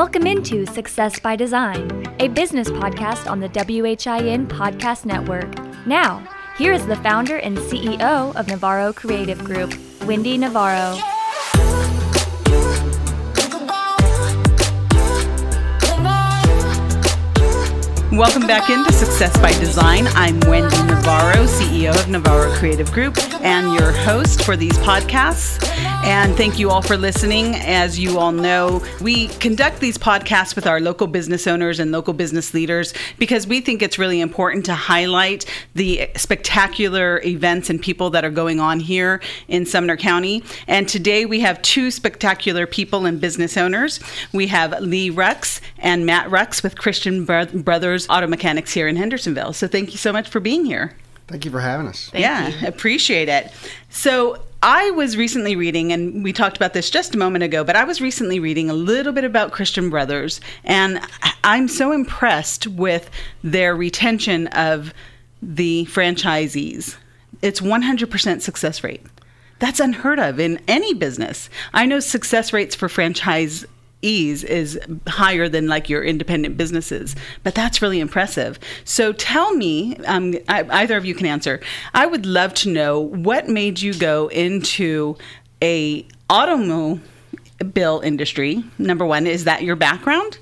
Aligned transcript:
Welcome 0.00 0.26
into 0.26 0.64
Success 0.64 1.20
by 1.20 1.36
Design, 1.36 2.06
a 2.20 2.28
business 2.28 2.70
podcast 2.70 3.30
on 3.30 3.38
the 3.38 3.48
WHIN 3.50 4.46
Podcast 4.46 5.04
Network. 5.04 5.54
Now, 5.86 6.26
here 6.56 6.72
is 6.72 6.86
the 6.86 6.96
founder 6.96 7.36
and 7.36 7.58
CEO 7.58 8.34
of 8.34 8.48
Navarro 8.48 8.94
Creative 8.94 9.38
Group, 9.44 9.74
Wendy 10.06 10.38
Navarro. 10.38 10.96
Welcome 18.10 18.46
back 18.46 18.70
into 18.70 18.94
Success 18.94 19.36
by 19.36 19.52
Design. 19.60 20.06
I'm 20.14 20.40
Wendy 20.48 20.82
Navarro, 20.84 21.44
CEO 21.44 21.94
of 21.94 22.08
Navarro 22.08 22.50
Creative 22.54 22.90
Group, 22.90 23.18
and 23.42 23.74
your 23.74 23.92
host 23.92 24.44
for 24.44 24.56
these 24.56 24.78
podcasts. 24.78 25.58
And 26.02 26.34
thank 26.34 26.58
you 26.58 26.70
all 26.70 26.80
for 26.80 26.96
listening. 26.96 27.54
As 27.56 27.98
you 27.98 28.18
all 28.18 28.32
know, 28.32 28.82
we 29.02 29.28
conduct 29.28 29.80
these 29.80 29.98
podcasts 29.98 30.56
with 30.56 30.66
our 30.66 30.80
local 30.80 31.06
business 31.06 31.46
owners 31.46 31.78
and 31.78 31.92
local 31.92 32.14
business 32.14 32.54
leaders 32.54 32.94
because 33.18 33.46
we 33.46 33.60
think 33.60 33.82
it's 33.82 33.98
really 33.98 34.20
important 34.20 34.64
to 34.64 34.74
highlight 34.74 35.44
the 35.74 36.10
spectacular 36.16 37.20
events 37.22 37.68
and 37.68 37.82
people 37.82 38.08
that 38.10 38.24
are 38.24 38.30
going 38.30 38.60
on 38.60 38.80
here 38.80 39.20
in 39.46 39.66
Sumner 39.66 39.96
County. 39.96 40.42
And 40.66 40.88
today 40.88 41.26
we 41.26 41.40
have 41.40 41.60
two 41.60 41.90
spectacular 41.90 42.66
people 42.66 43.04
and 43.04 43.20
business 43.20 43.58
owners. 43.58 44.00
We 44.32 44.46
have 44.46 44.80
Lee 44.80 45.10
Rux 45.10 45.60
and 45.78 46.06
Matt 46.06 46.28
Rux 46.28 46.62
with 46.62 46.78
Christian 46.78 47.26
Brothers 47.26 48.08
Auto 48.08 48.26
Mechanics 48.26 48.72
here 48.72 48.88
in 48.88 48.96
Hendersonville. 48.96 49.52
So 49.52 49.68
thank 49.68 49.92
you 49.92 49.98
so 49.98 50.12
much 50.12 50.28
for 50.30 50.40
being 50.40 50.64
here. 50.64 50.96
Thank 51.30 51.44
you 51.44 51.50
for 51.52 51.60
having 51.60 51.86
us. 51.86 52.10
Thank 52.10 52.22
yeah, 52.22 52.48
you. 52.48 52.66
appreciate 52.66 53.28
it. 53.28 53.52
So 53.88 54.42
I 54.62 54.90
was 54.90 55.16
recently 55.16 55.54
reading, 55.54 55.92
and 55.92 56.24
we 56.24 56.32
talked 56.32 56.56
about 56.56 56.74
this 56.74 56.90
just 56.90 57.14
a 57.14 57.18
moment 57.18 57.44
ago, 57.44 57.62
but 57.62 57.76
I 57.76 57.84
was 57.84 58.00
recently 58.00 58.40
reading 58.40 58.68
a 58.68 58.74
little 58.74 59.12
bit 59.12 59.22
about 59.22 59.52
Christian 59.52 59.90
Brothers, 59.90 60.40
and 60.64 61.00
I'm 61.44 61.68
so 61.68 61.92
impressed 61.92 62.66
with 62.66 63.10
their 63.44 63.76
retention 63.76 64.48
of 64.48 64.92
the 65.40 65.86
franchisees. 65.86 66.96
It's 67.42 67.60
100% 67.60 68.42
success 68.42 68.84
rate. 68.84 69.06
That's 69.60 69.78
unheard 69.78 70.18
of 70.18 70.40
in 70.40 70.60
any 70.66 70.94
business. 70.94 71.48
I 71.72 71.86
know 71.86 72.00
success 72.00 72.52
rates 72.52 72.74
for 72.74 72.88
franchise 72.88 73.64
ease 74.02 74.44
is 74.44 74.78
higher 75.06 75.48
than 75.48 75.66
like 75.66 75.88
your 75.88 76.02
independent 76.02 76.56
businesses 76.56 77.14
but 77.42 77.54
that's 77.54 77.82
really 77.82 78.00
impressive 78.00 78.58
so 78.84 79.12
tell 79.12 79.54
me 79.54 79.96
um, 80.06 80.34
I, 80.48 80.64
either 80.82 80.96
of 80.96 81.04
you 81.04 81.14
can 81.14 81.26
answer 81.26 81.60
i 81.94 82.06
would 82.06 82.26
love 82.26 82.54
to 82.54 82.70
know 82.70 83.00
what 83.00 83.48
made 83.48 83.80
you 83.80 83.94
go 83.94 84.28
into 84.28 85.16
a 85.62 86.06
automobile 86.28 88.00
industry 88.02 88.64
number 88.78 89.04
one 89.04 89.26
is 89.26 89.44
that 89.44 89.62
your 89.62 89.76
background 89.76 90.38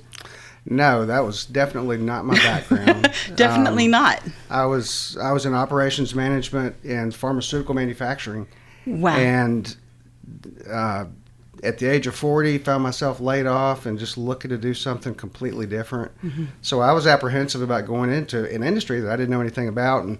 no, 0.71 1.05
that 1.07 1.21
was 1.21 1.45
definitely 1.45 1.97
not 1.97 2.25
my 2.25 2.35
background. 2.35 3.11
definitely 3.35 3.85
um, 3.85 3.91
not. 3.91 4.21
I 4.51 4.65
was 4.65 5.17
I 5.19 5.31
was 5.31 5.47
in 5.47 5.55
operations 5.55 6.13
management 6.13 6.75
and 6.83 7.13
pharmaceutical 7.13 7.73
manufacturing. 7.73 8.47
Wow. 8.85 9.15
And 9.17 9.75
uh, 10.69 11.05
at 11.63 11.77
the 11.77 11.87
age 11.87 12.07
of 12.07 12.15
40, 12.15 12.57
found 12.59 12.83
myself 12.83 13.19
laid 13.19 13.45
off 13.45 13.85
and 13.85 13.99
just 13.99 14.17
looking 14.17 14.49
to 14.49 14.57
do 14.57 14.73
something 14.73 15.13
completely 15.13 15.65
different. 15.65 16.11
Mm-hmm. 16.23 16.45
So 16.61 16.79
I 16.81 16.93
was 16.93 17.05
apprehensive 17.05 17.61
about 17.61 17.85
going 17.85 18.11
into 18.11 18.49
an 18.53 18.63
industry 18.63 18.99
that 19.01 19.11
I 19.11 19.15
didn't 19.15 19.29
know 19.29 19.41
anything 19.41 19.67
about, 19.67 20.05
and 20.05 20.19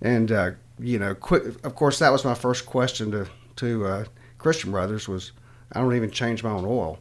and 0.00 0.30
uh, 0.30 0.50
you 0.78 0.98
know, 0.98 1.14
quick. 1.14 1.44
Of 1.64 1.74
course, 1.74 1.98
that 1.98 2.10
was 2.10 2.24
my 2.24 2.34
first 2.34 2.66
question 2.66 3.10
to 3.12 3.28
to 3.56 3.86
uh, 3.86 4.04
Christian 4.38 4.70
Brothers 4.70 5.08
was, 5.08 5.32
I 5.72 5.80
don't 5.80 5.94
even 5.94 6.10
change 6.10 6.42
my 6.42 6.50
own 6.50 6.64
oil, 6.64 6.98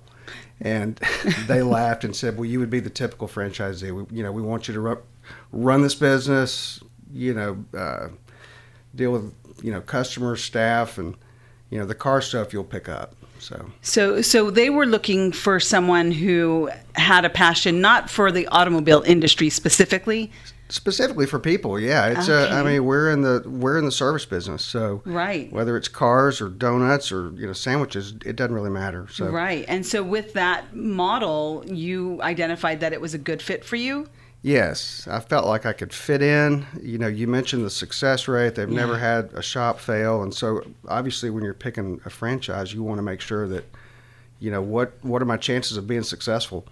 and 0.59 0.95
they 1.47 1.61
laughed 1.61 2.03
and 2.03 2.15
said, 2.15 2.37
well, 2.37 2.45
you 2.45 2.59
would 2.59 2.69
be 2.69 2.79
the 2.79 2.89
typical 2.89 3.27
franchisee. 3.27 3.91
We, 3.91 4.17
you 4.17 4.23
know, 4.23 4.31
we 4.31 4.41
want 4.41 4.67
you 4.67 4.73
to 4.73 4.79
run, 4.79 4.97
run 5.51 5.81
this 5.81 5.95
business. 5.95 6.81
You 7.13 7.33
know, 7.33 7.65
uh, 7.77 8.09
deal 8.95 9.11
with 9.11 9.33
you 9.63 9.71
know 9.71 9.81
customers, 9.81 10.43
staff, 10.43 10.97
and 10.97 11.15
you 11.69 11.79
know 11.79 11.85
the 11.85 11.95
car 11.95 12.21
stuff 12.21 12.53
you'll 12.53 12.63
pick 12.63 12.89
up. 12.89 13.15
So, 13.39 13.71
so, 13.81 14.21
so 14.21 14.49
they 14.51 14.69
were 14.69 14.85
looking 14.85 15.31
for 15.31 15.59
someone 15.59 16.11
who 16.11 16.69
had 16.95 17.25
a 17.25 17.29
passion, 17.29 17.81
not 17.81 18.09
for 18.09 18.31
the 18.31 18.47
automobile 18.47 19.03
industry 19.05 19.49
specifically. 19.49 20.31
Specifically 20.69 21.25
for 21.25 21.39
people, 21.39 21.79
yeah. 21.79 22.07
It's. 22.07 22.27
Okay. 22.27 22.51
Uh, 22.51 22.59
I 22.59 22.63
mean, 22.63 22.83
we're 22.83 23.09
in 23.09 23.21
the 23.21 23.41
we're 23.45 23.77
in 23.77 23.85
the 23.85 23.91
service 23.91 24.25
business, 24.25 24.65
so 24.65 25.01
right. 25.05 25.49
Whether 25.53 25.77
it's 25.77 25.87
cars 25.87 26.41
or 26.41 26.49
donuts 26.49 27.09
or 27.09 27.31
you 27.35 27.47
know 27.47 27.53
sandwiches, 27.53 28.15
it 28.25 28.35
doesn't 28.35 28.53
really 28.53 28.69
matter. 28.69 29.07
So 29.09 29.29
right. 29.29 29.63
And 29.69 29.85
so 29.85 30.03
with 30.03 30.33
that 30.33 30.75
model, 30.75 31.63
you 31.65 32.21
identified 32.21 32.81
that 32.81 32.91
it 32.91 32.99
was 32.99 33.13
a 33.13 33.17
good 33.17 33.41
fit 33.41 33.63
for 33.63 33.77
you. 33.77 34.09
Yes, 34.43 35.07
I 35.09 35.19
felt 35.19 35.45
like 35.45 35.65
I 35.65 35.73
could 35.73 35.93
fit 35.93 36.21
in. 36.21 36.65
You 36.81 36.97
know, 36.97 37.07
you 37.07 37.27
mentioned 37.27 37.65
the 37.65 37.69
success 37.69 38.27
rate. 38.27 38.55
They've 38.55 38.69
yeah. 38.69 38.79
never 38.79 38.97
had 38.97 39.33
a 39.33 39.41
shop 39.41 39.79
fail, 39.79 40.23
and 40.23 40.33
so 40.33 40.61
obviously, 40.87 41.29
when 41.29 41.43
you're 41.43 41.53
picking 41.53 41.99
a 42.05 42.09
franchise, 42.09 42.73
you 42.73 42.83
want 42.83 42.99
to 42.99 43.03
make 43.03 43.19
sure 43.19 43.47
that, 43.47 43.65
you 44.39 44.51
know, 44.51 44.61
what 44.61 44.93
what 45.01 45.21
are 45.21 45.25
my 45.25 45.37
chances 45.37 45.75
of 45.75 45.87
being 45.87 46.03
successful. 46.03 46.65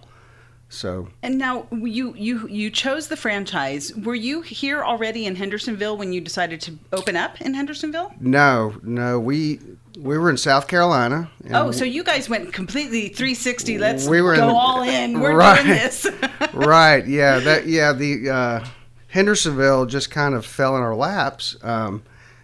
So. 0.68 1.08
And 1.22 1.38
now 1.38 1.66
you 1.70 2.14
you 2.16 2.48
you 2.48 2.70
chose 2.70 3.08
the 3.08 3.16
franchise. 3.16 3.94
Were 3.94 4.16
you 4.16 4.42
here 4.42 4.84
already 4.84 5.26
in 5.26 5.36
Hendersonville 5.36 5.96
when 5.96 6.12
you 6.12 6.20
decided 6.20 6.60
to 6.62 6.78
open 6.92 7.16
up 7.16 7.40
in 7.40 7.54
Hendersonville? 7.54 8.12
No, 8.20 8.74
no. 8.82 9.20
We 9.20 9.60
we 9.96 10.18
were 10.18 10.30
in 10.30 10.36
South 10.36 10.68
Carolina. 10.68 11.30
Oh, 11.50 11.70
so 11.70 11.84
you 11.84 12.04
guys 12.04 12.28
went 12.28 12.52
completely 12.52 13.08
360. 13.08 13.78
Let's 13.78 14.06
we 14.06 14.20
were 14.20 14.36
go 14.36 14.48
in, 14.48 14.54
all 14.54 14.82
in. 14.82 15.20
We're 15.20 15.36
right, 15.36 15.62
doing 15.62 15.68
this. 15.68 16.06
right. 16.52 17.06
Yeah. 17.06 17.38
That. 17.38 17.66
Yeah. 17.66 17.92
The 17.92 18.30
uh, 18.30 18.66
Hendersonville 19.08 19.86
just 19.86 20.10
kind 20.10 20.34
of 20.34 20.44
fell 20.44 20.76
in 20.76 20.82
our 20.82 20.94
laps. 20.94 21.56
Um, 21.62 22.02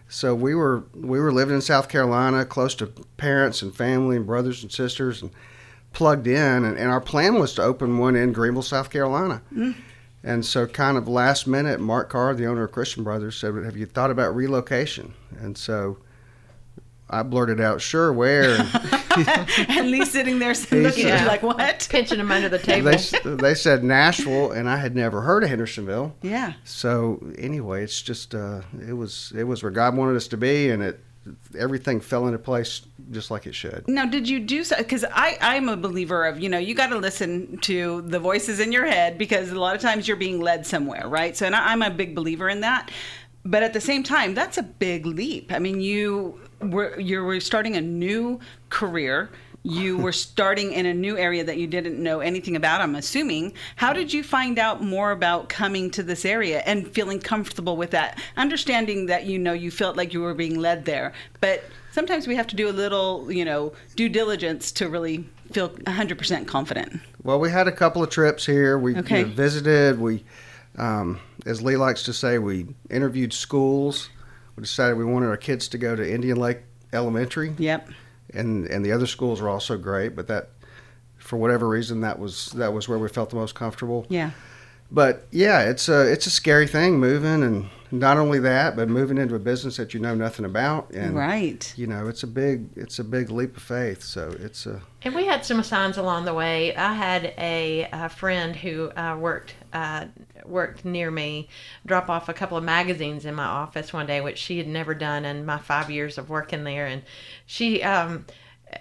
so 0.09 0.35
we 0.35 0.55
were 0.55 0.85
we 0.95 1.21
were 1.21 1.33
living 1.33 1.55
in 1.55 1.61
South 1.61 1.89
Carolina, 1.89 2.45
close 2.45 2.75
to 2.77 2.87
parents 3.17 3.63
and 3.63 3.75
family 3.75 4.17
and 4.17 4.27
brothers 4.27 4.63
and 4.63 4.73
sisters, 4.73 5.23
and 5.23 5.31
plugged 5.93 6.27
in. 6.27 6.65
And, 6.65 6.79
and 6.79 6.91
our 6.91 7.01
plan 7.01 7.35
was 7.35 7.55
to 7.55 7.63
open 7.63 7.99
one 7.99 8.17
in 8.17 8.33
Greenville, 8.33 8.63
South 8.63 8.91
Carolina. 8.91 9.43
Mm. 9.55 9.75
And 10.25 10.47
so, 10.47 10.67
kind 10.67 10.97
of 10.97 11.09
last 11.09 11.47
minute, 11.47 11.81
Mark 11.81 12.11
Carr, 12.11 12.35
the 12.35 12.47
owner 12.47 12.65
of 12.65 12.73
Christian 12.73 13.03
Brothers, 13.03 13.37
said, 13.37 13.55
"Have 13.65 13.77
you 13.77 13.87
thought 13.87 14.11
about 14.11 14.37
relocation?" 14.37 15.15
And 15.41 15.59
so 15.59 15.99
I 17.13 17.23
blurted 17.23 17.61
out, 17.61 17.81
"Sure, 17.81 18.13
where?" 18.13 18.57
and 19.69 19.91
Lee 19.91 20.05
sitting 20.05 20.39
there 20.39 20.55
looking 20.71 21.07
at 21.07 21.21
you 21.21 21.27
like, 21.27 21.43
"What?" 21.43 21.87
Pinching 21.91 22.19
him 22.19 22.31
under 22.31 22.49
the 22.49 22.59
table. 22.59 22.91
They, 22.91 23.37
they, 23.37 23.55
said 23.55 23.85
Nashville, 23.85 24.53
and 24.53 24.69
I 24.69 24.79
had 24.79 24.97
never 24.97 25.21
heard 25.21 25.45
of 25.45 25.51
Hendersonville. 25.51 26.15
Yeah. 26.23 26.55
So 26.65 27.23
anyway, 27.39 27.85
it's 27.85 28.01
just 28.01 28.35
uh, 28.35 28.63
it 28.89 28.95
was 28.95 29.33
it 29.37 29.45
was 29.45 29.63
where 29.63 29.73
God 29.73 29.97
wanted 29.97 30.17
us 30.17 30.29
to 30.29 30.37
be, 30.37 30.71
and 30.71 30.83
it 30.83 31.01
everything 31.59 32.01
fell 32.01 32.27
into 32.27 32.39
place 32.39 32.83
just 33.11 33.31
like 33.31 33.47
it 33.47 33.55
should. 33.55 33.85
Now, 33.87 34.07
did 34.07 34.29
you 34.29 34.41
do 34.41 34.65
so? 34.65 34.77
Because 34.77 35.05
I 35.05 35.39
I'm 35.41 35.69
a 35.69 35.77
believer 35.77 36.25
of 36.25 36.41
you 36.41 36.49
know 36.49 36.59
you 36.59 36.75
got 36.75 36.89
to 36.89 36.99
listen 36.99 37.59
to 37.59 38.03
the 38.03 38.19
voices 38.19 38.61
in 38.61 38.73
your 38.73 38.87
head 38.87 39.19
because 39.19 39.51
a 39.51 39.61
lot 39.61 39.77
of 39.77 39.83
times 39.83 40.09
you're 40.09 40.17
being 40.17 40.41
led 40.41 40.67
somewhere, 40.67 41.07
right? 41.07 41.37
So, 41.37 41.47
and 41.47 41.55
I, 41.55 41.73
I'm 41.73 41.83
a 41.83 41.91
big 41.91 42.15
believer 42.15 42.49
in 42.49 42.61
that. 42.61 42.91
But 43.45 43.65
at 43.65 43.73
the 43.73 43.81
same 43.81 44.05
time, 44.05 44.35
that's 44.35 44.57
a 44.57 44.63
big 44.63 45.05
leap. 45.05 45.51
I 45.53 45.59
mean, 45.59 45.81
you 45.81 46.41
were 46.63 46.99
you 46.99 47.25
were 47.25 47.41
starting 47.41 47.77
a 47.77 47.81
new 47.81 48.41
career. 48.71 49.31
You 49.63 49.99
were 50.05 50.13
starting 50.13 50.73
in 50.73 50.87
a 50.87 50.95
new 50.95 51.17
area 51.17 51.45
that 51.45 51.59
you 51.59 51.67
didn't 51.67 52.03
know 52.03 52.21
anything 52.21 52.57
about 52.57 52.81
i'm 52.81 52.97
assuming. 52.97 53.53
How 53.77 53.93
did 53.93 54.13
you 54.13 54.23
find 54.23 54.59
out 54.59 54.83
more 54.83 55.13
about 55.13 55.49
coming 55.49 55.91
to 55.93 56.03
this 56.03 56.25
area 56.25 56.63
and 56.67 56.87
feeling 56.89 57.21
comfortable 57.21 57.77
with 57.77 57.91
that? 57.91 58.21
Understanding 58.37 59.07
that 59.07 59.27
you 59.27 59.39
know 59.39 59.53
you 59.53 59.71
felt 59.71 59.97
like 59.97 60.13
you 60.13 60.21
were 60.21 60.35
being 60.35 60.59
led 60.59 60.85
there 60.85 61.13
but 61.41 61.63
sometimes 61.93 62.27
we 62.27 62.35
have 62.35 62.47
to 62.49 62.57
do 62.57 62.69
a 62.69 62.73
little 62.73 63.31
you 63.31 63.45
know 63.45 63.73
due 63.97 64.09
diligence 64.09 64.73
to 64.73 64.89
really 64.89 65.25
feel 65.53 65.69
100% 65.69 66.47
confident. 66.47 67.01
Well 67.23 67.39
we 67.39 67.51
had 67.51 67.69
a 67.69 67.73
couple 67.73 68.03
of 68.03 68.11
trips 68.11 68.45
here. 68.47 68.79
We 68.79 68.97
okay. 68.97 69.21
you 69.21 69.27
know, 69.27 69.33
visited. 69.33 70.01
We 70.01 70.25
um, 70.77 71.21
as 71.47 71.63
lee 71.63 71.77
likes 71.77 72.03
to 72.05 72.13
say 72.13 72.39
we 72.39 72.67
interviewed 72.91 73.33
schools 73.33 74.09
we 74.63 74.67
decided 74.67 74.97
we 74.97 75.05
wanted 75.05 75.27
our 75.27 75.37
kids 75.37 75.67
to 75.67 75.77
go 75.77 75.97
to 75.97 76.09
Indian 76.09 76.37
Lake 76.37 76.59
Elementary. 76.93 77.53
Yep. 77.59 77.89
And 78.33 78.67
and 78.69 78.85
the 78.85 78.93
other 78.93 79.09
schools 79.09 79.41
were 79.41 79.49
also 79.49 79.77
great, 79.77 80.15
but 80.15 80.29
that 80.29 80.51
for 81.19 81.37
whatever 81.37 81.69
reason 81.69 82.03
that 82.03 82.21
was 82.21 82.53
that 82.53 82.73
was 82.73 82.89
where 82.89 82.97
we 82.97 83.09
felt 83.09 83.31
the 83.31 83.37
most 83.37 83.57
comfortable. 83.57 84.07
Yeah. 84.09 84.31
But 84.89 85.27
yeah, 85.33 85.63
it's 85.63 85.89
a 85.89 86.13
it's 86.13 86.27
a 86.27 86.31
scary 86.31 86.69
thing 86.69 87.01
moving 87.01 87.43
and 87.43 87.71
not 87.91 88.19
only 88.19 88.39
that, 88.39 88.77
but 88.77 88.89
moving 88.89 89.19
into 89.19 89.35
a 89.35 89.41
business 89.41 89.79
that 89.79 89.95
you 89.95 90.01
know 90.01 90.15
nothing 90.15 90.45
about, 90.45 90.93
and 90.93 91.17
right, 91.17 91.75
you 91.77 91.89
know, 91.89 92.07
it's 92.07 92.23
a 92.23 92.29
big 92.29 92.69
it's 92.77 93.01
a 93.01 93.05
big 93.05 93.31
leap 93.31 93.57
of 93.57 93.65
faith. 93.65 94.05
So 94.05 94.33
it's 94.39 94.65
a. 94.65 94.81
And 95.03 95.13
we 95.13 95.27
had 95.27 95.45
some 95.45 95.61
signs 95.65 95.99
along 95.99 96.25
the 96.25 96.35
way. 96.35 96.75
I 96.77 96.95
had 96.95 97.35
a, 97.37 97.89
a 97.93 98.09
friend 98.09 98.55
who 98.55 98.91
uh, 98.93 99.17
worked 99.19 99.55
uh, 99.73 100.07
worked 100.45 100.85
near 100.85 101.11
me 101.11 101.49
drop 101.87 102.11
off 102.11 102.29
a 102.29 102.35
couple 102.35 102.57
of 102.57 102.65
magazines 102.65 103.25
in 103.25 103.35
my 103.35 103.45
office 103.45 103.93
one 103.93 104.07
day, 104.07 104.21
which 104.21 104.39
she 104.39 104.59
had 104.59 104.67
never 104.67 104.95
done 104.95 105.25
in 105.25 105.47
my 105.47 105.59
five 105.59 105.91
years 105.91 106.19
of 106.19 106.31
working 106.31 106.65
there, 106.65 106.87
and 106.87 107.03
she. 107.47 107.83
Um, 107.83 108.27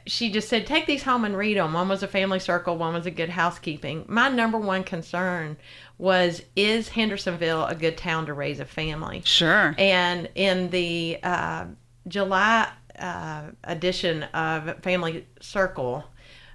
she 0.05 0.31
just 0.31 0.47
said, 0.47 0.65
take 0.65 0.85
these 0.85 1.03
home 1.03 1.25
and 1.25 1.35
read 1.35 1.57
them. 1.57 1.73
One 1.73 1.89
was 1.89 2.01
a 2.01 2.07
family 2.07 2.39
circle, 2.39 2.77
one 2.77 2.93
was 2.93 3.05
a 3.05 3.11
good 3.11 3.27
housekeeping. 3.27 4.05
My 4.07 4.29
number 4.29 4.57
one 4.57 4.85
concern 4.85 5.57
was, 5.97 6.41
is 6.55 6.87
Hendersonville 6.87 7.65
a 7.65 7.75
good 7.75 7.97
town 7.97 8.25
to 8.27 8.33
raise 8.33 8.61
a 8.61 8.65
family? 8.65 9.21
Sure. 9.25 9.75
And 9.77 10.29
in 10.35 10.69
the 10.69 11.19
uh, 11.21 11.65
July 12.07 12.71
uh, 12.97 13.43
edition 13.63 14.23
of 14.33 14.81
Family 14.81 15.27
Circle, 15.41 16.05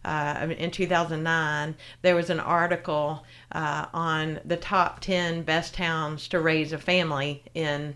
uh, 0.06 0.54
in 0.56 0.70
2009, 0.70 1.74
there 2.02 2.14
was 2.14 2.30
an 2.30 2.40
article 2.40 3.24
uh, 3.52 3.86
on 3.92 4.40
the 4.44 4.56
top 4.56 5.00
10 5.00 5.42
best 5.42 5.74
towns 5.74 6.28
to 6.28 6.40
raise 6.40 6.72
a 6.72 6.78
family 6.78 7.42
in 7.54 7.94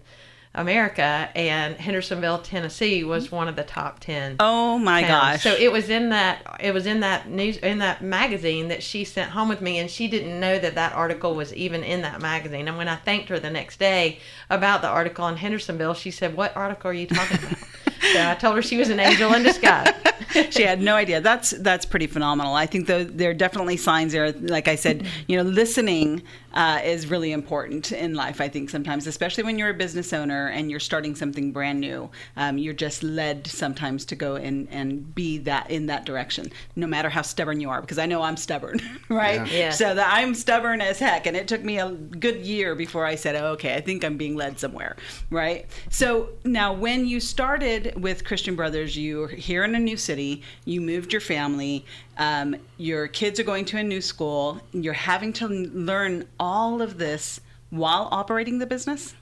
America, 0.52 1.29
and 1.37 1.76
Hendersonville, 1.76 2.38
Tennessee, 2.38 3.05
was 3.05 3.31
one 3.31 3.47
of 3.47 3.55
the 3.55 3.62
top 3.62 4.00
10. 4.00 4.37
Oh 4.41 4.79
my 4.79 5.02
towns. 5.02 5.11
gosh! 5.11 5.43
So 5.44 5.55
it 5.55 5.70
was 5.70 5.88
in 5.88 6.08
that 6.08 6.58
it 6.58 6.75
was 6.75 6.87
in 6.87 7.00
that 7.00 7.29
news 7.29 7.56
in 7.58 7.79
that 7.79 8.02
magazine 8.02 8.67
that 8.67 8.82
she 8.82 9.05
sent 9.05 9.31
home 9.31 9.49
with 9.49 9.61
me, 9.61 9.79
and 9.79 9.88
she 9.88 10.08
didn't 10.08 10.41
know 10.41 10.58
that 10.58 10.75
that 10.75 10.93
article 10.94 11.37
was 11.37 11.55
even 11.55 11.85
in 11.85 12.02
that 12.02 12.20
magazine. 12.20 12.67
And 12.67 12.76
when 12.76 12.88
I 12.88 12.97
thanked 12.97 13.29
her 13.29 13.38
the 13.38 13.50
next 13.50 13.79
day 13.79 14.19
about 14.49 14.82
the 14.82 14.88
article 14.88 15.29
in 15.29 15.37
Hendersonville, 15.37 15.94
she 15.94 16.11
said, 16.11 16.37
"What 16.37 16.56
article 16.56 16.91
are 16.91 16.94
you 16.94 17.06
talking 17.06 17.38
about?" 17.38 17.58
so 18.12 18.29
I 18.29 18.35
told 18.35 18.56
her 18.56 18.62
she 18.62 18.76
was 18.76 18.91
an 18.91 18.99
angel 18.99 19.32
in 19.32 19.44
disguise. 19.44 19.93
she 20.50 20.62
had 20.62 20.81
no 20.81 20.96
idea. 20.96 21.20
That's 21.20 21.50
that's 21.50 21.85
pretty 21.85 22.06
phenomenal. 22.06 22.55
I 22.55 22.67
think 22.67 22.87
though 22.87 23.05
there 23.05 23.31
are 23.31 23.35
definitely 23.35 23.76
signs 23.76 24.12
there. 24.12 24.32
Like 24.32 24.69
I 24.69 24.75
said, 24.75 25.06
you 25.29 25.37
know, 25.37 25.43
listening 25.43 26.23
uh, 26.55 26.81
is 26.85 27.08
really 27.08 27.32
important 27.32 27.93
in 27.93 28.14
life. 28.14 28.41
I 28.41 28.49
think 28.49 28.70
sometimes, 28.70 29.06
especially 29.06 29.44
when 29.44 29.58
you're 29.58 29.70
a 29.70 29.75
business 29.75 30.12
owner 30.12 30.49
and 30.49 30.70
you're 30.70 30.81
starting 30.81 31.14
something 31.14 31.52
brand 31.52 31.81
new, 31.81 32.11
um, 32.37 32.58
you're 32.58 32.75
just 32.75 33.02
led 33.02 33.47
sometimes 33.47 34.05
to 34.06 34.17
go 34.17 34.37
and 34.37 34.69
and 34.70 35.14
be 35.14 35.38
that 35.38 35.70
in 35.70 35.87
that 35.87 36.05
direction, 36.05 36.50
no 36.76 36.87
matter 36.87 37.08
how 37.08 37.23
stubborn 37.23 37.61
you 37.61 37.70
are. 37.70 37.81
Because 37.81 37.99
I 37.99 38.06
know 38.06 38.23
I'm 38.23 38.37
stubborn, 38.37 38.81
right? 39.08 39.47
Yeah. 39.47 39.58
Yeah. 39.58 39.70
So 39.70 39.94
that 39.94 40.12
I'm 40.12 40.35
stubborn 40.35 40.81
as 40.81 40.99
heck, 40.99 41.26
and 41.26 41.37
it 41.37 41.49
took 41.49 41.62
me 41.62 41.79
a 41.79 41.91
good 41.91 42.44
year 42.44 42.75
before 42.75 43.05
I 43.05 43.14
said, 43.14 43.37
oh, 43.37 43.53
okay, 43.53 43.75
I 43.75 43.81
think 43.81 44.05
I'm 44.05 44.17
being 44.17 44.37
led 44.37 44.58
somewhere, 44.58 44.96
right? 45.31 45.67
So 45.91 46.31
now, 46.44 46.73
when 46.73 47.06
you 47.06 47.20
started 47.20 48.00
with 48.00 48.25
Christian 48.25 48.56
Brothers, 48.56 48.96
you 48.96 49.19
were 49.20 49.29
here 49.29 49.64
in 49.64 49.75
a 49.75 49.79
new 49.79 49.96
city, 49.96 50.43
you 50.64 50.81
moved 50.81 51.12
your 51.12 51.20
family, 51.20 51.85
um, 52.20 52.55
your 52.76 53.08
kids 53.08 53.40
are 53.40 53.44
going 53.44 53.64
to 53.64 53.78
a 53.78 53.82
new 53.82 54.00
school, 54.02 54.61
you're 54.72 54.93
having 54.93 55.32
to 55.32 55.49
learn 55.49 56.26
all 56.38 56.81
of 56.82 56.99
this 56.99 57.40
while 57.70 58.08
operating 58.12 58.58
the 58.58 58.67
business. 58.67 59.14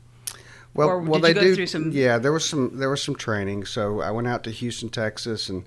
Well, 0.74 0.88
Or 0.88 0.98
well, 1.00 1.20
did 1.20 1.28
you 1.28 1.34
they 1.34 1.40
go 1.40 1.46
do. 1.46 1.54
through 1.54 1.66
some- 1.68 1.90
Yeah, 1.92 2.18
there 2.18 2.32
was 2.32 2.44
some 2.44 2.78
there 2.78 2.90
was 2.90 3.02
some 3.02 3.14
training. 3.14 3.64
So 3.66 4.00
I 4.00 4.10
went 4.10 4.26
out 4.26 4.42
to 4.44 4.50
Houston, 4.50 4.88
Texas, 4.90 5.48
and 5.48 5.64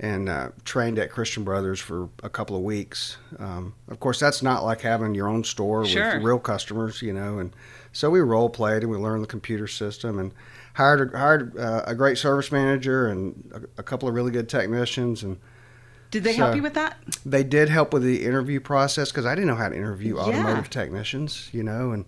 and 0.00 0.28
uh, 0.28 0.50
trained 0.64 0.96
at 1.00 1.10
Christian 1.10 1.42
Brothers 1.42 1.80
for 1.80 2.08
a 2.22 2.28
couple 2.30 2.54
of 2.54 2.62
weeks. 2.62 3.16
Um, 3.40 3.74
of 3.88 3.98
course, 3.98 4.20
that's 4.20 4.42
not 4.44 4.62
like 4.64 4.80
having 4.82 5.12
your 5.16 5.26
own 5.26 5.42
store 5.42 5.84
Sure. 5.84 6.14
with 6.14 6.22
real 6.24 6.38
customers, 6.38 7.02
you 7.02 7.12
know. 7.12 7.40
And 7.40 7.52
so 7.92 8.08
we 8.08 8.20
role 8.20 8.48
played 8.48 8.82
and 8.84 8.92
we 8.92 8.96
learned 8.96 9.24
the 9.24 9.28
computer 9.28 9.66
system 9.66 10.20
and 10.20 10.32
hired 10.74 11.12
a, 11.12 11.18
hired 11.18 11.58
uh, 11.58 11.82
a 11.86 11.96
great 11.96 12.16
service 12.16 12.52
manager 12.52 13.08
and 13.08 13.50
a, 13.76 13.80
a 13.80 13.82
couple 13.82 14.08
of 14.08 14.14
really 14.14 14.30
good 14.30 14.48
technicians 14.48 15.24
and. 15.24 15.38
Did 16.10 16.24
they 16.24 16.32
help 16.34 16.56
you 16.56 16.62
with 16.62 16.74
that? 16.74 16.96
They 17.26 17.44
did 17.44 17.68
help 17.68 17.92
with 17.92 18.02
the 18.02 18.24
interview 18.24 18.60
process 18.60 19.10
because 19.10 19.26
I 19.26 19.34
didn't 19.34 19.48
know 19.48 19.56
how 19.56 19.68
to 19.68 19.76
interview 19.76 20.16
Yeah. 20.16 20.22
automotive 20.22 20.70
technicians, 20.70 21.48
you 21.52 21.62
know, 21.62 21.92
and 21.92 22.04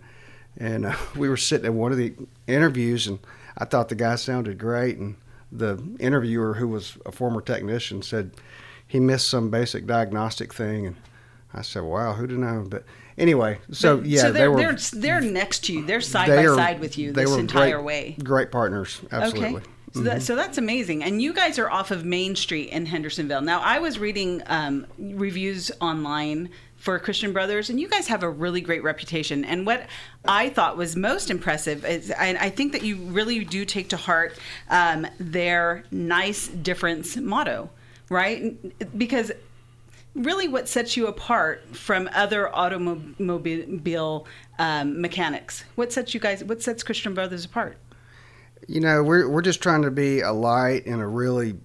and 0.57 0.87
uh, 0.87 0.95
we 1.17 1.29
were 1.29 1.37
sitting 1.37 1.67
at 1.67 1.75
one 1.75 1.93
of 1.93 1.99
the 1.99 2.15
interviews, 2.47 3.07
and 3.07 3.19
I 3.59 3.65
thought 3.65 3.89
the 3.89 3.95
guy 3.95 4.17
sounded 4.17 4.59
great, 4.59 4.97
and 4.99 5.17
the 5.53 5.83
interviewer, 5.99 6.55
who 6.55 6.69
was 6.69 6.97
a 7.05 7.13
former 7.13 7.41
technician, 7.41 8.03
said 8.03 8.33
he 8.87 9.01
missed 9.01 9.29
some 9.29 9.51
basic 9.51 9.87
diagnostic 9.87 10.53
thing, 10.55 10.87
and 10.87 10.97
I 11.53 11.63
said, 11.63 11.83
"Wow, 11.83 12.15
who'd 12.15 12.31
have 12.31 12.39
known?" 12.41 12.69
But 12.69 12.85
anyway, 13.19 13.59
so 13.71 13.99
But- 13.99 14.07
yeah, 14.07 14.21
so 14.23 14.33
they 14.33 14.39
they're, 14.41 14.51
were 14.51 14.59
they're 14.59 14.77
they're 14.93 15.21
next 15.21 15.65
to 15.67 15.73
you. 15.75 15.85
They're 15.85 16.01
side 16.01 16.29
they 16.31 16.37
by 16.37 16.47
are- 16.47 16.55
side 16.57 16.81
with 16.81 16.97
you 16.99 17.13
this 17.13 17.35
entire 17.37 17.77
great, 17.77 17.85
way. 17.85 18.17
Great 18.25 18.51
partners, 18.51 19.01
absolutely. 19.13 19.57
Okay. 19.61 19.67
So, 19.93 20.01
that, 20.03 20.23
so 20.23 20.37
that's 20.37 20.57
amazing. 20.57 21.03
And 21.03 21.21
you 21.21 21.33
guys 21.33 21.59
are 21.59 21.69
off 21.69 21.91
of 21.91 22.05
Main 22.05 22.37
Street 22.37 22.71
in 22.71 22.87
Hendersonville. 22.87 23.41
Now, 23.41 23.61
I 23.61 23.81
was 23.81 23.99
reading 23.99 24.43
um, 24.47 24.87
reviews 24.99 25.73
online 25.81 26.49
for 26.77 26.99
Christian 26.99 27.33
Brothers, 27.33 27.71
and 27.71 27.81
you 27.81 27.89
guys 27.89 28.07
have 28.07 28.23
a 28.23 28.31
really 28.31 28.61
great 28.61 28.83
reputation. 28.83 29.45
And 29.45 29.67
what 29.67 29.87
I 30.27 30.49
thought 30.49 30.77
was 30.77 30.97
most 30.97 31.31
impressive 31.31 31.85
is, 31.85 32.11
and 32.13 32.39
I 32.39 32.51
think 32.51 32.73
that 32.73 32.83
you 32.83 32.97
really 32.97 33.45
do 33.45 33.65
take 33.65 33.89
to 33.91 33.97
heart 33.97 34.39
um, 34.71 35.07
their 35.19 35.85
nice 35.91 36.49
difference 36.49 37.17
motto, 37.17 37.69
right? 38.09 38.57
Because 38.97 39.33
really 40.15 40.49
what 40.49 40.69
sets 40.69 40.97
you 40.97 41.07
apart 41.07 41.65
from 41.77 42.09
other 42.15 42.55
automobile 42.55 44.27
um, 44.59 45.01
mechanics 45.01 45.63
what 45.77 45.93
sets 45.93 46.13
you 46.15 46.19
guys 46.19 46.43
what 46.43 46.61
sets 46.61 46.83
christian 46.83 47.15
brothers 47.15 47.45
apart 47.45 47.79
You 48.71 48.79
know, 48.79 49.03
we're 49.03 49.29
we're 49.29 49.43
just 49.43 49.61
trying 49.61 49.83
to 49.83 49.91
be 49.91 50.21
a 50.21 50.31
light 50.31 50.87
in 50.87 51.01
a 51.01 51.09
really 51.09 51.57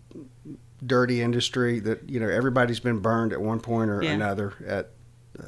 dirty 0.83 1.21
industry 1.21 1.79
that 1.81 2.09
you 2.09 2.19
know 2.19 2.27
everybody's 2.27 2.79
been 2.79 2.97
burned 2.97 3.31
at 3.31 3.39
one 3.39 3.59
point 3.59 3.91
or 3.91 4.01
Yeah. 4.01 4.13
another 4.13 4.53
at 4.65 4.89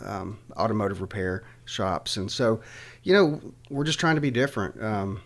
um, 0.05 0.37
automotive 0.55 1.01
repair 1.01 1.45
shops, 1.65 2.15
and 2.15 2.31
so 2.31 2.61
you 3.01 3.11
know 3.11 3.41
we're 3.71 3.85
just 3.85 3.99
trying 3.99 4.13
to 4.13 4.21
be 4.21 4.29
different. 4.29 4.79
Um, 4.83 5.21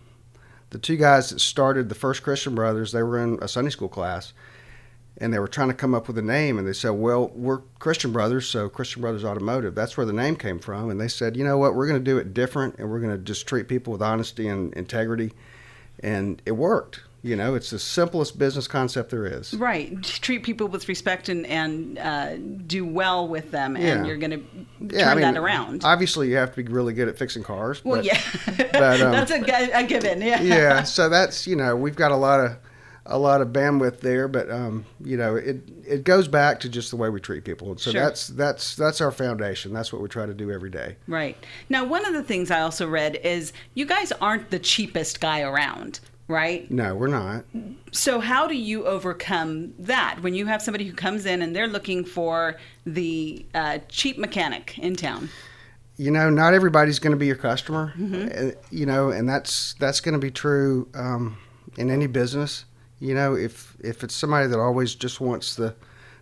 the 0.70 0.78
two 0.78 0.96
guys 0.96 1.28
that 1.28 1.40
started 1.40 1.90
the 1.90 1.94
first 1.94 2.22
Christian 2.22 2.54
Brothers, 2.54 2.92
they 2.92 3.02
were 3.02 3.22
in 3.22 3.38
a 3.42 3.46
Sunday 3.48 3.70
school 3.70 3.90
class, 3.90 4.32
and 5.18 5.34
they 5.34 5.38
were 5.38 5.48
trying 5.48 5.68
to 5.68 5.74
come 5.74 5.94
up 5.94 6.08
with 6.08 6.16
a 6.16 6.22
name, 6.22 6.56
and 6.56 6.66
they 6.66 6.72
said, 6.72 6.92
"Well, 6.92 7.30
we're 7.34 7.58
Christian 7.78 8.10
Brothers, 8.10 8.48
so 8.48 8.70
Christian 8.70 9.02
Brothers 9.02 9.22
Automotive." 9.22 9.74
That's 9.74 9.98
where 9.98 10.06
the 10.06 10.14
name 10.14 10.36
came 10.36 10.60
from, 10.60 10.88
and 10.88 10.98
they 10.98 11.08
said, 11.08 11.36
"You 11.36 11.44
know 11.44 11.58
what? 11.58 11.74
We're 11.74 11.88
going 11.88 12.00
to 12.00 12.10
do 12.10 12.16
it 12.16 12.32
different, 12.32 12.76
and 12.78 12.90
we're 12.90 13.00
going 13.00 13.14
to 13.14 13.22
just 13.22 13.46
treat 13.46 13.68
people 13.68 13.92
with 13.92 14.00
honesty 14.00 14.48
and 14.48 14.72
integrity." 14.72 15.32
And 16.02 16.40
it 16.46 16.52
worked. 16.52 17.00
You 17.24 17.36
know, 17.36 17.54
it's 17.54 17.70
the 17.70 17.78
simplest 17.78 18.36
business 18.36 18.66
concept 18.66 19.10
there 19.10 19.24
is. 19.26 19.54
Right. 19.54 20.02
Treat 20.02 20.42
people 20.42 20.66
with 20.66 20.88
respect 20.88 21.28
and, 21.28 21.46
and 21.46 21.96
uh, 21.96 22.36
do 22.36 22.84
well 22.84 23.28
with 23.28 23.52
them, 23.52 23.76
and 23.76 23.84
Yeah. 23.84 24.04
you're 24.04 24.16
going 24.16 24.30
to 24.32 24.38
turn 24.38 24.90
Yeah, 24.92 25.08
I 25.08 25.14
mean, 25.14 25.22
that 25.22 25.36
around. 25.36 25.84
Obviously, 25.84 26.30
you 26.30 26.36
have 26.36 26.50
to 26.56 26.64
be 26.64 26.72
really 26.72 26.94
good 26.94 27.06
at 27.06 27.16
fixing 27.16 27.44
cars. 27.44 27.80
well, 27.84 27.98
but, 27.98 28.04
yeah. 28.06 28.20
but, 28.72 29.00
um, 29.00 29.12
That's 29.12 29.30
a, 29.30 29.38
a 29.72 29.84
given. 29.84 30.20
Yeah. 30.20 30.42
yeah. 30.42 30.82
So 30.82 31.08
that's 31.08 31.46
you 31.46 31.54
know 31.54 31.76
we've 31.76 31.94
got 31.94 32.10
a 32.10 32.16
lot 32.16 32.40
of 32.40 32.56
a 33.04 33.18
lot 33.18 33.40
of 33.40 33.48
bandwidth 33.48 34.00
there, 34.00 34.28
but 34.28 34.50
um, 34.50 34.84
you 35.04 35.16
know 35.16 35.34
it 35.36 35.68
it 35.84 36.04
goes 36.04 36.28
back 36.28 36.60
to 36.60 36.68
just 36.68 36.90
the 36.90 36.96
way 36.96 37.08
we 37.08 37.20
treat 37.20 37.44
people. 37.44 37.70
And 37.70 37.80
so 37.80 37.90
Sure. 37.90 38.00
that's 38.00 38.28
that's 38.28 38.76
that's 38.76 39.00
our 39.00 39.10
foundation. 39.10 39.72
That's 39.72 39.92
what 39.92 40.02
we 40.02 40.08
try 40.08 40.26
to 40.26 40.34
do 40.34 40.50
every 40.50 40.70
day. 40.70 40.96
Right. 41.06 41.36
Now, 41.68 41.84
one 41.84 42.06
of 42.06 42.12
the 42.12 42.22
things 42.22 42.50
I 42.50 42.60
also 42.60 42.88
read 42.88 43.16
is 43.16 43.52
you 43.74 43.86
guys 43.86 44.12
aren't 44.12 44.50
the 44.50 44.58
cheapest 44.58 45.20
guy 45.20 45.40
around, 45.40 46.00
right? 46.28 46.70
No, 46.70 46.94
we're 46.94 47.08
not. 47.08 47.44
So, 47.90 48.20
how 48.20 48.46
do 48.46 48.56
you 48.56 48.86
overcome 48.86 49.74
that 49.78 50.22
when 50.22 50.34
you 50.34 50.46
have 50.46 50.62
somebody 50.62 50.86
who 50.86 50.94
comes 50.94 51.26
in 51.26 51.42
and 51.42 51.54
they're 51.56 51.66
looking 51.66 52.04
for 52.04 52.56
the 52.86 53.44
uh, 53.54 53.78
cheap 53.88 54.18
mechanic 54.18 54.78
in 54.78 54.96
town? 54.96 55.28
you 55.98 56.10
know, 56.10 56.30
not 56.30 56.54
everybody's 56.54 56.98
going 56.98 57.10
to 57.12 57.16
be 57.18 57.26
your 57.26 57.36
customer. 57.36 57.92
Mm-hmm. 57.96 58.50
You 58.70 58.86
know, 58.86 59.10
and 59.10 59.28
that's 59.28 59.74
that's 59.74 60.00
going 60.00 60.14
to 60.14 60.18
be 60.18 60.30
true 60.30 60.88
um, 60.94 61.36
in 61.76 61.90
any 61.90 62.06
business. 62.06 62.64
You 63.02 63.14
know, 63.14 63.34
if 63.34 63.76
if 63.80 64.04
it's 64.04 64.14
somebody 64.14 64.46
that 64.46 64.60
always 64.60 64.94
just 64.94 65.20
wants 65.20 65.56
the 65.56 65.74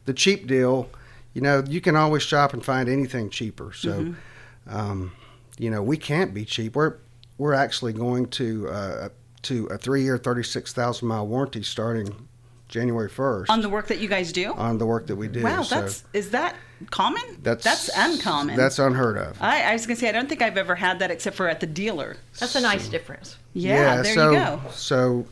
the 0.06 0.14
cheap 0.14 0.46
deal, 0.46 0.88
you 1.34 1.42
know, 1.42 1.62
you 1.68 1.80
can 1.82 1.94
always 1.94 2.22
shop 2.22 2.54
and 2.54 2.64
find 2.64 2.88
anything 2.88 3.28
cheaper. 3.28 3.72
So, 3.74 3.90
Mm-hmm. 3.90 4.76
um, 4.76 5.12
you 5.58 5.70
know, 5.70 5.82
we 5.82 5.98
can't 5.98 6.32
be 6.32 6.44
cheap. 6.46 6.74
We're 6.74 6.94
we're 7.36 7.52
actually 7.52 7.92
going 7.92 8.28
to 8.40 8.68
uh, 8.68 9.08
to 9.42 9.66
a 9.66 9.76
three 9.76 10.02
year, 10.04 10.16
thirty 10.16 10.42
six 10.42 10.72
thousand 10.72 11.06
mile 11.08 11.26
warranty 11.26 11.62
starting 11.62 12.28
January 12.68 13.10
first 13.10 13.50
On 13.50 13.60
the 13.60 13.68
work 13.68 13.88
that 13.88 13.98
you 13.98 14.08
guys 14.08 14.32
do? 14.32 14.54
on 14.54 14.78
the 14.78 14.86
work 14.86 15.06
that 15.08 15.16
we 15.16 15.28
do. 15.28 15.42
wow, 15.42 15.62
So 15.62 15.82
that's 15.82 16.04
is 16.14 16.30
that 16.30 16.56
common? 16.90 17.22
that's 17.42 17.62
that's 17.64 17.90
uncommon. 17.94 18.56
That's 18.56 18.78
unheard 18.78 19.18
of. 19.18 19.36
I, 19.42 19.64
I 19.64 19.72
was 19.74 19.84
gonna 19.86 19.96
say 19.96 20.08
I 20.08 20.12
don't 20.12 20.28
think 20.30 20.40
I've 20.40 20.56
ever 20.56 20.76
had 20.76 21.00
that 21.00 21.10
except 21.10 21.36
for 21.36 21.46
at 21.46 21.60
the 21.60 21.66
dealer. 21.66 22.16
That's 22.38 22.54
a 22.54 22.60
nice 22.62 22.88
difference. 22.88 23.36
Yeah, 23.52 24.00
there 24.00 24.14
so, 24.14 24.30
you 24.30 24.36
go. 24.38 24.60
So, 24.72 25.26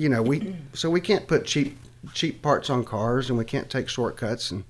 you 0.00 0.08
know, 0.08 0.22
we 0.22 0.56
so 0.72 0.88
we 0.88 1.00
can't 1.00 1.26
put 1.26 1.44
cheap 1.44 1.76
cheap 2.14 2.40
parts 2.40 2.70
on 2.70 2.84
cars, 2.84 3.28
and 3.28 3.38
we 3.38 3.44
can't 3.44 3.68
take 3.68 3.88
shortcuts, 3.88 4.50
and 4.50 4.64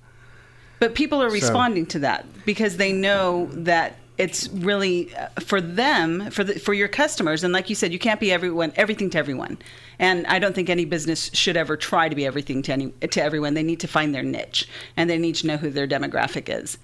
But 0.79 0.93
people 0.93 1.23
are 1.23 1.29
So- 1.29 1.33
responding 1.35 1.85
to 1.87 1.99
that 1.99 2.25
because 2.45 2.77
they 2.77 2.91
know 2.91 3.47
that 3.53 3.95
it's 4.17 4.49
really 4.49 5.15
uh, 5.15 5.27
for 5.39 5.61
them, 5.61 6.29
for 6.31 6.43
the, 6.43 6.59
for 6.59 6.73
your 6.73 6.89
customers. 6.89 7.43
And 7.43 7.53
like 7.53 7.69
you 7.69 7.75
said, 7.75 7.93
you 7.93 7.97
can't 7.97 8.19
be 8.19 8.31
everyone, 8.31 8.73
everything 8.75 9.09
to 9.11 9.17
everyone. 9.17 9.57
And 9.99 10.27
I 10.27 10.37
don't 10.37 10.53
think 10.53 10.69
any 10.69 10.85
business 10.85 11.31
should 11.33 11.55
ever 11.55 11.77
try 11.77 12.09
to 12.09 12.15
be 12.15 12.25
everything 12.25 12.61
to 12.63 12.73
any 12.73 12.91
to 13.15 13.23
everyone. 13.23 13.53
They 13.53 13.63
need 13.63 13.79
to 13.79 13.87
find 13.87 14.13
their 14.13 14.23
niche, 14.23 14.67
and 14.97 15.09
they 15.09 15.17
need 15.17 15.35
to 15.35 15.47
know 15.47 15.57
who 15.57 15.69
their 15.69 15.87
demographic 15.87 16.49
is. 16.49 16.77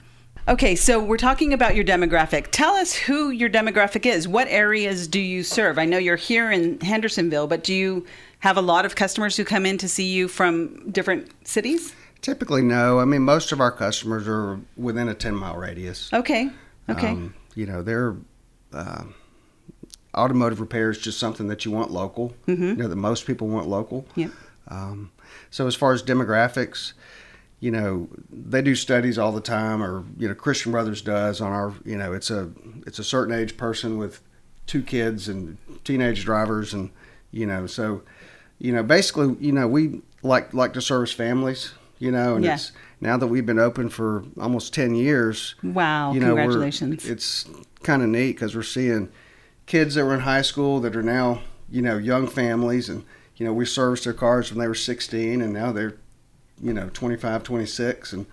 Okay, 0.48 0.76
so 0.78 1.04
we're 1.04 1.18
talking 1.18 1.52
about 1.52 1.76
your 1.76 1.84
demographic. 1.84 2.48
Tell 2.52 2.74
us 2.76 2.94
who 2.94 3.32
your 3.32 3.50
demographic 3.50 4.06
is. 4.06 4.30
What 4.30 4.48
areas 4.48 5.06
do 5.06 5.20
you 5.20 5.44
serve? 5.44 5.78
I 5.78 5.84
know 5.84 5.98
you're 5.98 6.16
here 6.16 6.50
in 6.50 6.80
Hendersonville, 6.80 7.48
but 7.48 7.66
do 7.66 7.74
you 7.74 8.06
have 8.40 8.58
a 8.58 8.62
lot 8.62 8.86
of 8.86 8.96
customers 8.96 9.36
who 9.38 9.44
come 9.44 9.66
in 9.66 9.78
to 9.80 9.90
see 9.90 10.06
you 10.06 10.28
from 10.28 10.92
different 10.92 11.32
cities? 11.48 11.94
Typically, 12.22 12.62
no. 12.62 13.00
I 13.00 13.06
mean, 13.06 13.22
most 13.22 13.52
of 13.52 13.60
our 13.62 13.72
customers 13.72 14.28
are 14.28 14.60
within 14.76 15.08
a 15.08 15.14
10 15.14 15.36
mile 15.36 15.56
radius. 15.56 16.12
Okay. 16.14 16.50
Okay. 16.90 17.10
Um, 17.10 17.34
you 17.56 17.66
know, 17.66 17.82
they're 17.82 18.16
uh, 18.74 19.04
automotive 20.16 20.60
repair 20.60 20.90
is 20.90 20.98
just 20.98 21.20
something 21.20 21.48
that 21.48 21.66
you 21.66 21.72
want 21.72 21.92
local. 21.92 22.34
Mm-hmm. 22.48 22.64
You 22.64 22.76
know, 22.76 22.88
that 22.88 22.96
most 22.96 23.26
people 23.26 23.48
want 23.48 23.68
local. 23.68 24.06
Yep. 24.16 24.32
Um, 24.68 25.12
so 25.50 25.68
as 25.68 25.76
far 25.76 25.94
as 25.94 26.04
demographics, 26.04 26.94
you 27.60 27.72
know, 27.72 28.10
they 28.30 28.62
do 28.62 28.76
studies 28.76 29.18
all 29.18 29.32
the 29.32 29.42
time, 29.42 29.82
or 29.82 30.04
you 30.18 30.28
know, 30.28 30.36
Christian 30.36 30.72
Brothers 30.72 31.02
does 31.02 31.42
on 31.42 31.52
our. 31.52 31.74
You 31.86 31.98
know, 31.98 32.14
it's 32.14 32.30
a 32.30 32.52
it's 32.86 33.00
a 33.00 33.04
certain 33.04 33.34
age 33.34 33.58
person 33.58 33.98
with 33.98 34.22
two 34.66 34.84
kids 34.84 35.28
and 35.28 35.58
teenage 35.84 36.24
drivers, 36.24 36.74
and 36.74 36.92
you 37.32 37.46
know, 37.46 37.66
so 37.66 38.04
you 38.60 38.72
know, 38.72 38.84
basically, 38.84 39.36
you 39.40 39.52
know, 39.52 39.68
we 39.68 40.02
like 40.24 40.54
like 40.54 40.74
to 40.74 40.82
service 40.82 41.12
families. 41.14 41.72
You 42.00 42.12
know, 42.12 42.36
and 42.36 42.46
Yeah. 42.46 42.54
it's 42.54 42.74
now 43.02 43.18
that 43.18 43.26
we've 43.26 43.46
been 43.46 43.58
open 43.58 43.90
for 43.90 44.24
almost 44.40 44.72
ten 44.72 44.94
years. 44.94 45.56
Wow. 45.64 46.14
you 46.14 46.20
know, 46.20 46.36
congratulations. 46.36 47.10
It's 47.10 47.46
kind 47.82 48.04
of 48.04 48.10
neat 48.10 48.34
because 48.34 48.56
we're 48.56 48.62
seeing 48.62 49.10
kids 49.66 49.96
that 49.96 50.06
were 50.06 50.14
in 50.14 50.20
high 50.20 50.44
school 50.44 50.80
that 50.82 50.96
are 50.96 51.02
now, 51.02 51.42
you 51.72 51.82
know, 51.82 51.98
young 51.98 52.28
families, 52.28 52.88
and 52.88 53.04
you 53.36 53.46
know, 53.48 53.54
we 53.54 53.66
serviced 53.66 54.04
their 54.04 54.14
cars 54.14 54.52
when 54.52 54.60
they 54.60 54.68
were 54.68 54.76
16, 54.76 55.42
and 55.42 55.54
now 55.54 55.72
they're, 55.72 55.96
you 56.62 56.72
know, 56.74 56.90
25, 56.94 57.42
26, 57.44 58.14
and 58.14 58.26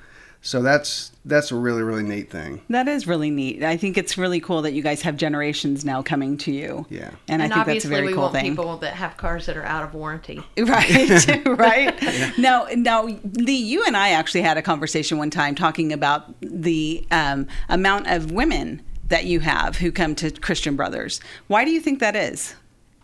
so 0.45 0.61
that's 0.61 1.11
that's 1.25 1.51
a 1.51 1.57
really 1.57 1.83
really 1.83 2.03
neat 2.03 2.31
thing. 2.31 2.61
that 2.69 2.87
is 2.87 3.07
really 3.07 3.31
neat. 3.31 3.63
I 3.63 3.79
think 3.79 3.97
it's 3.97 4.19
really 4.19 4.41
cool 4.41 4.61
that 4.63 4.75
you 4.75 4.83
guys 4.83 5.01
have 5.03 5.17
generations 5.17 5.85
now 5.85 6.03
coming 6.03 6.37
to 6.39 6.53
you. 6.53 6.87
Yeah. 6.91 7.11
And, 7.29 7.43
I 7.43 7.49
think 7.49 7.55
that's 7.55 7.57
a 7.57 7.61
obviously, 7.61 7.91
very 7.91 8.07
we 8.09 8.13
cool 8.13 8.23
want 8.25 8.35
thing. 8.35 8.53
people 8.53 8.77
that 8.77 8.93
have 8.93 9.17
cars 9.17 9.47
that 9.47 9.57
are 9.57 9.65
out 9.65 9.85
of 9.85 9.95
warranty. 9.95 10.43
Right, 10.59 11.47
right. 11.47 12.39
Now, 12.39 12.67
now, 12.75 13.05
Lee, 13.05 13.57
you 13.57 13.85
and 13.87 13.97
I 13.97 14.11
actually 14.11 14.43
had 14.43 14.57
a 14.57 14.63
conversation 14.63 15.19
one 15.19 15.31
time 15.31 15.55
talking 15.55 15.93
about 15.93 16.35
the 16.41 17.07
um, 17.11 17.47
amount 17.69 18.09
of 18.09 18.33
women 18.33 18.83
that 19.09 19.25
you 19.25 19.41
have 19.41 19.77
who 19.77 19.93
come 19.93 20.15
to 20.17 20.31
Christian 20.31 20.77
Brothers. 20.77 21.21
Why 21.47 21.65
do 21.65 21.71
you 21.71 21.81
think 21.81 22.01
that 22.01 22.17
is? 22.17 22.55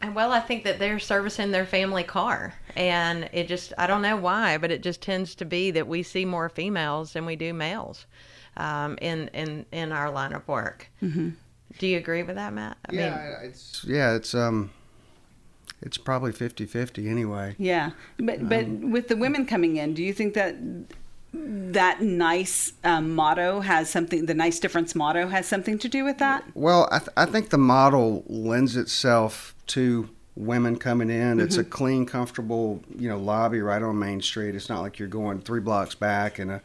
And 0.03 0.15
well, 0.15 0.33
I 0.33 0.41
think 0.41 0.65
that 0.65 0.79
they're 0.79 0.99
servicing 0.99 1.51
their 1.51 1.67
family 1.67 2.05
car. 2.05 2.55
And 2.75 3.29
it 3.33 3.49
just, 3.49 3.73
I 3.77 3.87
don't 3.87 4.03
know 4.03 4.17
why, 4.17 4.57
but 4.57 4.71
it 4.71 4.83
just 4.83 5.03
tends 5.03 5.35
to 5.37 5.45
be 5.45 5.71
that 5.73 5.87
we 5.87 6.03
see 6.03 6.25
more 6.25 6.49
females 6.49 7.13
than 7.13 7.27
we 7.27 7.37
do 7.37 7.53
males 7.53 8.07
um, 8.57 8.97
in, 9.03 9.29
in, 9.29 9.67
in 9.73 9.93
our 9.93 10.11
line 10.11 10.33
of 10.33 10.47
work. 10.49 10.89
Mm-hmm. 11.03 11.31
Do 11.79 11.87
you 11.87 11.99
agree 11.99 12.23
with 12.23 12.37
that, 12.37 12.53
Matt? 12.53 12.77
I 12.89 12.95
yeah, 12.95 13.41
it's 13.43 13.85
yeah, 13.87 14.15
it's 14.15 14.35
um, 14.35 14.71
it's 15.81 15.97
probably 15.97 16.33
50-50 16.33 17.09
anyway. 17.09 17.55
Yeah, 17.59 17.93
but 18.19 18.49
but 18.49 18.67
with 18.69 19.09
the 19.09 19.17
women 19.17 19.47
coming 19.47 19.77
in, 19.77 19.95
do 19.95 20.03
you 20.03 20.13
think 20.13 20.35
that 20.35 20.57
that 21.33 22.03
nice 22.03 22.73
um, 22.83 23.15
motto 23.15 23.61
has 23.61 23.89
something? 23.89 24.27
The 24.27 24.35
nice 24.35 24.59
difference 24.59 24.95
motto 24.95 25.29
has 25.29 25.47
something 25.47 25.79
to 25.79 25.89
do 25.89 26.05
with 26.05 26.19
that? 26.19 26.45
Well, 26.55 26.89
I, 26.91 26.99
th- 26.99 27.11
I 27.17 27.25
think 27.27 27.51
the 27.51 27.59
model 27.59 28.25
lends 28.27 28.77
itself 28.77 29.55
to 29.71 30.09
women 30.37 30.77
coming 30.77 31.11
in. 31.11 31.41
It's 31.41 31.57
Mm-hmm. 31.57 31.61
a 31.67 31.71
clean, 31.71 32.07
comfortable, 32.07 32.83
you 32.99 33.09
know, 33.09 33.19
lobby 33.19 33.61
right 33.61 33.83
on 33.83 33.99
Main 33.99 34.21
Street. 34.23 34.55
It's 34.55 34.69
not 34.69 34.81
like 34.81 34.99
you're 34.99 35.09
going 35.09 35.41
three 35.41 35.61
blocks 35.61 35.95
back 35.95 36.39
in 36.39 36.51
a 36.51 36.61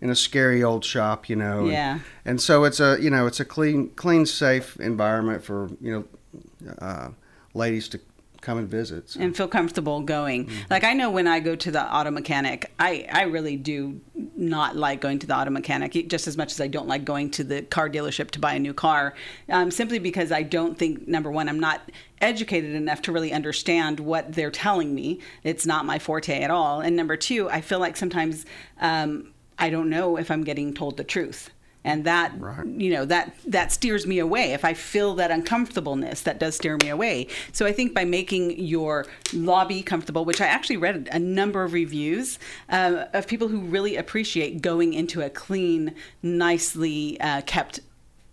in 0.00 0.10
a 0.10 0.16
scary 0.16 0.64
old 0.64 0.84
shop, 0.84 1.28
you 1.28 1.36
know. 1.36 1.60
and- 1.60 1.68
Yeah. 1.70 1.98
And, 2.24 2.40
so 2.40 2.64
it's 2.64 2.80
a 2.80 2.96
you 3.00 3.10
know 3.10 3.26
it's 3.26 3.38
a 3.40 3.44
clean, 3.44 3.90
clean, 3.90 4.26
safe 4.26 4.76
environment 4.80 5.44
for 5.44 5.70
you 5.80 5.92
know 5.92 6.74
uh, 6.80 7.08
ladies 7.54 7.88
to 7.88 8.00
come 8.42 8.58
and 8.58 8.68
visit. 8.68 9.08
So. 9.08 9.20
and 9.20 9.34
feel 9.34 9.48
comfortable 9.48 10.00
going. 10.02 10.46
Mm-hmm. 10.46 10.60
Like 10.68 10.84
I 10.84 10.92
know 10.92 11.10
when 11.10 11.26
I 11.26 11.40
go 11.40 11.56
to 11.56 11.70
the 11.70 11.82
auto 11.82 12.10
mechanic, 12.10 12.70
I 12.78 13.08
I 13.10 13.22
really 13.22 13.56
do 13.56 14.00
not 14.36 14.76
like 14.76 15.00
going 15.00 15.18
to 15.20 15.26
the 15.26 15.34
auto 15.34 15.50
mechanic 15.50 15.92
just 16.08 16.28
as 16.28 16.36
much 16.36 16.52
as 16.52 16.60
I 16.60 16.66
don't 16.66 16.88
like 16.88 17.04
going 17.04 17.30
to 17.30 17.44
the 17.44 17.62
car 17.62 17.88
dealership 17.88 18.30
to 18.32 18.38
buy 18.38 18.54
a 18.54 18.58
new 18.58 18.74
car. 18.74 19.14
Um, 19.48 19.70
simply 19.70 19.98
because 19.98 20.30
I 20.30 20.42
don't 20.42 20.76
think 20.76 21.08
number 21.08 21.30
one, 21.30 21.48
I'm 21.48 21.60
not 21.60 21.90
educated 22.20 22.74
enough 22.74 23.00
to 23.02 23.12
really 23.12 23.32
understand 23.32 24.00
what 24.00 24.32
they're 24.32 24.50
telling 24.50 24.94
me. 24.94 25.20
It's 25.42 25.64
not 25.64 25.86
my 25.86 25.98
forte 25.98 26.42
at 26.42 26.50
all. 26.50 26.80
And 26.80 26.94
number 26.96 27.16
two, 27.16 27.48
I 27.48 27.62
feel 27.62 27.78
like 27.78 27.96
sometimes 27.96 28.44
um, 28.80 29.32
I 29.58 29.70
don't 29.70 29.88
know 29.88 30.18
if 30.18 30.30
I'm 30.30 30.44
getting 30.44 30.74
told 30.74 30.96
the 30.96 31.04
truth. 31.04 31.50
And 31.84 32.04
that 32.04 32.32
Right. 32.38 32.66
you 32.66 32.90
know 32.90 33.04
that 33.06 33.34
that 33.46 33.72
steers 33.72 34.06
me 34.06 34.18
away 34.20 34.52
if 34.52 34.64
i 34.64 34.72
feel 34.72 35.14
that 35.16 35.30
uncomfortableness 35.32 36.22
that 36.22 36.38
does 36.38 36.54
steer 36.56 36.76
me 36.80 36.88
away 36.88 37.26
so 37.52 37.66
i 37.66 37.72
think 37.72 37.92
by 37.92 38.04
making 38.04 38.58
your 38.58 39.06
lobby 39.32 39.82
comfortable 39.82 40.24
which 40.24 40.40
i 40.40 40.46
actually 40.46 40.76
read 40.76 41.08
a 41.10 41.18
number 41.18 41.64
of 41.64 41.72
reviews 41.72 42.38
uh, 42.68 43.06
of 43.12 43.26
people 43.26 43.48
who 43.48 43.60
really 43.60 43.96
appreciate 43.96 44.62
going 44.62 44.94
into 44.94 45.22
a 45.22 45.28
clean 45.28 45.92
nicely 46.22 47.20
uh, 47.20 47.40
kept 47.42 47.80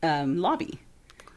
um, 0.03 0.37
lobby 0.37 0.79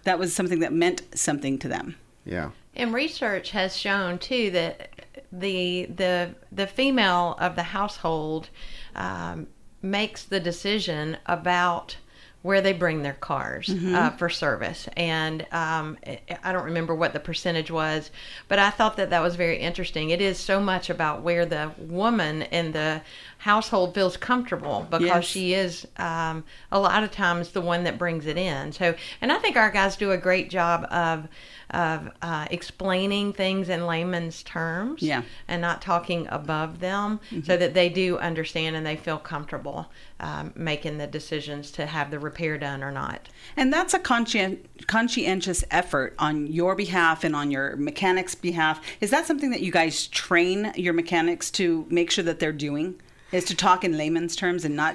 that 0.04 0.18
was 0.18 0.34
something 0.34 0.60
that 0.60 0.72
meant 0.72 1.02
something 1.14 1.58
to 1.58 1.68
them 1.68 1.96
yeah. 2.24 2.50
And 2.74 2.94
research 2.94 3.50
has 3.50 3.76
shown 3.76 4.18
too 4.18 4.50
that 4.52 5.06
the 5.30 5.86
the 5.86 6.34
the 6.50 6.66
female 6.66 7.36
of 7.38 7.56
the 7.56 7.62
household 7.64 8.48
um, 8.94 9.48
makes 9.82 10.22
the 10.24 10.40
decision 10.40 11.18
about 11.26 11.96
where 12.42 12.60
they 12.60 12.72
bring 12.72 13.02
their 13.02 13.12
cars 13.14 13.68
uh, 13.94 14.10
for 14.10 14.28
service. 14.28 14.88
And 14.96 15.42
um, 15.52 15.96
I- 16.06 16.20
I 16.44 16.52
don't 16.52 16.64
remember 16.64 16.94
what 16.94 17.12
the 17.12 17.20
percentage 17.20 17.70
was, 17.70 18.10
but 18.48 18.58
I 18.58 18.70
thought 18.70 18.96
that 18.96 19.10
that 19.10 19.22
was 19.22 19.36
very 19.36 19.58
interesting. 19.58 20.10
It 20.10 20.20
is 20.20 20.38
so 20.38 20.60
much 20.60 20.90
about 20.90 21.22
where 21.22 21.46
the 21.46 21.70
woman 21.78 22.42
in 22.42 22.72
the 22.72 23.00
household 23.42 23.92
feels 23.92 24.16
comfortable 24.16 24.86
because 24.88 25.02
Yes. 25.04 25.24
she 25.24 25.52
is 25.52 25.84
um, 25.96 26.44
a 26.70 26.78
lot 26.78 27.02
of 27.02 27.10
times 27.10 27.50
the 27.50 27.60
one 27.60 27.82
that 27.82 27.98
brings 27.98 28.24
it 28.26 28.36
in. 28.36 28.70
So, 28.70 28.94
and 29.20 29.32
I 29.32 29.38
think 29.38 29.56
our 29.56 29.68
guys 29.68 29.96
do 29.96 30.12
a 30.12 30.16
great 30.16 30.48
job 30.48 30.84
of 30.92 31.26
of 31.70 32.10
uh, 32.20 32.46
explaining 32.50 33.32
things 33.32 33.70
in 33.70 33.86
layman's 33.86 34.42
terms, 34.42 35.00
Yeah. 35.02 35.22
and 35.48 35.62
not 35.62 35.80
talking 35.80 36.28
above 36.30 36.80
them, 36.80 37.18
so 37.44 37.56
that 37.56 37.72
they 37.72 37.88
do 37.88 38.18
understand 38.18 38.76
and 38.76 38.84
they 38.84 38.94
feel 38.96 39.16
comfortable 39.16 39.90
um, 40.20 40.52
making 40.54 40.98
the 40.98 41.06
decisions 41.06 41.70
to 41.72 41.86
have 41.86 42.10
the 42.10 42.18
repair 42.18 42.58
done 42.58 42.84
or 42.84 42.92
not. 42.92 43.28
And 43.56 43.72
that's 43.72 43.94
a 43.94 43.98
conscien- 43.98 44.58
conscientious 44.86 45.64
effort 45.70 46.14
on 46.18 46.46
your 46.46 46.74
behalf 46.76 47.24
and 47.24 47.34
on 47.34 47.50
your 47.50 47.74
mechanics' 47.76 48.34
behalf. 48.34 48.78
Is 49.00 49.08
that 49.10 49.26
something 49.26 49.50
that 49.50 49.62
you 49.62 49.72
guys 49.72 50.06
train 50.08 50.72
your 50.76 50.92
mechanics 50.92 51.50
to 51.52 51.86
make 51.88 52.10
sure 52.10 52.22
that 52.24 52.38
they're 52.38 52.52
doing? 52.52 53.00
Is 53.32 53.44
to 53.46 53.54
talk 53.56 53.84
in 53.84 53.96
layman's 53.96 54.36
terms 54.36 54.64
and 54.64 54.76
not 54.76 54.94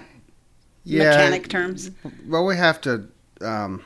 mechanic 0.85 1.49
terms? 1.49 1.91
Well, 2.27 2.45
we 2.45 2.55
have 2.55 2.79
to 2.81 3.07
um, 3.41 3.83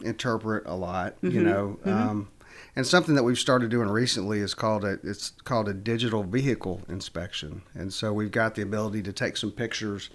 interpret 0.00 0.64
a 0.66 0.74
lot, 0.74 1.16
you 1.22 1.42
know. 1.42 1.78
Um, 1.84 2.28
and 2.76 2.86
something 2.86 3.16
that 3.16 3.24
we've 3.24 3.38
started 3.38 3.70
doing 3.70 3.88
recently 3.88 4.38
is 4.38 4.54
called 4.54 4.84
a 4.84 4.98
it's 5.02 5.30
called 5.44 5.68
a 5.68 5.74
digital 5.74 6.22
vehicle 6.22 6.82
inspection. 6.88 7.62
And 7.74 7.92
so 7.92 8.12
we've 8.12 8.30
got 8.30 8.54
the 8.54 8.62
ability 8.62 9.02
to 9.02 9.12
take 9.12 9.36
some 9.36 9.50
pictures. 9.50 10.10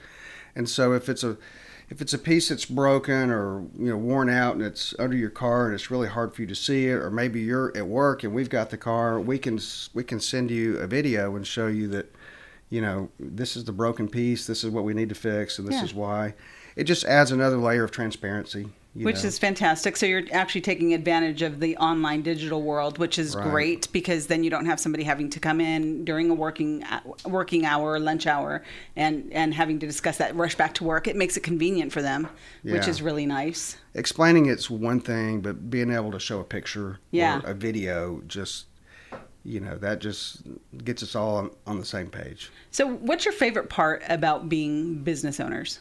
And 0.55 0.69
so 0.69 0.93
if 0.93 1.09
it's 1.09 1.23
a 1.23 1.37
if 1.89 2.01
it's 2.01 2.13
a 2.13 2.17
piece 2.17 2.49
that's 2.49 2.65
broken 2.65 3.29
or 3.29 3.65
you 3.77 3.89
know 3.89 3.97
worn 3.97 4.29
out 4.29 4.55
and 4.55 4.63
it's 4.63 4.95
under 4.97 5.17
your 5.17 5.29
car 5.29 5.65
and 5.65 5.75
it's 5.75 5.91
really 5.91 6.07
hard 6.07 6.33
for 6.33 6.41
you 6.41 6.47
to 6.47 6.55
see 6.55 6.87
it, 6.87 6.93
or 6.93 7.11
maybe 7.11 7.41
you're 7.41 7.75
at 7.75 7.87
work 7.87 8.23
and 8.23 8.33
we've 8.33 8.49
got 8.49 8.69
the 8.69 8.77
car, 8.77 9.19
we 9.19 9.37
can 9.37 9.59
we 9.93 10.03
can 10.03 10.19
send 10.19 10.49
you 10.49 10.77
a 10.77 10.87
video 10.87 11.35
and 11.35 11.45
show 11.45 11.67
you 11.67 11.87
that 11.89 12.15
you 12.73 12.81
know 12.81 13.09
this 13.19 13.55
is 13.55 13.65
the 13.65 13.71
broken 13.71 14.07
piece, 14.09 14.47
this 14.47 14.63
is 14.63 14.69
what 14.71 14.83
we 14.83 14.93
need 14.95 15.09
to 15.09 15.15
fix, 15.15 15.59
and 15.59 15.67
this 15.67 15.75
Yeah. 15.75 15.83
is 15.85 15.93
why. 15.93 16.33
It 16.75 16.85
just 16.85 17.05
adds 17.05 17.31
another 17.31 17.57
layer 17.57 17.83
of 17.83 17.91
transparency. 17.91 18.69
you 18.95 19.05
Which 19.05 19.23
know. 19.23 19.27
is 19.29 19.39
fantastic. 19.39 19.97
So 19.97 20.05
you're 20.05 20.21
actually 20.31 20.61
taking 20.61 20.93
advantage 20.93 21.41
of 21.41 21.59
the 21.59 21.75
online 21.77 22.21
digital 22.21 22.61
world, 22.61 22.99
which 22.99 23.17
is 23.17 23.35
Right. 23.35 23.49
great 23.49 23.87
because 23.91 24.27
then 24.27 24.43
you 24.43 24.51
don't 24.51 24.67
have 24.67 24.79
somebody 24.79 25.03
having 25.03 25.31
to 25.31 25.39
come 25.39 25.59
in 25.59 26.05
during 26.05 26.29
a 26.29 26.35
working 26.35 26.83
uh, 26.83 26.99
working 27.25 27.65
hour 27.65 27.99
lunch 27.99 28.27
hour 28.27 28.61
and 28.95 29.29
and 29.31 29.55
having 29.55 29.79
to 29.79 29.87
discuss 29.87 30.17
that 30.17 30.35
rush 30.35 30.53
back 30.55 30.75
to 30.75 30.83
work. 30.83 31.07
It 31.07 31.15
makes 31.15 31.35
it 31.37 31.41
convenient 31.41 31.91
for 31.91 32.03
them, 32.03 32.27
which 32.63 32.87
is 32.87 33.01
really 33.01 33.25
nice. 33.25 33.77
explaining 33.95 34.45
it's 34.45 34.69
one 34.69 34.99
thing, 34.99 35.41
but 35.41 35.69
being 35.71 35.91
able 35.91 36.11
to 36.11 36.19
show 36.19 36.39
a 36.39 36.43
picture 36.43 36.99
Yeah. 37.09 37.39
or 37.43 37.49
a 37.49 37.53
video 37.55 38.21
just 38.27 38.65
you 39.45 39.59
know 39.59 39.77
that 39.77 39.99
just 39.99 40.41
gets 40.83 41.03
us 41.03 41.15
all 41.15 41.35
on, 41.35 41.51
on 41.67 41.79
the 41.79 41.85
same 41.85 42.07
page. 42.07 42.49
So, 42.71 42.87
what's 42.87 43.25
your 43.25 43.33
favorite 43.33 43.69
part 43.69 44.03
about 44.09 44.49
being 44.49 45.03
business 45.03 45.39
owners? 45.39 45.79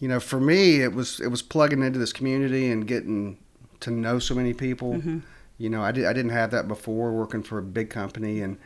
You 0.00 0.06
know, 0.06 0.20
for 0.20 0.38
me, 0.38 0.80
it 0.80 0.92
was 0.92 1.20
it 1.20 1.28
was 1.28 1.42
plugging 1.42 1.82
into 1.82 1.98
this 1.98 2.12
community 2.12 2.70
and 2.70 2.86
getting 2.86 3.38
to 3.80 3.90
know 3.90 4.18
so 4.18 4.34
many 4.34 4.54
people. 4.54 4.94
Mm-hmm. 4.94 5.18
You 5.58 5.70
know, 5.70 5.82
I 5.82 5.90
did 5.90 6.06
I 6.06 6.12
didn't 6.12 6.30
have 6.30 6.52
that 6.52 6.68
before 6.68 7.12
working 7.12 7.42
for 7.42 7.58
a 7.58 7.62
big 7.62 7.90
company, 7.90 8.40
and 8.40 8.58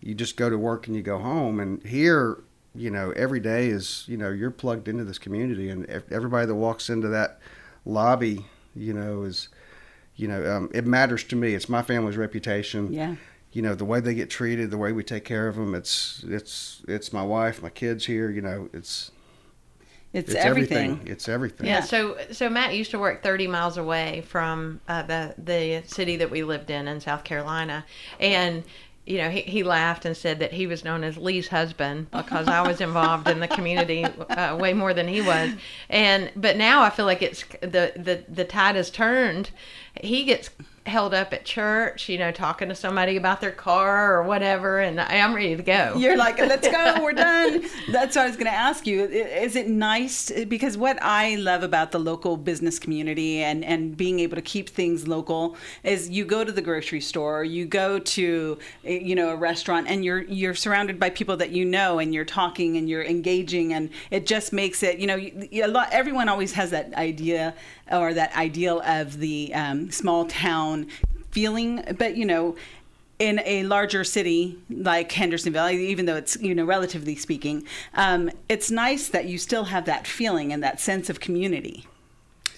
you 0.00 0.14
just 0.14 0.36
go 0.36 0.48
to 0.48 0.56
work 0.56 0.86
and 0.86 0.96
you 0.96 1.02
go 1.02 1.18
home. 1.18 1.60
And 1.60 1.84
here, 1.84 2.42
you 2.74 2.90
know, 2.90 3.10
every 3.12 3.40
day 3.40 3.66
is, 3.66 4.04
you 4.06 4.16
know, 4.16 4.30
you're 4.30 4.50
plugged 4.50 4.88
into 4.88 5.04
this 5.04 5.18
community, 5.18 5.68
and 5.68 5.86
everybody 6.10 6.46
that 6.46 6.54
walks 6.54 6.88
into 6.88 7.08
that 7.08 7.38
lobby, 7.84 8.46
you 8.74 8.94
know, 8.94 9.24
is, 9.24 9.48
you 10.18 10.28
know, 10.28 10.56
um, 10.56 10.70
it 10.74 10.84
matters 10.84 11.24
to 11.24 11.36
me. 11.36 11.54
It's 11.54 11.68
my 11.68 11.80
family's 11.82 12.16
reputation. 12.16 12.92
Yeah. 12.92 13.14
You 13.52 13.62
know, 13.62 13.74
the 13.74 13.84
way 13.86 14.00
they 14.00 14.14
get 14.14 14.28
treated, 14.28 14.70
the 14.70 14.76
way 14.76 14.92
we 14.92 15.02
take 15.02 15.24
care 15.24 15.48
of 15.48 15.56
them. 15.56 15.74
It's, 15.74 16.22
it's, 16.28 16.82
it's 16.86 17.12
my 17.12 17.22
wife, 17.22 17.62
my 17.62 17.70
kids 17.70 18.04
here. 18.04 18.30
You 18.30 18.42
know, 18.42 18.68
it's, 18.74 19.10
It's, 20.12 20.30
it's 20.30 20.34
everything. 20.44 20.90
everything. 20.92 21.08
It's 21.12 21.28
everything. 21.28 21.66
Yeah. 21.66 21.76
Yeah. 21.76 21.80
So 21.82 22.16
so 22.32 22.50
Matt 22.50 22.74
used 22.74 22.90
to 22.90 22.98
work 22.98 23.22
30 23.22 23.46
miles 23.46 23.76
away 23.78 24.22
from 24.26 24.80
uh, 24.88 25.02
the 25.02 25.34
the 25.38 25.82
city 25.86 26.16
that 26.16 26.30
we 26.30 26.42
lived 26.42 26.70
in 26.70 26.88
in 26.88 27.00
South 27.00 27.24
Carolina, 27.24 27.84
and 28.18 28.64
you 29.08 29.18
know 29.18 29.30
he, 29.30 29.40
he 29.40 29.62
laughed 29.62 30.04
and 30.04 30.16
said 30.16 30.38
that 30.40 30.52
he 30.52 30.66
was 30.66 30.84
known 30.84 31.02
as 31.02 31.16
Lee's 31.16 31.48
husband 31.48 32.10
because 32.10 32.46
I 32.46 32.60
was 32.66 32.80
involved 32.80 33.26
in 33.28 33.40
the 33.40 33.48
community 33.48 34.04
uh, 34.04 34.56
way 34.56 34.74
more 34.74 34.92
than 34.92 35.08
he 35.08 35.22
was, 35.22 35.52
and 35.88 36.30
but 36.36 36.56
now 36.56 36.82
I 36.82 36.90
feel 36.90 37.06
like 37.06 37.22
it's 37.22 37.44
the 37.60 37.92
the 37.96 38.24
the 38.28 38.44
tide 38.44 38.76
has 38.76 38.90
turned. 38.90 39.50
He 40.02 40.24
gets 40.24 40.50
held 40.88 41.14
up 41.14 41.32
at 41.32 41.44
church, 41.44 42.08
you 42.08 42.18
know, 42.18 42.32
talking 42.32 42.68
to 42.68 42.74
somebody 42.74 43.16
about 43.16 43.40
their 43.40 43.52
car 43.52 44.14
or 44.14 44.22
whatever, 44.24 44.80
and 44.80 45.00
I- 45.00 45.18
I'm 45.18 45.34
ready 45.34 45.56
to 45.56 45.62
go. 45.62 45.94
You're 45.96 46.16
like, 46.16 46.38
let's 46.38 46.66
go, 46.66 46.96
we're 47.02 47.12
done. 47.12 47.64
That's 47.90 48.16
what 48.16 48.22
I 48.22 48.26
was 48.26 48.36
going 48.36 48.46
to 48.46 48.52
ask 48.52 48.86
you. 48.86 49.04
Is 49.04 49.56
it 49.56 49.68
nice? 49.68 50.30
Because 50.48 50.76
what 50.76 50.98
I 51.02 51.36
love 51.36 51.62
about 51.62 51.92
the 51.92 51.98
local 51.98 52.36
business 52.36 52.78
community 52.78 53.42
and, 53.42 53.64
and 53.64 53.96
being 53.96 54.20
able 54.20 54.36
to 54.36 54.42
keep 54.42 54.68
things 54.68 55.06
local 55.06 55.56
is 55.84 56.08
you 56.08 56.24
go 56.24 56.44
to 56.44 56.52
the 56.52 56.62
grocery 56.62 57.00
store, 57.00 57.44
you 57.44 57.66
go 57.66 57.98
to, 57.98 58.58
you 58.82 59.14
know, 59.14 59.30
a 59.30 59.36
restaurant 59.36 59.86
and 59.88 60.04
you're, 60.04 60.22
you're 60.22 60.54
surrounded 60.54 60.98
by 60.98 61.10
people 61.10 61.36
that 61.36 61.50
you 61.50 61.64
know 61.64 61.98
and 61.98 62.14
you're 62.14 62.24
talking 62.24 62.76
and 62.76 62.88
you're 62.88 63.04
engaging 63.04 63.72
and 63.72 63.90
it 64.10 64.26
just 64.26 64.52
makes 64.52 64.82
it, 64.82 64.98
you 64.98 65.06
know, 65.06 65.16
a 65.16 65.68
lot, 65.68 65.88
everyone 65.92 66.28
always 66.28 66.52
has 66.52 66.70
that 66.70 66.92
idea 66.94 67.54
or 67.90 68.14
that 68.14 68.34
ideal 68.36 68.80
of 68.80 69.18
the 69.18 69.52
um, 69.54 69.90
small 69.90 70.26
town 70.26 70.86
feeling, 71.30 71.84
but 71.98 72.16
you 72.16 72.24
know, 72.24 72.56
in 73.18 73.40
a 73.44 73.64
larger 73.64 74.04
city 74.04 74.56
like 74.70 75.10
Hendersonville, 75.10 75.70
even 75.70 76.06
though 76.06 76.16
it's 76.16 76.36
you 76.40 76.54
know 76.54 76.64
relatively 76.64 77.16
speaking, 77.16 77.64
um, 77.94 78.30
it's 78.48 78.70
nice 78.70 79.08
that 79.08 79.26
you 79.26 79.38
still 79.38 79.64
have 79.64 79.84
that 79.86 80.06
feeling 80.06 80.52
and 80.52 80.62
that 80.62 80.80
sense 80.80 81.10
of 81.10 81.20
community, 81.20 81.86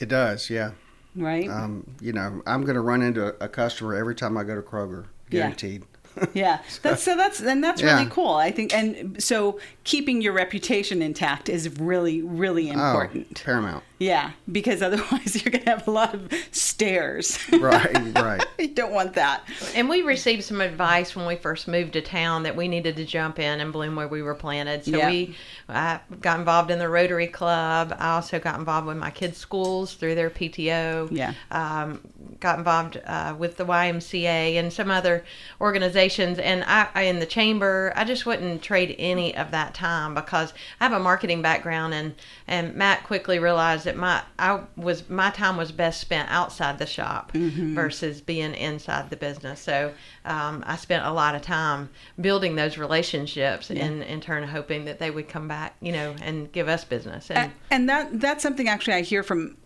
It 0.00 0.08
does. 0.08 0.50
Yeah. 0.50 0.72
right? 1.16 1.48
Um, 1.48 1.86
you 2.00 2.12
know, 2.12 2.42
I'm 2.46 2.62
going 2.62 2.74
to 2.74 2.80
run 2.82 3.02
into 3.02 3.34
a, 3.42 3.48
customer 3.48 3.94
every 3.96 4.14
time 4.14 4.36
I 4.36 4.44
go 4.44 4.54
to 4.54 4.62
Kroger, 4.62 5.06
Yeah. 5.30 5.40
guaranteed. 5.40 5.84
yeah, 6.34 6.60
that's 6.82 7.02
so 7.02 7.16
that's 7.16 7.40
and 7.40 7.62
that's 7.62 7.80
Yeah. 7.82 7.96
really 7.98 8.10
cool. 8.10 8.34
I 8.34 8.50
think, 8.50 8.74
and 8.74 9.22
so 9.22 9.58
keeping 9.84 10.20
your 10.22 10.32
reputation 10.32 11.02
intact 11.02 11.48
is 11.48 11.68
really 11.78 12.22
really 12.22 12.68
important. 12.68 13.26
Oh, 13.40 13.44
paramount. 13.44 13.84
Yeah, 13.98 14.30
because 14.50 14.80
otherwise 14.88 15.42
you're 15.44 15.52
gonna 15.52 15.68
have 15.70 15.86
a 15.86 15.90
lot 15.90 16.14
of 16.14 16.32
stares. 16.52 17.38
Right, 17.52 18.14
right. 18.16 18.44
you 18.58 18.68
don't 18.68 18.92
want 18.92 19.14
that. 19.14 19.44
And 19.74 19.88
we 19.88 20.02
received 20.02 20.44
some 20.44 20.60
advice 20.60 21.14
when 21.14 21.26
we 21.26 21.36
first 21.36 21.68
moved 21.68 21.92
to 21.94 22.00
town 22.00 22.42
that 22.44 22.56
we 22.56 22.66
needed 22.66 22.96
to 22.96 23.04
jump 23.04 23.38
in 23.38 23.60
and 23.60 23.72
bloom 23.72 23.96
where 23.96 24.08
we 24.08 24.22
were 24.22 24.34
planted. 24.34 24.84
So 24.84 24.96
Yeah. 24.96 25.10
we 25.10 25.36
I 25.68 26.00
got 26.20 26.38
involved 26.38 26.70
in 26.70 26.78
the 26.78 26.88
Rotary 26.88 27.26
Club. 27.26 27.94
I 27.98 28.12
also 28.12 28.38
got 28.38 28.58
involved 28.58 28.86
with 28.86 28.96
my 28.96 29.10
kids' 29.10 29.36
schools 29.38 29.94
through 29.94 30.14
their 30.14 30.30
PTO. 30.30 31.08
Yeah. 31.12 31.34
Um, 31.50 32.00
got 32.40 32.58
involved 32.58 33.00
uh, 33.06 33.34
with 33.38 33.56
the 33.56 33.64
YMCA 33.64 34.54
and 34.54 34.72
some 34.72 34.90
other 34.90 35.24
organizations. 35.60 36.38
And 36.38 36.64
I, 36.64 36.88
I, 36.94 37.02
in 37.02 37.18
the 37.20 37.26
chamber, 37.26 37.92
I 37.94 38.04
just 38.04 38.26
wouldn't 38.26 38.62
trade 38.62 38.96
any 38.98 39.36
of 39.36 39.50
that 39.50 39.74
time 39.74 40.14
because 40.14 40.52
I 40.80 40.84
have 40.84 40.92
a 40.92 41.02
marketing 41.02 41.42
background 41.42 41.94
and, 41.94 42.14
and 42.46 42.74
Matt 42.74 43.04
quickly 43.04 43.38
realized 43.38 43.84
that 43.84 43.96
my, 43.96 44.22
I 44.38 44.60
was, 44.76 45.08
my 45.08 45.30
time 45.30 45.56
was 45.56 45.72
best 45.72 46.00
spent 46.00 46.30
outside 46.30 46.78
the 46.78 46.86
shop 46.86 47.32
versus 47.32 48.20
being 48.20 48.54
inside 48.54 49.10
the 49.10 49.16
business. 49.16 49.60
So 49.60 49.92
um, 50.24 50.64
I 50.66 50.76
spent 50.76 51.04
a 51.06 51.12
lot 51.12 51.34
of 51.34 51.42
time 51.42 51.90
building 52.20 52.56
those 52.56 52.78
relationships 52.78 53.70
and 53.70 54.02
in 54.02 54.20
turn 54.20 54.42
hoping 54.44 54.84
that 54.86 54.98
they 54.98 55.10
would 55.10 55.28
come 55.28 55.48
back, 55.48 55.76
you 55.80 55.92
know, 55.92 56.14
and 56.22 56.50
give 56.52 56.68
us 56.68 56.84
business. 56.84 57.30
And 57.30 57.52
and 57.70 57.88
that 57.88 58.20
that's 58.20 58.42
something 58.42 58.68
actually 58.68 58.94
I 58.94 59.02
hear 59.02 59.22
from 59.22 59.56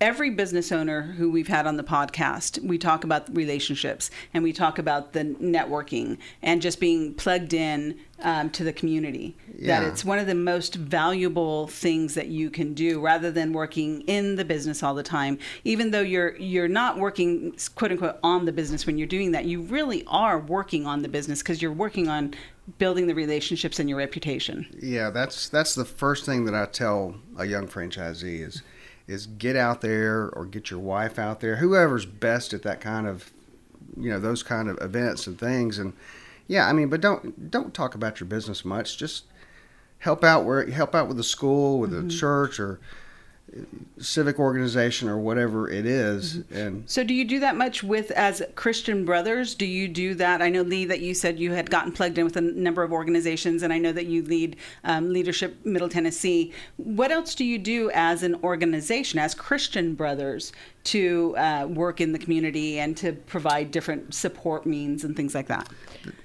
every 0.00 0.30
business 0.30 0.70
owner 0.72 1.02
who 1.02 1.30
we've 1.30 1.48
had 1.48 1.66
on 1.66 1.76
the 1.76 1.82
podcast. 1.82 2.62
We 2.62 2.78
talk 2.78 3.04
about 3.04 3.34
relationships 3.34 4.10
and 4.34 4.44
we 4.44 4.52
talk 4.52 4.78
about 4.78 5.12
the 5.12 5.24
networking 5.24 6.18
and 6.42 6.60
just 6.60 6.80
being 6.80 7.14
plugged 7.14 7.54
in 7.54 7.98
um, 8.22 8.50
to 8.50 8.64
the 8.64 8.72
community. 8.72 9.36
That 9.60 9.82
it's 9.82 10.04
one 10.04 10.18
of 10.18 10.26
the 10.26 10.34
most 10.34 10.74
valuable 10.74 11.66
things 11.68 12.14
that 12.14 12.28
you 12.28 12.50
can 12.50 12.74
do 12.74 13.00
rather 13.00 13.30
than 13.30 13.52
working 13.52 14.02
in 14.02 14.36
the 14.36 14.44
business 14.44 14.82
all 14.82 14.94
the 14.94 15.02
time. 15.02 15.38
Even 15.64 15.90
though 15.90 16.00
you're 16.00 16.36
you're 16.36 16.68
not 16.68 16.98
working 16.98 17.56
quote 17.74 17.92
unquote 17.92 18.18
on 18.22 18.44
the 18.44 18.52
business 18.52 18.86
when 18.86 18.98
you're 18.98 19.06
doing 19.06 19.32
that, 19.32 19.46
you 19.46 19.62
really 19.62 20.04
are 20.06 20.38
working 20.38 20.86
on 20.86 21.02
the 21.02 21.08
business 21.08 21.40
because 21.40 21.62
you're 21.62 21.72
working 21.72 22.08
on 22.08 22.34
building 22.78 23.06
the 23.06 23.14
relationships 23.14 23.78
and 23.78 23.88
your 23.88 23.98
reputation. 23.98 24.66
Yeah, 24.78 25.10
that's 25.10 25.48
that's 25.48 25.74
the 25.74 25.84
first 25.84 26.26
thing 26.26 26.44
that 26.44 26.54
I 26.54 26.66
tell 26.66 27.16
a 27.38 27.46
young 27.46 27.66
franchisee 27.66 28.46
is 28.46 28.62
is 29.06 29.26
get 29.26 29.56
out 29.56 29.80
there 29.80 30.28
or 30.30 30.44
get 30.44 30.70
your 30.70 30.80
wife 30.80 31.18
out 31.18 31.40
there, 31.40 31.56
whoever's 31.56 32.06
best 32.06 32.52
at 32.52 32.62
that 32.62 32.80
kind 32.80 33.06
of 33.06 33.32
you 33.96 34.10
know, 34.10 34.20
those 34.20 34.42
kind 34.42 34.68
of 34.68 34.78
events 34.80 35.26
and 35.26 35.38
things 35.38 35.78
and 35.78 35.92
yeah, 36.48 36.68
I 36.68 36.72
mean, 36.72 36.88
but 36.88 37.00
don't 37.00 37.50
don't 37.50 37.74
talk 37.74 37.94
about 37.94 38.20
your 38.20 38.28
business 38.28 38.64
much. 38.64 38.98
Just 38.98 39.24
help 39.98 40.22
out 40.22 40.44
where 40.44 40.68
help 40.70 40.94
out 40.94 41.08
with 41.08 41.16
the 41.16 41.24
school, 41.24 41.80
with 41.80 41.90
the 41.90 41.98
mm-hmm. 41.98 42.08
church 42.08 42.60
or 42.60 42.78
civic 43.98 44.38
organization 44.38 45.08
or 45.08 45.16
whatever 45.16 45.70
it 45.70 45.86
is. 45.86 46.42
and 46.50 46.88
So, 46.88 47.04
do 47.04 47.14
you 47.14 47.24
do 47.24 47.40
that 47.40 47.56
much 47.56 47.82
with 47.82 48.10
as 48.10 48.42
Christian 48.54 49.04
Brothers? 49.04 49.54
Do 49.54 49.66
you 49.66 49.88
do 49.88 50.14
that? 50.14 50.42
I 50.42 50.50
know 50.50 50.62
Lee 50.62 50.84
that 50.84 51.00
you 51.00 51.14
said 51.14 51.38
you 51.38 51.52
had 51.52 51.70
gotten 51.70 51.92
plugged 51.92 52.18
in 52.18 52.24
with 52.24 52.36
a 52.36 52.40
number 52.40 52.82
of 52.82 52.92
organizations, 52.92 53.62
and 53.62 53.72
I 53.72 53.78
know 53.78 53.92
that 53.92 54.06
you 54.06 54.22
lead 54.22 54.56
um, 54.84 55.12
Leadership 55.12 55.64
Middle 55.64 55.88
Tennessee. 55.88 56.52
What 56.76 57.10
else 57.10 57.34
do 57.34 57.44
you 57.44 57.58
do 57.58 57.90
as 57.94 58.22
an 58.22 58.36
organization, 58.42 59.18
as 59.18 59.34
Christian 59.34 59.94
Brothers, 59.94 60.52
to 60.86 61.36
uh, 61.36 61.66
work 61.68 62.00
in 62.00 62.12
the 62.12 62.18
community 62.18 62.78
and 62.78 62.96
to 62.98 63.12
provide 63.12 63.70
different 63.70 64.14
support 64.14 64.66
means 64.66 65.04
and 65.04 65.16
things 65.16 65.34
like 65.34 65.48
that? 65.48 65.68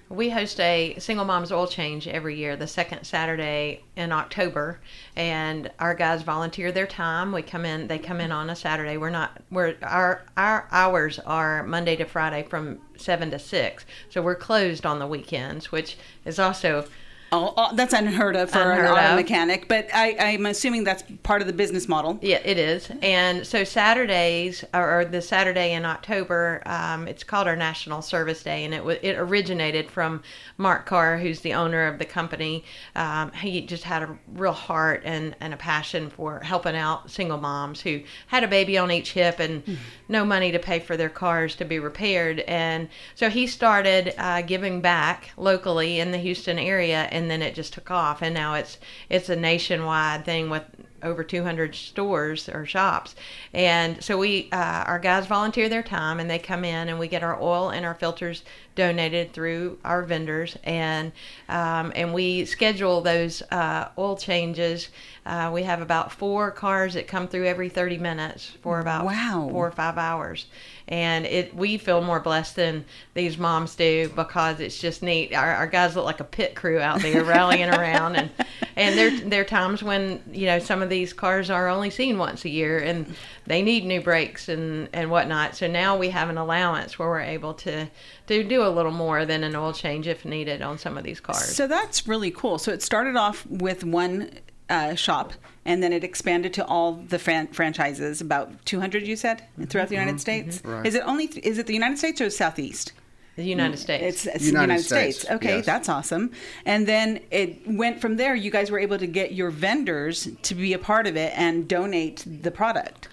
We 0.10 0.30
host 0.30 0.60
a 0.60 0.96
single 1.00 1.26
mom's 1.26 1.54
oil 1.54 1.68
change 1.68 2.06
every 2.06 2.36
year, 2.36 2.58
the 2.58 2.68
second 2.68 3.06
Saturday 3.06 3.84
in 3.96 4.12
October, 4.12 4.82
and 5.16 5.72
our 5.80 5.94
guys 5.94 6.22
volunteer 6.22 6.72
their 6.74 6.86
time. 6.86 7.32
We 7.32 7.42
come 7.42 7.64
in; 7.64 7.88
they 7.88 7.98
come 7.98 8.20
in 8.20 8.30
on 8.30 8.50
a 8.50 8.56
Saturday. 8.56 8.98
We're 8.98 9.10
not 9.10 9.42
we're 9.50 9.76
our 9.82 10.26
our 10.36 10.68
hours 10.70 11.20
are 11.20 11.64
Monday 11.64 11.96
to 11.96 12.04
Friday 12.04 12.44
from 12.44 12.80
seven 12.98 13.32
to 13.32 13.40
six, 13.40 13.86
so 14.10 14.22
we're 14.22 14.36
closed 14.36 14.86
on 14.86 15.00
the 15.00 15.08
weekends, 15.08 15.72
which 15.72 15.98
is 16.26 16.40
also 16.40 16.86
Oh, 17.34 17.54
oh, 17.56 17.76
that's 17.76 17.94
unheard 17.94 18.36
of 18.36 18.52
for 18.52 18.60
Unheard 18.60 18.86
an 18.86 18.92
auto 18.92 19.12
of. 19.12 19.16
mechanic, 19.16 19.70
but 19.70 19.88
I, 19.94 20.16
I'm 20.20 20.46
assuming 20.46 20.84
that's 20.84 21.04
part 21.24 21.40
of 21.42 21.48
the 21.48 21.54
business 21.54 21.88
model. 21.88 22.20
Yeah, 22.22 22.42
it 22.44 22.58
is. 22.58 22.92
And 23.02 23.48
so 23.48 23.64
Saturdays, 23.64 24.66
or 24.74 25.00
or 25.00 25.06
the 25.06 25.22
Saturday 25.22 25.72
in 25.72 25.86
October, 25.86 26.62
um, 26.66 27.08
it's 27.08 27.24
called 27.24 27.48
our 27.48 27.56
National 27.56 28.02
Service 28.02 28.44
Day, 28.44 28.66
and 28.66 28.74
it 28.74 28.84
it 29.02 29.18
originated 29.18 29.90
from 29.90 30.24
Mark 30.58 30.86
Carr, 30.86 31.18
who's 31.18 31.40
the 31.40 31.54
owner 31.54 31.88
of 31.88 32.00
the 32.00 32.06
company. 32.06 32.66
Um, 32.96 33.32
he 33.32 33.62
just 33.62 33.84
had 33.84 34.04
a 34.04 34.18
real 34.34 34.52
heart 34.52 35.02
and, 35.06 35.34
and 35.40 35.54
a 35.54 35.58
passion 35.58 36.10
for 36.10 36.42
helping 36.42 36.76
out 36.76 37.10
single 37.10 37.38
moms 37.38 37.80
who 37.80 38.02
had 38.28 38.44
a 38.44 38.48
baby 38.48 38.78
on 38.78 38.92
each 38.92 39.14
hip 39.14 39.40
and 39.40 39.64
no 40.10 40.26
money 40.26 40.52
to 40.52 40.60
pay 40.60 40.80
for 40.80 40.98
their 40.98 41.10
cars 41.10 41.56
to 41.56 41.66
be 41.66 41.80
repaired. 41.80 42.42
And 42.42 42.90
so 43.16 43.30
he 43.30 43.48
started 43.48 44.14
uh, 44.18 44.42
giving 44.42 44.82
back 44.82 45.32
locally 45.38 46.00
in 46.00 46.12
the 46.12 46.18
Houston 46.18 46.60
area, 46.60 47.08
and 47.22 47.32
then 47.32 47.42
it 47.42 47.56
just 47.56 47.74
took 47.74 47.92
off. 47.92 48.22
And 48.22 48.34
now 48.34 48.56
it's 48.56 48.78
it's 49.10 49.30
a 49.30 49.36
nationwide 49.36 50.26
thing 50.26 50.50
with 50.50 50.64
over 51.04 51.24
200 51.24 51.74
stores 51.74 52.48
or 52.50 52.66
shops 52.66 53.16
and 53.54 54.04
so 54.04 54.18
we 54.18 54.50
uh, 54.52 54.84
our 54.86 55.00
guys 55.00 55.26
volunteer 55.26 55.68
their 55.68 55.82
time 55.82 56.20
and 56.20 56.30
they 56.30 56.38
come 56.38 56.64
in 56.64 56.90
and 56.90 57.00
we 57.00 57.08
get 57.08 57.24
our 57.24 57.42
oil 57.42 57.70
and 57.70 57.86
our 57.86 57.96
filters 57.96 58.44
donated 58.76 59.34
through 59.34 59.78
our 59.84 60.04
vendors. 60.04 60.58
And 60.64 61.12
um, 61.50 61.92
and 61.96 62.14
we 62.14 62.46
schedule 62.46 63.02
those 63.02 63.42
uh, 63.52 63.90
oil 63.98 64.16
changes. 64.16 64.90
Uh, 65.26 65.52
we 65.54 65.64
have 65.64 65.82
about 65.82 66.12
four 66.12 66.50
cars 66.50 66.96
that 66.96 67.08
come 67.08 67.28
through 67.28 67.46
every 67.46 67.70
30 67.70 68.00
minutes 68.00 68.54
for 68.64 68.80
about 68.80 69.06
Wow. 69.06 69.48
four 69.52 69.68
or 69.68 69.72
five 69.72 69.98
hours. 69.98 70.48
And 70.88 71.26
it 71.26 71.56
we 71.56 71.78
feel 71.78 72.02
more 72.02 72.20
blessed 72.20 72.56
than 72.56 72.86
these 73.14 73.38
moms 73.38 73.76
do 73.76 74.10
because 74.16 74.60
it's 74.60 74.80
just 74.80 75.04
neat. 75.04 75.34
Our, 75.34 75.54
our 75.54 75.68
guys 75.68 75.96
look 75.96 76.06
like 76.06 76.20
a 76.20 76.26
pit 76.26 76.56
crew 76.56 76.80
out 76.80 77.02
there 77.02 77.24
rallying 77.26 77.70
around, 77.70 78.16
and 78.16 78.30
and 78.76 78.98
there 78.98 79.12
there 79.22 79.42
are 79.42 79.46
times 79.46 79.82
when 79.84 80.22
you 80.32 80.48
know 80.48 80.60
some 80.60 80.82
of 80.82 80.90
these 80.90 81.14
cars 81.14 81.50
are 81.50 81.70
only 81.70 81.92
seen 81.92 82.18
once 82.18 82.44
a 82.44 82.50
year, 82.50 82.80
and 82.80 83.16
they 83.48 83.62
need 83.62 83.86
new 83.86 84.02
brakes 84.02 84.50
and 84.50 84.90
and 84.94 85.10
whatnot. 85.10 85.56
So 85.56 85.68
now 85.68 85.98
we 85.98 86.10
have 86.10 86.30
an 86.30 86.38
allowance 86.38 86.98
where 87.00 87.08
we're 87.08 87.22
able 87.22 87.54
to 87.56 87.88
to 88.28 88.44
do 88.44 88.66
a 88.66 88.70
little 88.70 88.92
more 88.92 89.26
than 89.26 89.44
an 89.44 89.56
oil 89.56 89.74
change 89.74 90.08
if 90.08 90.26
needed 90.26 90.62
on 90.62 90.78
some 90.78 90.98
of 90.98 91.04
these 91.04 91.20
cars. 91.20 91.56
So 91.56 91.68
that's 91.68 92.08
really 92.08 92.32
cool. 92.32 92.58
So 92.58 92.72
it 92.72 92.82
started 92.82 93.16
off 93.16 93.46
with 93.48 93.84
one 93.84 94.32
uh, 94.70 94.96
shop, 94.96 95.34
and 95.66 95.84
then 95.84 95.92
it 95.92 96.04
expanded 96.04 96.54
to 96.54 96.66
all 96.66 96.94
the 96.94 97.20
fran- 97.20 97.48
franchises. 97.48 98.22
About 98.22 98.66
200, 98.66 99.06
you 99.06 99.16
said, 99.16 99.40
mm-hmm. 99.40 99.66
throughout 99.66 99.90
the 99.90 99.96
United 99.96 100.12
mm-hmm. 100.12 100.20
States. 100.20 100.62
Right. 100.64 100.86
Is 100.86 100.96
it 100.96 101.04
only? 101.06 101.26
Is 101.26 101.58
it 101.58 101.68
the 101.68 101.74
United 101.74 101.98
States 101.98 102.22
or 102.22 102.30
Southeast? 102.30 102.94
the 103.36 103.44
United 103.44 103.78
mm. 103.78 103.82
States. 103.82 104.04
It's, 104.04 104.36
it's 104.36 104.46
United 104.46 104.64
United, 104.64 104.84
States. 104.84 105.20
States, 105.20 105.32
Okay, 105.34 105.58
yes. 105.58 105.66
that's 105.66 105.90
awesome. 105.90 106.32
And 106.66 106.88
then 106.88 107.22
it 107.32 107.62
went 107.66 108.02
from 108.02 108.18
there. 108.18 108.36
You 108.36 108.52
guys 108.52 108.72
were 108.72 108.80
able 108.80 108.98
to 108.98 109.08
get 109.08 109.34
your 109.34 109.52
vendors 109.52 110.30
to 110.42 110.56
be 110.56 110.74
a 110.74 110.80
part 110.80 111.08
of 111.08 111.16
it 111.16 111.34
and 111.36 111.68
donate 111.68 112.24
the 112.26 112.52
product. 112.52 113.08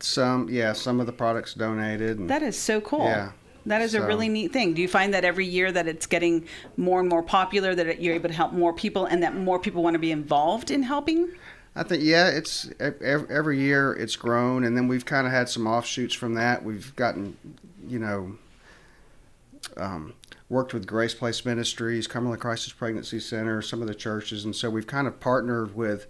Some, 0.00 0.48
yeah, 0.48 0.72
some 0.72 1.00
of 1.00 1.06
the 1.06 1.12
products 1.12 1.54
donated. 1.54 2.18
And, 2.18 2.30
That 2.30 2.42
is 2.42 2.56
so 2.58 2.80
cool. 2.80 3.04
Yeah. 3.04 3.32
That 3.66 3.82
is 3.82 3.94
a 3.94 4.00
really 4.00 4.28
neat 4.30 4.52
thing. 4.52 4.72
Do 4.72 4.80
you 4.80 4.88
find 4.88 5.12
that 5.12 5.24
every 5.24 5.44
year 5.44 5.70
that 5.70 5.86
it's 5.86 6.06
getting 6.06 6.46
more 6.78 7.00
and 7.00 7.08
more 7.08 7.22
popular, 7.22 7.74
that 7.74 7.86
it- 7.86 8.00
you're 8.00 8.14
able 8.14 8.30
to 8.30 8.34
help 8.34 8.52
more 8.52 8.72
people, 8.72 9.04
and 9.04 9.22
that 9.22 9.34
more 9.34 9.58
people 9.58 9.82
want 9.82 9.94
to 9.94 9.98
be 9.98 10.10
involved 10.10 10.70
in 10.70 10.84
helping? 10.84 11.28
I 11.76 11.82
think 11.82 12.02
yeah, 12.02 12.28
it's 12.28 12.70
every, 12.80 13.28
every 13.28 13.58
year 13.60 13.92
it's 13.92 14.16
grown, 14.16 14.64
and 14.64 14.76
then 14.76 14.88
we've 14.88 15.04
kind 15.04 15.26
of 15.26 15.32
had 15.32 15.48
some 15.48 15.66
offshoots 15.66 16.14
from 16.14 16.34
that. 16.34 16.64
We've 16.64 16.94
gotten, 16.96 17.36
you 17.86 17.98
know, 17.98 18.38
um, 19.76 20.14
worked 20.48 20.72
with 20.72 20.86
Grace 20.86 21.14
Place 21.14 21.44
Ministries, 21.44 22.06
Cumberland 22.06 22.40
Crisis 22.40 22.72
Pregnancy 22.72 23.20
Center, 23.20 23.60
some 23.60 23.82
of 23.82 23.86
the 23.88 23.94
churches, 23.94 24.44
and 24.44 24.56
so 24.56 24.70
we've 24.70 24.86
kind 24.86 25.06
of 25.06 25.20
partnered 25.20 25.76
with, 25.76 26.06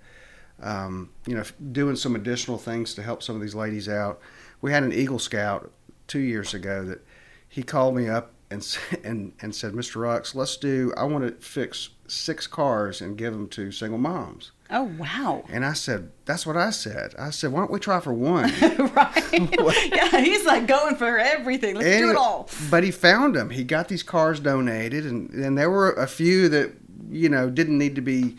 um, 0.63 1.11
you 1.27 1.35
know, 1.35 1.45
doing 1.73 1.97
some 1.97 2.17
additional 2.17 2.59
things 2.59 2.95
to 2.95 3.03
help 3.03 3.23
some 3.23 3.37
of 3.37 3.43
these 3.43 3.55
ladies 3.55 3.89
out. 3.89 4.21
We 4.61 4.73
had 4.73 4.83
an 4.83 4.93
Eagle 4.93 5.19
Scout 5.19 5.71
two 6.07 6.19
years 6.21 6.55
ago 6.55 6.85
that 6.85 7.05
he 7.49 7.63
called 7.63 7.95
me 7.95 8.09
up 8.09 8.33
and 8.51 8.79
and 9.05 9.33
and 9.41 9.55
said, 9.55 9.73
"Mr. 9.73 9.97
Rux, 9.97 10.35
let's 10.35 10.57
do. 10.57 10.93
I 10.97 11.05
want 11.05 11.27
to 11.27 11.45
fix 11.45 11.91
six 12.07 12.47
cars 12.47 13.01
and 13.01 13.17
give 13.17 13.33
them 13.33 13.49
to 13.51 13.71
single 13.71 13.99
moms." 13.99 14.53
Oh 14.71 14.85
wow! 14.99 15.45
And 15.49 15.65
I 15.65 15.73
said, 15.73 16.11
"That's 16.27 16.47
what 16.47 16.57
I 16.57 16.71
said." 16.71 17.15
I 17.19 17.31
said, 17.31 17.53
"Why 17.53 17.61
don't 17.61 17.71
we 17.71 17.79
try 17.79 18.01
for 18.01 18.13
one?" 18.13 18.53
right? 18.61 19.33
yeah, 19.93 20.21
he's 20.21 20.45
like 20.45 20.67
going 20.67 20.97
for 20.97 21.19
everything. 21.19 21.77
Let's 21.77 21.99
do 21.99 22.11
it 22.11 22.17
all. 22.17 22.51
But 22.71 22.85
he 22.85 22.91
found 22.91 23.35
them. 23.35 23.51
He 23.51 23.65
got 23.65 23.89
these 23.89 24.03
cars 24.03 24.41
donated, 24.41 25.07
and 25.07 25.31
and 25.31 25.57
there 25.57 25.71
were 25.71 25.93
a 25.93 26.07
few 26.07 26.49
that 26.51 26.73
you 27.11 27.29
know 27.29 27.49
didn't 27.49 27.79
need 27.79 27.95
to 27.95 28.03
be, 28.03 28.37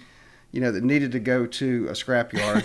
you 0.52 0.62
know, 0.62 0.72
that 0.72 0.84
needed 0.84 1.12
to 1.14 1.20
go 1.20 1.46
to 1.46 1.88
a 1.90 1.94
scrapyard. 1.94 2.64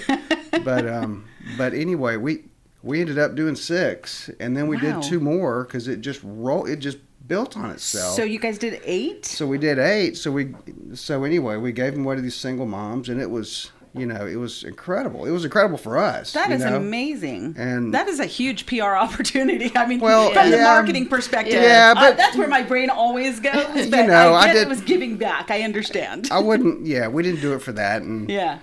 but 0.64 0.88
um, 0.88 1.24
but 1.58 1.74
anyway, 1.74 2.16
we 2.16 2.44
we 2.82 3.00
ended 3.00 3.18
up 3.18 3.34
doing 3.34 3.56
six, 3.56 4.30
and 4.40 4.56
then 4.56 4.66
we 4.68 4.76
Wow. 4.76 5.00
did 5.00 5.02
two 5.10 5.20
more 5.20 5.64
because 5.64 5.88
it 5.88 6.00
just 6.00 6.20
roll 6.22 6.66
it 6.66 6.76
just 6.76 6.98
built 7.26 7.56
on 7.56 7.70
itself. 7.70 8.16
So 8.16 8.22
you 8.22 8.38
guys 8.38 8.58
did 8.58 8.80
eight? 8.84 9.24
So 9.24 9.46
we 9.46 9.56
did 9.56 9.78
eight. 9.78 10.16
So 10.18 10.30
we, 10.30 10.54
so 10.92 11.24
anyway, 11.24 11.56
we 11.56 11.72
gave 11.72 11.94
them 11.94 12.04
away 12.04 12.16
to 12.16 12.20
these 12.22 12.34
single 12.36 12.66
moms, 12.66 13.08
and 13.08 13.18
it 13.20 13.30
was, 13.30 13.70
you 13.96 14.06
know, 14.06 14.26
it 14.26 14.36
was 14.36 14.64
incredible. 14.64 15.24
It 15.24 15.30
was 15.30 15.44
incredible 15.44 15.78
for 15.78 15.96
us. 15.98 16.32
That 16.32 16.48
you 16.48 16.56
is 16.56 16.64
know? 16.64 16.76
amazing. 16.76 17.54
And- 17.56 17.94
that 17.94 18.08
is 18.08 18.18
a 18.18 18.26
huge 18.26 18.66
PR 18.66 18.82
opportunity. 18.94 19.70
I 19.76 19.86
mean, 19.86 20.00
Well, 20.00 20.32
from 20.32 20.50
the 20.50 20.58
marketing 20.58 21.06
perspective, 21.08 21.54
Yeah, 21.62 21.94
uh, 21.96 22.00
but- 22.00 22.16
that's 22.16 22.36
where 22.36 22.48
my 22.48 22.62
brain 22.62 22.90
always 22.90 23.38
goes. 23.40 23.54
But 23.90 24.06
know, 24.06 24.32
I, 24.34 24.48
I 24.48 24.52
did- 24.52 24.62
it 24.62 24.68
was 24.68 24.80
giving 24.80 25.16
back. 25.16 25.50
I 25.50 25.62
understand. 25.62 26.28
I 26.32 26.40
wouldn't. 26.40 26.86
Yeah, 26.86 27.08
we 27.08 27.22
didn't 27.22 27.40
do 27.40 27.52
it 27.54 27.62
for 27.62 27.72
that, 27.72 28.02
and 28.02 28.28
yeah. 28.38 28.58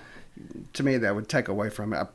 to 0.74 0.82
me, 0.82 0.98
that 0.98 1.14
would 1.14 1.28
take 1.28 1.48
away 1.48 1.70
from 1.70 1.92
it. 1.94 1.96
I 1.98 2.06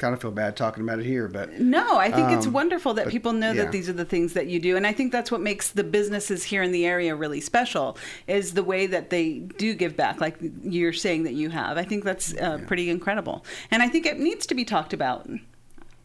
kind 0.00 0.14
of 0.14 0.20
feel 0.20 0.30
bad 0.30 0.56
talking 0.56 0.82
about 0.82 0.98
it 0.98 1.04
here, 1.04 1.28
but 1.28 1.60
No, 1.60 1.98
I 1.98 2.10
think 2.10 2.32
it's 2.32 2.46
Um, 2.46 2.52
wonderful 2.54 2.94
that 2.94 3.04
but, 3.04 3.12
people 3.12 3.32
know 3.32 3.52
yeah. 3.52 3.62
that 3.64 3.72
these 3.72 3.88
are 3.88 3.92
the 3.92 4.04
things 4.04 4.32
that 4.32 4.46
you 4.48 4.58
do, 4.58 4.76
and 4.76 4.86
I 4.86 4.92
think 4.92 5.12
that's 5.12 5.30
what 5.30 5.40
makes 5.40 5.70
the 5.70 5.84
businesses 5.84 6.44
here 6.44 6.62
in 6.62 6.72
the 6.72 6.86
area 6.86 7.14
really 7.14 7.40
special 7.40 7.96
is 8.26 8.54
the 8.54 8.64
way 8.64 8.86
that 8.86 9.10
they 9.10 9.34
do 9.58 9.74
give 9.74 9.96
back, 9.96 10.20
like 10.20 10.36
you're 10.62 10.92
saying 10.94 11.24
that 11.24 11.34
you 11.34 11.50
have. 11.50 11.76
I 11.76 11.84
think 11.84 12.02
that's 12.04 12.34
uh, 12.36 12.58
pretty 12.66 12.90
incredible, 12.90 13.44
and 13.70 13.82
I 13.82 13.88
think 13.88 14.06
it 14.06 14.18
needs 14.18 14.46
to 14.46 14.54
be 14.54 14.64
talked 14.64 14.92
about. 14.92 15.28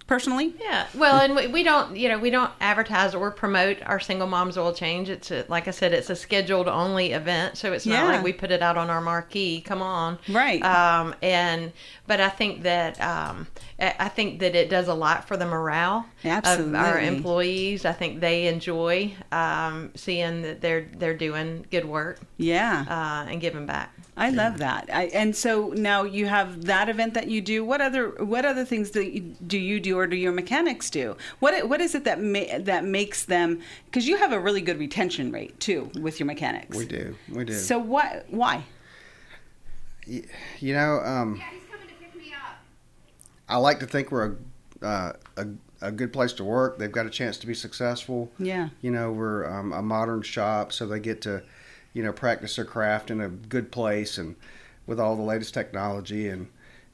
Personally, 0.07 0.53
Yeah, 0.59 0.85
well, 0.93 1.19
and 1.19 1.35
we, 1.35 1.47
we 1.47 1.63
don't, 1.63 1.97
you 1.97 2.09
know, 2.09 2.19
we 2.19 2.29
don't 2.29 2.51
advertise 2.61 3.15
or 3.15 3.31
promote 3.31 3.77
our 3.87 3.99
single 3.99 4.27
moms 4.27 4.55
oil 4.55 4.71
change. 4.71 5.09
It's 5.09 5.31
a, 5.31 5.45
like 5.47 5.67
I 5.67 5.71
said, 5.71 5.93
it's 5.93 6.11
a 6.11 6.15
scheduled 6.15 6.67
only 6.67 7.13
event, 7.13 7.57
so 7.57 7.73
it's 7.73 7.87
not 7.87 8.05
like 8.05 8.23
we 8.23 8.31
put 8.31 8.51
it 8.51 8.61
out 8.61 8.77
on 8.77 8.91
our 8.91 9.01
marquee. 9.01 9.61
Come 9.61 9.81
on, 9.81 10.19
Right. 10.29 10.63
Um, 10.63 11.15
and 11.23 11.73
but 12.05 12.21
I 12.21 12.29
think 12.29 12.61
that 12.63 13.01
um, 13.01 13.47
I 13.79 13.95
I 13.99 14.09
think 14.09 14.41
that 14.41 14.53
it 14.53 14.69
does 14.69 14.87
a 14.87 14.93
lot 14.93 15.27
for 15.27 15.37
the 15.37 15.45
morale 15.47 16.05
of 16.23 16.75
our 16.75 16.99
employees. 16.99 17.83
I 17.83 17.93
think 17.93 18.19
they 18.19 18.45
enjoy 18.45 19.15
um, 19.31 19.91
seeing 19.95 20.43
that 20.43 20.61
they're 20.61 20.87
they're 20.95 21.17
doing 21.17 21.65
good 21.71 21.85
work 21.85 22.19
yeah. 22.37 22.85
uh, 22.87 23.31
and 23.31 23.41
giving 23.41 23.65
back. 23.65 23.91
I 24.17 24.29
love 24.29 24.59
that. 24.59 24.89
I, 24.91 25.05
and 25.07 25.35
so 25.35 25.73
now 25.75 26.03
you 26.03 26.27
have 26.27 26.65
that 26.65 26.87
event 26.87 27.13
that 27.15 27.29
you 27.29 27.41
do. 27.41 27.65
What 27.65 27.81
other 27.81 28.09
what 28.23 28.45
other 28.45 28.63
things 28.63 28.89
do 28.91 29.01
you, 29.01 29.35
do 29.45 29.57
you 29.57 29.79
do, 29.79 29.97
or 29.97 30.07
do 30.07 30.15
your 30.15 30.31
mechanics 30.31 30.89
do? 30.89 31.17
What 31.39 31.67
what 31.67 31.81
is 31.81 31.95
it 31.95 32.05
that 32.05 32.21
ma- 32.21 32.59
that 32.59 32.85
makes 32.85 33.25
them? 33.25 33.61
Because 33.85 34.07
you 34.07 34.17
have 34.17 34.31
a 34.31 34.39
really 34.39 34.61
good 34.61 34.79
retention 34.79 35.31
rate 35.31 35.59
too 35.59 35.91
with 35.99 36.19
your 36.19 36.27
mechanics. 36.27 36.77
we 36.77 36.85
do. 36.85 37.15
We 37.29 37.43
do. 37.43 37.53
So 37.53 37.77
what? 37.77 38.25
Why? 38.29 38.63
you 40.05 40.73
know, 40.73 40.99
um, 41.03 41.35
Yeah, 41.35 41.49
he's 41.51 41.63
coming 41.69 41.87
to 41.87 41.93
pick 41.95 42.15
me 42.15 42.31
up. 42.31 42.57
I 43.49 43.57
like 43.57 43.79
to 43.79 43.87
think 43.87 44.11
we're 44.11 44.37
a, 44.81 44.85
uh, 44.85 45.13
a 45.37 45.47
a 45.81 45.91
good 45.91 46.13
place 46.13 46.33
to 46.33 46.43
work. 46.43 46.77
They've 46.77 46.91
got 46.91 47.05
a 47.05 47.09
chance 47.09 47.37
to 47.37 47.47
be 47.47 47.53
successful. 47.53 48.31
Yeah. 48.39 48.69
You 48.81 48.91
know, 48.91 49.11
we're 49.11 49.45
um, 49.45 49.73
a 49.73 49.81
modern 49.81 50.21
shop, 50.21 50.71
so 50.71 50.87
they 50.87 50.99
get 50.99 51.21
to, 51.23 51.43
you 51.95 52.03
know, 52.03 52.11
practice 52.13 52.55
their 52.57 52.65
craft 52.65 53.09
in 53.09 53.19
a 53.21 53.29
good 53.29 53.71
place 53.71 54.19
and 54.19 54.35
with 54.85 54.99
all 54.99 55.15
the 55.15 55.23
latest 55.23 55.53
technology 55.55 56.27
and 56.29 56.45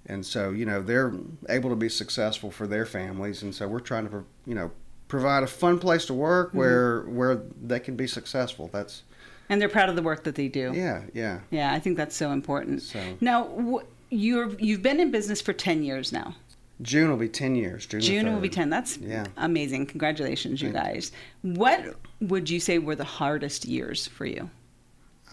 and 0.07 0.25
so 0.25 0.49
you 0.51 0.65
know 0.65 0.81
they're 0.81 1.13
able 1.49 1.69
to 1.69 1.75
be 1.75 1.87
successful 1.89 2.49
for 2.49 2.65
their 2.67 2.85
families, 2.87 3.43
and 3.43 3.53
so 3.53 3.67
we're 3.67 3.79
trying 3.79 4.07
to 4.09 4.23
you 4.47 4.55
know 4.55 4.71
provide 5.09 5.43
a 5.43 5.47
fun 5.47 5.77
place 5.77 6.05
to 6.05 6.13
work 6.13 6.49
Mm-hmm. 6.49 6.57
where 6.57 7.01
where 7.03 7.35
they 7.61 7.79
can 7.79 7.95
be 7.95 8.07
successful. 8.07 8.69
That's 8.73 9.03
And 9.49 9.61
they're 9.61 9.69
proud 9.69 9.89
of 9.89 9.95
the 9.95 10.01
work 10.01 10.23
that 10.23 10.35
they 10.35 10.47
do. 10.47 10.71
yeah, 10.73 11.03
yeah. 11.13 11.41
Yeah, 11.51 11.73
I 11.73 11.79
think 11.79 11.97
that's 11.97 12.15
so 12.15 12.31
important. 12.31 12.81
So- 12.81 12.99
Now, 13.21 13.81
you're 14.09 14.49
you've 14.59 14.81
been 14.81 14.99
in 14.99 15.11
business 15.11 15.39
for 15.41 15.53
ten 15.53 15.83
years 15.83 16.11
now. 16.11 16.35
June 16.81 17.09
will 17.11 17.17
be 17.17 17.29
ten 17.29 17.53
years. 17.55 17.85
June, 17.85 18.01
June 18.01 18.33
will 18.33 18.41
be 18.41 18.49
ten. 18.49 18.71
That's 18.71 18.97
Yeah. 18.97 19.27
amazing. 19.37 19.85
Congratulations, 19.85 20.61
you 20.63 20.71
Thank 20.71 20.87
you. 20.87 20.93
guys. 20.93 21.11
What 21.43 21.95
would 22.21 22.49
you 22.49 22.59
say 22.59 22.79
were 22.79 22.95
the 22.95 23.03
hardest 23.19 23.65
years 23.65 24.07
for 24.07 24.25
you? 24.25 24.49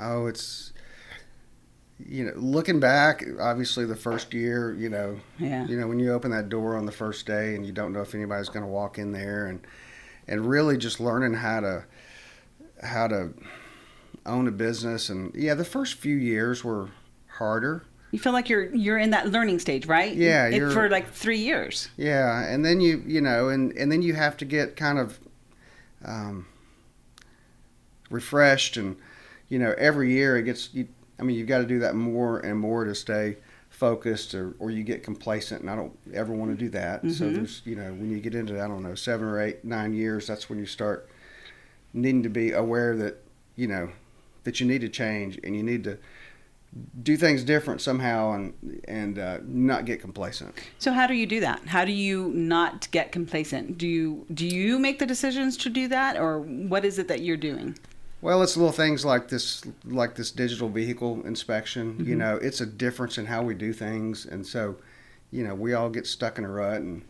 Oh, 0.01 0.27
it's 0.27 0.73
you 1.99 2.25
know, 2.25 2.33
looking 2.37 2.79
back, 2.79 3.25
obviously 3.41 3.85
the 3.85 3.97
first 3.97 4.33
year, 4.33 4.73
you 4.73 4.89
know, 4.89 5.19
Yeah. 5.39 5.67
you 5.67 5.77
know, 5.79 5.89
when 5.89 5.99
you 5.99 6.13
open 6.13 6.31
that 6.31 6.49
door 6.49 6.77
on 6.77 6.87
the 6.87 6.93
first 6.93 7.27
day 7.27 7.57
and 7.57 7.67
you 7.67 7.73
don't 7.73 7.93
know 7.93 8.03
if 8.03 8.15
anybody's 8.15 8.49
going 8.49 8.65
to 8.65 8.71
walk 8.71 8.99
in 8.99 9.11
there 9.13 9.47
and 9.47 9.61
and 10.29 10.47
really 10.49 10.77
just 10.77 11.01
learning 11.01 11.35
how 11.35 11.59
to 11.61 11.85
how 12.83 13.09
to 13.09 13.31
own 14.27 14.47
a 14.47 14.53
business 14.53 15.09
and 15.09 15.35
yeah, 15.35 15.55
the 15.55 15.65
first 15.65 15.95
few 15.95 16.15
years 16.17 16.63
were 16.63 16.89
harder. 17.39 17.83
You 18.13 18.19
feel 18.21 18.33
like 18.33 18.49
you're 18.49 18.73
you're 18.75 18.99
in 18.99 19.11
that 19.11 19.31
learning 19.33 19.59
stage, 19.59 19.87
right? 19.87 20.15
Yeah, 20.15 20.47
It- 20.47 20.73
for 20.73 20.89
like 20.89 21.11
three 21.11 21.39
years. 21.39 21.89
Yeah, 21.97 22.45
and 22.49 22.65
then 22.65 22.81
you 22.81 23.03
you 23.07 23.21
know, 23.21 23.49
and 23.49 23.73
and 23.73 23.91
then 23.91 24.03
you 24.03 24.15
have 24.15 24.37
to 24.37 24.45
get 24.45 24.77
kind 24.77 24.99
of 25.01 25.19
um, 26.05 26.47
refreshed, 28.11 28.77
and 28.77 28.97
you 29.49 29.59
know, 29.59 29.75
every 29.79 30.13
year 30.13 30.37
it 30.37 30.45
gets. 30.45 30.71
You, 30.73 30.89
I 31.19 31.25
mean, 31.25 31.37
you've 31.37 31.49
got 31.49 31.59
to 31.59 31.67
do 31.67 31.81
that 31.81 31.95
more 31.95 32.39
and 32.41 32.59
more 32.59 32.85
to 32.85 32.95
stay 32.95 33.37
focused, 33.71 34.35
or 34.35 34.55
or 34.59 34.71
you 34.71 34.83
get 34.83 35.03
complacent, 35.03 35.63
and 35.63 35.71
I 35.71 35.77
don't 35.77 35.97
ever 36.15 36.33
want 36.33 36.51
to 36.53 36.57
do 36.57 36.71
that. 36.71 37.11
So 37.11 37.25
Mhm. 37.27 37.35
there's 37.35 37.63
you 37.65 37.75
know, 37.77 37.93
when 37.93 38.11
you 38.11 38.19
get 38.21 38.35
into 38.35 38.63
I 38.63 38.69
don't 38.69 38.83
know 38.83 38.95
seven 38.95 39.27
or 39.27 39.41
eight, 39.41 39.65
nine 39.65 39.95
years, 39.95 40.27
that's 40.27 40.49
when 40.49 40.59
you 40.59 40.67
start 40.67 41.09
needing 41.93 42.23
to 42.23 42.29
be 42.29 42.53
aware 42.53 42.97
that 42.97 43.23
you 43.57 43.67
know 43.67 43.91
that 44.45 44.61
you 44.61 44.67
need 44.67 44.81
to 44.83 44.89
change 44.89 45.39
and 45.43 45.57
you 45.57 45.63
need 45.63 45.85
to 45.85 45.99
do 47.03 47.17
things 47.17 47.43
different 47.45 47.81
somehow 47.81 48.33
and 48.33 48.81
and 48.87 49.19
uh, 49.19 49.39
not 49.45 49.87
get 49.87 50.01
complacent. 50.01 50.55
So 50.79 50.93
how 50.93 51.07
do 51.07 51.15
you 51.15 51.27
do 51.27 51.41
that? 51.41 51.67
How 51.67 51.85
do 51.85 51.93
you 51.93 52.29
not 52.35 52.91
get 52.91 53.11
complacent? 53.11 53.79
Do 53.79 53.87
you 53.89 54.27
do 54.33 54.47
you 54.47 54.79
make 54.79 54.99
the 54.99 55.07
decisions 55.07 55.57
to 55.59 55.71
do 55.71 55.89
that, 55.89 56.17
or 56.17 56.39
what 56.41 56.85
is 56.85 56.99
it 56.99 57.09
that 57.09 57.23
you're 57.23 57.39
doing? 57.39 57.79
Well, 58.21 58.43
it's 58.43 58.57
little 58.57 58.73
things 58.73 59.05
like 59.05 59.29
this, 59.29 59.63
like 59.85 60.17
this 60.17 60.31
digital 60.31 60.69
vehicle 60.69 61.23
inspection. 61.25 61.97
You 61.99 62.05
mm-hmm. 62.05 62.19
know, 62.19 62.37
it's 62.37 62.61
a 62.61 62.67
difference 62.67 63.17
in 63.19 63.27
how 63.27 63.43
we 63.43 63.55
do 63.55 63.73
things, 63.73 64.27
and 64.27 64.45
so, 64.47 64.77
you 65.31 65.45
know, 65.47 65.55
we 65.55 65.75
all 65.75 65.89
get 65.89 66.07
stuck 66.07 66.39
in 66.39 66.45
a 66.45 66.49
rut, 66.51 66.81
and 66.81 67.03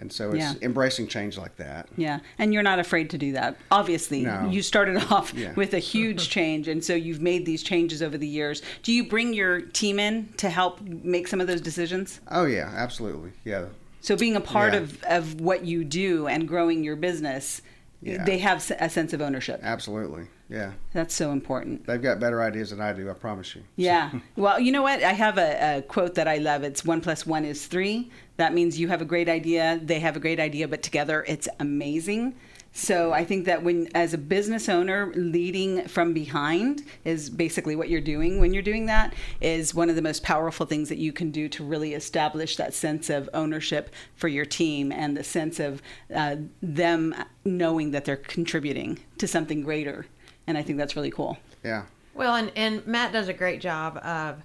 And 0.00 0.12
so 0.12 0.30
it's 0.30 0.38
Yeah. 0.38 0.54
embracing 0.62 1.08
change 1.08 1.36
like 1.36 1.56
that. 1.56 1.88
Yeah, 1.96 2.20
and 2.38 2.54
you're 2.54 2.62
not 2.62 2.78
afraid 2.78 3.10
to 3.10 3.18
do 3.18 3.32
that. 3.32 3.56
Obviously, 3.72 4.22
No. 4.22 4.48
you 4.48 4.62
started 4.62 4.96
off 5.10 5.34
Yeah. 5.34 5.52
with 5.56 5.74
a 5.74 5.80
huge 5.80 6.28
change, 6.36 6.68
and 6.68 6.84
so 6.84 6.94
you've 6.94 7.20
made 7.20 7.44
these 7.44 7.64
changes 7.64 8.00
over 8.00 8.16
the 8.16 8.28
years. 8.28 8.62
Do 8.84 8.92
you 8.92 9.02
bring 9.08 9.34
your 9.34 9.60
team 9.60 9.98
in 9.98 10.28
to 10.36 10.50
help 10.50 10.80
make 10.80 11.26
some 11.26 11.40
of 11.40 11.48
those 11.48 11.60
decisions? 11.60 12.20
Oh 12.30 12.44
yeah, 12.44 12.70
absolutely. 12.76 13.32
Yeah. 13.44 13.64
So 14.00 14.14
being 14.14 14.36
a 14.36 14.40
part 14.40 14.72
Yeah. 14.72 14.78
of, 14.82 15.02
of 15.02 15.40
what 15.40 15.64
you 15.64 15.82
do 15.82 16.28
and 16.28 16.46
growing 16.46 16.84
your 16.84 16.94
business, 16.94 17.60
Yeah. 18.00 18.24
they 18.24 18.38
have 18.38 18.58
a 18.78 18.88
sense 18.88 19.12
of 19.12 19.20
ownership. 19.20 19.60
Absolutely. 19.62 20.28
Yeah. 20.48 20.72
That's 20.92 21.14
so 21.14 21.32
important. 21.32 21.86
They've 21.86 22.00
got 22.00 22.20
better 22.20 22.42
ideas 22.42 22.70
than 22.70 22.80
I 22.80 22.92
do, 22.92 23.10
I 23.10 23.12
promise 23.14 23.54
you. 23.54 23.62
Yeah. 23.76 24.10
Well, 24.36 24.60
you 24.60 24.70
know 24.70 24.82
what? 24.82 25.02
I 25.02 25.12
have 25.12 25.36
a, 25.36 25.78
a 25.78 25.82
quote 25.82 26.14
that 26.14 26.28
I 26.28 26.36
love. 26.38 26.62
It's 26.62 26.84
one 26.84 27.00
plus 27.00 27.26
one 27.26 27.44
is 27.44 27.66
three. 27.66 28.10
That 28.36 28.54
means 28.54 28.78
you 28.78 28.88
have 28.88 29.02
a 29.02 29.04
great 29.04 29.28
idea, 29.28 29.80
they 29.82 29.98
have 29.98 30.16
a 30.16 30.20
great 30.20 30.38
idea, 30.38 30.68
but 30.68 30.82
together 30.82 31.24
it's 31.26 31.48
amazing. 31.58 32.36
So 32.72 33.12
I 33.12 33.24
think 33.24 33.46
that 33.46 33.62
when, 33.62 33.88
as 33.94 34.14
a 34.14 34.18
business 34.18 34.68
owner, 34.68 35.12
leading 35.14 35.88
from 35.88 36.12
behind 36.12 36.84
is 37.04 37.28
basically 37.28 37.74
what 37.74 37.88
you're 37.88 38.00
doing. 38.00 38.38
When 38.38 38.54
you're 38.54 38.62
doing 38.62 38.86
that, 38.86 39.14
is 39.40 39.74
one 39.74 39.90
of 39.90 39.96
the 39.96 40.02
most 40.02 40.22
powerful 40.22 40.64
things 40.64 40.88
that 40.88 40.98
you 40.98 41.12
can 41.12 41.30
do 41.30 41.48
to 41.48 41.64
really 41.64 41.94
establish 41.94 42.56
that 42.56 42.74
sense 42.74 43.10
of 43.10 43.28
ownership 43.34 43.90
for 44.14 44.28
your 44.28 44.44
team 44.44 44.92
and 44.92 45.16
the 45.16 45.24
sense 45.24 45.58
of 45.58 45.82
uh, 46.14 46.36
them 46.62 47.14
knowing 47.44 47.90
that 47.90 48.04
they're 48.04 48.16
contributing 48.16 48.98
to 49.18 49.26
something 49.26 49.62
greater. 49.62 50.06
And 50.46 50.56
I 50.56 50.62
think 50.62 50.78
that's 50.78 50.94
really 50.94 51.10
cool. 51.10 51.38
Yeah. 51.64 51.86
Well, 52.14 52.36
and, 52.36 52.52
and 52.56 52.86
Matt 52.86 53.12
does 53.12 53.28
a 53.28 53.32
great 53.32 53.60
job 53.60 53.96
of 53.98 54.42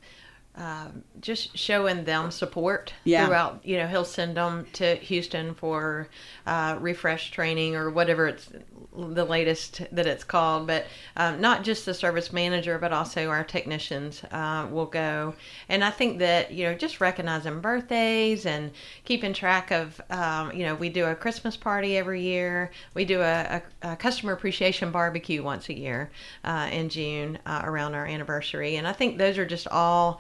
uh, 0.58 0.88
just 1.20 1.58
showing 1.58 2.04
them 2.04 2.30
support 2.32 2.94
Yeah. 3.04 3.26
throughout. 3.26 3.62
You 3.64 3.78
know, 3.78 3.88
he'll 3.88 4.06
send 4.06 4.38
them 4.38 4.68
to 4.74 4.96
Houston 4.96 5.56
for 5.56 6.08
uh, 6.46 6.78
refresh 6.80 7.32
training 7.32 7.76
or 7.76 7.90
whatever 7.90 8.28
it's 8.28 8.50
the 8.96 9.26
latest 9.26 9.82
that 9.92 10.06
it's 10.06 10.24
called. 10.24 10.68
But 10.68 10.86
um, 11.16 11.42
not 11.42 11.64
just 11.64 11.86
the 11.86 11.94
service 11.94 12.34
manager, 12.34 12.78
but 12.78 12.92
also 12.92 13.30
our 13.30 13.44
technicians 13.44 14.24
uh, 14.32 14.68
will 14.72 14.86
go. 14.86 15.36
And 15.70 15.84
I 15.84 15.92
think 15.92 16.20
that 16.20 16.52
you 16.52 16.66
know, 16.66 16.74
just 16.74 17.02
recognizing 17.02 17.60
birthdays 17.62 18.46
and 18.46 18.72
keeping 19.06 19.34
track 19.34 19.72
of. 19.72 20.00
Um, 20.10 20.52
you 20.54 20.64
know, 20.66 20.76
we 20.76 20.90
do 20.90 21.06
a 21.06 21.16
Christmas 21.16 21.58
party 21.58 21.98
every 21.98 22.22
year. 22.22 22.72
We 22.94 23.06
do 23.06 23.22
a, 23.22 23.62
a, 23.82 23.92
a 23.92 23.96
customer 23.96 24.34
appreciation 24.34 24.92
barbecue 24.92 25.44
once 25.44 25.70
a 25.70 25.78
year 25.78 26.12
uh, 26.44 26.70
in 26.72 26.90
June 26.90 27.40
uh, 27.46 27.62
around 27.64 27.94
our 27.94 28.06
anniversary. 28.06 28.76
And 28.76 28.88
I 28.88 28.94
think 28.94 29.18
those 29.18 29.38
are 29.38 29.46
just 29.46 29.68
all 29.68 30.20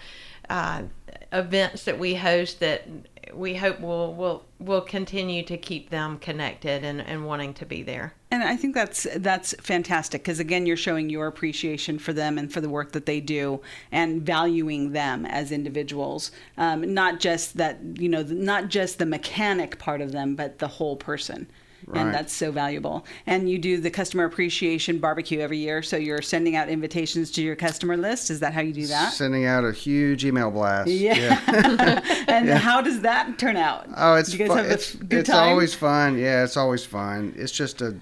uh, 0.49 0.83
events 1.31 1.85
that 1.85 1.97
we 1.97 2.15
host 2.15 2.59
that 2.59 2.87
we 3.33 3.55
hope 3.55 3.79
we'll 3.79 4.13
will 4.13 4.45
will 4.59 4.81
continue 4.81 5.43
to 5.43 5.57
keep 5.57 5.89
them 5.89 6.17
connected 6.17 6.83
and, 6.83 7.01
and 7.01 7.25
wanting 7.25 7.53
to 7.55 7.65
be 7.65 7.83
there. 7.83 8.13
And 8.31 8.43
I 8.43 8.55
think 8.55 8.73
that's 8.73 9.05
that's 9.17 9.53
fantastic 9.61 10.23
because 10.23 10.39
again, 10.39 10.65
you're 10.65 10.77
showing 10.77 11.09
your 11.09 11.27
appreciation 11.27 11.99
for 11.99 12.13
them 12.13 12.37
and 12.37 12.51
for 12.51 12.61
the 12.61 12.69
work 12.69 12.91
that 12.93 13.05
they 13.05 13.19
do, 13.19 13.61
and 13.91 14.21
valuing 14.21 14.91
them 14.91 15.25
as 15.25 15.51
individuals. 15.51 16.31
Um, 16.57 16.93
not 16.93 17.19
just 17.19 17.57
that 17.57 17.79
you 17.95 18.09
know, 18.09 18.23
not 18.23 18.69
just 18.69 18.99
the 18.99 19.05
mechanic 19.05 19.79
part 19.79 20.01
of 20.01 20.11
them, 20.11 20.35
but 20.35 20.59
the 20.59 20.67
whole 20.67 20.95
person. 20.95 21.47
Right. 21.87 22.01
And 22.01 22.13
that's 22.13 22.33
so 22.33 22.51
valuable. 22.51 23.05
And 23.25 23.49
you 23.49 23.57
do 23.57 23.79
the 23.79 23.89
customer 23.91 24.25
appreciation 24.25 24.99
barbecue 24.99 25.39
every 25.39 25.57
year, 25.57 25.81
so 25.83 25.97
you're 25.97 26.21
sending 26.21 26.55
out 26.55 26.69
invitations 26.69 27.31
to 27.31 27.41
your 27.41 27.55
customer 27.55 27.97
list. 27.97 28.29
Is 28.29 28.39
that 28.39 28.53
how 28.53 28.61
you 28.61 28.73
do 28.73 28.87
that? 28.87 29.13
Sending 29.13 29.45
out 29.45 29.63
a 29.65 29.71
huge 29.71 30.25
email 30.25 30.51
blast. 30.51 30.89
Yeah. 30.89 31.39
and 32.27 32.49
how 32.49 32.81
does 32.81 33.01
that 33.01 33.37
turn 33.37 33.57
out? 33.57 33.87
Oh, 33.95 34.15
it's 34.15 34.31
Do 34.31 34.37
you 34.37 34.47
guys 34.47 34.47
fu- 34.49 34.63
have 34.63 34.71
it's, 34.71 34.95
good 34.95 35.19
it's 35.19 35.29
always 35.29 35.73
fun. 35.73 36.17
Yeah, 36.17 36.43
it's 36.43 36.57
always 36.57 36.85
fun. 36.85 37.33
It's 37.37 37.51
just 37.51 37.81
a 37.81 37.95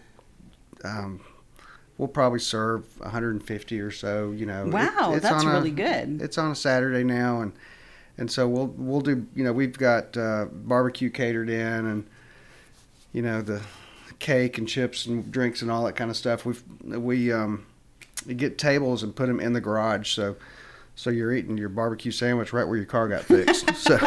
um, 0.84 1.22
we'll 1.98 2.08
probably 2.08 2.39
serve 2.39 2.86
150 3.00 3.80
or 3.80 3.91
so. 3.91 4.32
You 4.32 4.46
know, 4.46 4.65
It- 4.67 4.74
Wow, 4.74 5.13
it's 5.15 5.24
that's 5.24 5.44
on 5.44 5.52
a- 5.52 5.54
really 5.54 5.72
good. 5.72 6.22
It's 6.22 6.38
on 6.38 6.52
a 6.52 6.56
Saturday 6.56 7.04
now, 7.04 7.41
and 7.41 7.54
and 8.17 8.32
so 8.32 8.48
we'll 8.48 8.67
we'll 8.78 9.02
do. 9.02 9.26
You 9.36 9.44
know, 9.44 9.54
we've 9.54 9.78
got 9.78 10.15
uh, 10.17 10.46
barbecue 10.52 11.10
catered 11.10 11.50
in, 11.50 11.86
and 11.86 12.08
you 13.13 13.21
know 13.21 13.41
the 13.41 13.62
cake 14.19 14.58
and 14.58 14.67
chips 14.67 15.06
and 15.06 15.32
drinks 15.32 15.62
and 15.62 15.71
all 15.71 15.84
that 15.86 15.95
kind 15.95 16.10
of 16.10 16.17
stuff. 16.17 16.45
We've 16.45 16.63
we 16.84 17.32
um, 17.32 17.65
we 18.26 18.34
get 18.34 18.58
tables 18.58 19.04
and 19.04 19.15
put 19.15 19.28
them 19.28 19.39
in 19.39 19.54
the 19.54 19.62
garage, 19.62 20.13
so. 20.13 20.36
So 20.93 21.10
you're 21.10 21.34
eating 21.34 21.58
your 21.58 21.69
barbecue 21.69 22.12
sandwich 22.12 22.52
right 22.52 22.67
where 22.67 22.76
your 22.76 22.86
car 22.86 23.08
got 23.08 23.24
fixed. 23.24 23.71
So 23.76 23.97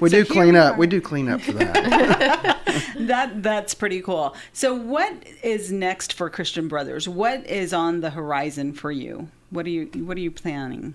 we 0.00 0.10
So 0.10 0.22
do 0.22 0.24
clean 0.24 0.52
we 0.52 0.58
up. 0.58 0.76
We 0.76 0.86
do 0.86 1.00
clean 1.00 1.28
up 1.28 1.40
for 1.40 1.52
that. 1.52 2.60
that 2.98 3.42
that's 3.42 3.74
pretty 3.74 4.00
cool. 4.02 4.36
So 4.52 4.74
what 4.74 5.12
is 5.42 5.72
next 5.72 6.12
for 6.12 6.30
Christian 6.30 6.68
Brothers? 6.68 7.08
What 7.08 7.46
is 7.46 7.72
on 7.72 8.00
the 8.00 8.10
horizon 8.10 8.72
for 8.74 8.92
you? 8.92 9.28
What 9.50 9.66
are 9.66 9.70
you 9.70 9.86
what 10.04 10.16
are 10.16 10.20
you 10.20 10.30
planning? 10.30 10.94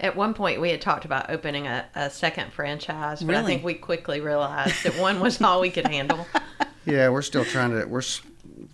At 0.00 0.16
one 0.16 0.34
point, 0.34 0.60
we 0.60 0.70
had 0.70 0.80
talked 0.80 1.04
about 1.04 1.30
opening 1.30 1.66
a, 1.66 1.86
a 1.94 2.10
second 2.10 2.52
franchise, 2.52 3.22
but 3.22 3.34
I 3.34 3.44
think 3.44 3.62
we 3.64 3.74
quickly 3.74 4.20
realized 4.20 4.84
that 4.84 4.98
one 4.98 5.20
was 5.20 5.40
all 5.40 5.60
we 5.60 5.70
could 5.70 5.86
handle. 5.86 6.26
Yeah, 6.86 7.08
we're 7.08 7.22
still 7.22 7.46
trying 7.46 7.70
to 7.70 7.86
we're 7.86 8.02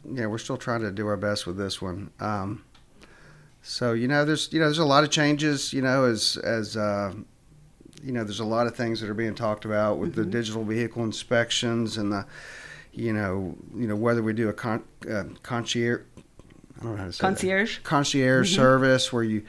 yeah 0.05 0.27
we're 0.27 0.39
still 0.39 0.57
trying 0.57 0.81
to 0.81 0.91
do 0.91 1.07
our 1.07 1.17
best 1.17 1.47
with 1.47 1.57
this 1.57 1.81
one. 1.81 2.11
Um, 2.19 2.65
so 3.63 3.93
you 3.93 4.09
know, 4.09 4.25
there's 4.25 4.53
you 4.53 4.59
know 4.59 4.67
there's 4.67 4.79
a 4.79 4.85
lot 4.85 5.05
of 5.05 5.11
changes. 5.11 5.73
You 5.73 5.83
know, 5.83 6.07
as 6.07 6.37
as 6.39 6.77
uh, 6.77 7.15
you 8.03 8.11
know, 8.11 8.25
there's 8.25 8.41
a 8.41 8.45
lot 8.45 8.67
of 8.67 8.75
things 8.75 9.01
that 9.01 9.09
are 9.09 9.15
being 9.15 9.37
talked 9.37 9.65
about 9.65 9.99
with 9.99 10.15
the 10.15 10.25
digital 10.25 10.65
vehicle 10.65 11.05
inspections 11.05 11.99
and 11.99 12.11
the 12.11 12.27
you 12.93 13.13
know 13.13 13.55
you 13.77 13.87
know 13.87 13.95
whether 13.95 14.23
we 14.23 14.33
do 14.33 14.49
a 14.49 14.53
con, 14.53 14.83
uh, 15.09 15.25
concierge 15.45 16.01
I 16.81 16.83
don't 16.83 16.93
know 16.93 16.99
how 16.99 17.07
to 17.07 17.13
say 17.13 17.19
that. 17.19 17.29
Concierge? 17.29 17.79
concierge 17.81 18.55
service 18.57 19.13
where 19.13 19.23
you 19.23 19.45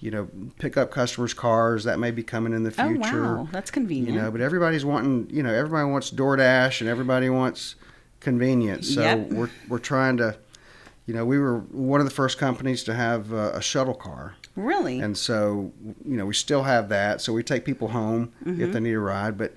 you 0.00 0.10
know 0.10 0.28
pick 0.58 0.76
up 0.76 0.90
customers' 0.90 1.34
cars 1.34 1.84
that 1.84 1.98
may 1.98 2.10
be 2.10 2.22
coming 2.22 2.52
in 2.52 2.62
the 2.62 2.70
future. 2.70 2.88
Oh 2.88 2.94
future 3.02 3.36
wow, 3.38 3.48
that's 3.52 3.70
convenient. 3.70 4.14
you 4.14 4.20
know 4.20 4.30
but 4.30 4.40
everybody's 4.40 4.84
wanting 4.84 5.28
you 5.30 5.42
know 5.42 5.52
everybody 5.52 5.90
wants 5.90 6.10
DoorDash 6.10 6.80
and 6.80 6.88
everybody 6.88 7.28
wants 7.30 7.74
convenience 8.20 8.94
so 8.94 9.00
Yep. 9.02 9.30
we're 9.30 9.50
we're 9.68 9.78
trying 9.78 10.16
to 10.18 10.36
you 11.06 11.14
know 11.14 11.24
we 11.24 11.38
were 11.38 11.58
one 11.58 12.00
of 12.00 12.06
the 12.06 12.12
first 12.14 12.38
companies 12.38 12.82
to 12.84 12.94
have 12.94 13.32
uh, 13.32 13.52
a 13.54 13.62
shuttle 13.62 13.94
car 13.94 14.34
really? 14.56 15.00
and 15.00 15.16
so 15.16 15.72
you 16.04 16.16
know 16.16 16.26
we 16.26 16.34
still 16.34 16.64
have 16.64 16.88
that 16.88 17.20
so 17.20 17.32
we 17.32 17.42
take 17.42 17.64
people 17.64 17.88
home 17.88 18.32
Mm-hmm. 18.44 18.62
if 18.62 18.72
they 18.72 18.80
need 18.80 18.94
a 18.94 18.98
ride 18.98 19.38
but 19.38 19.54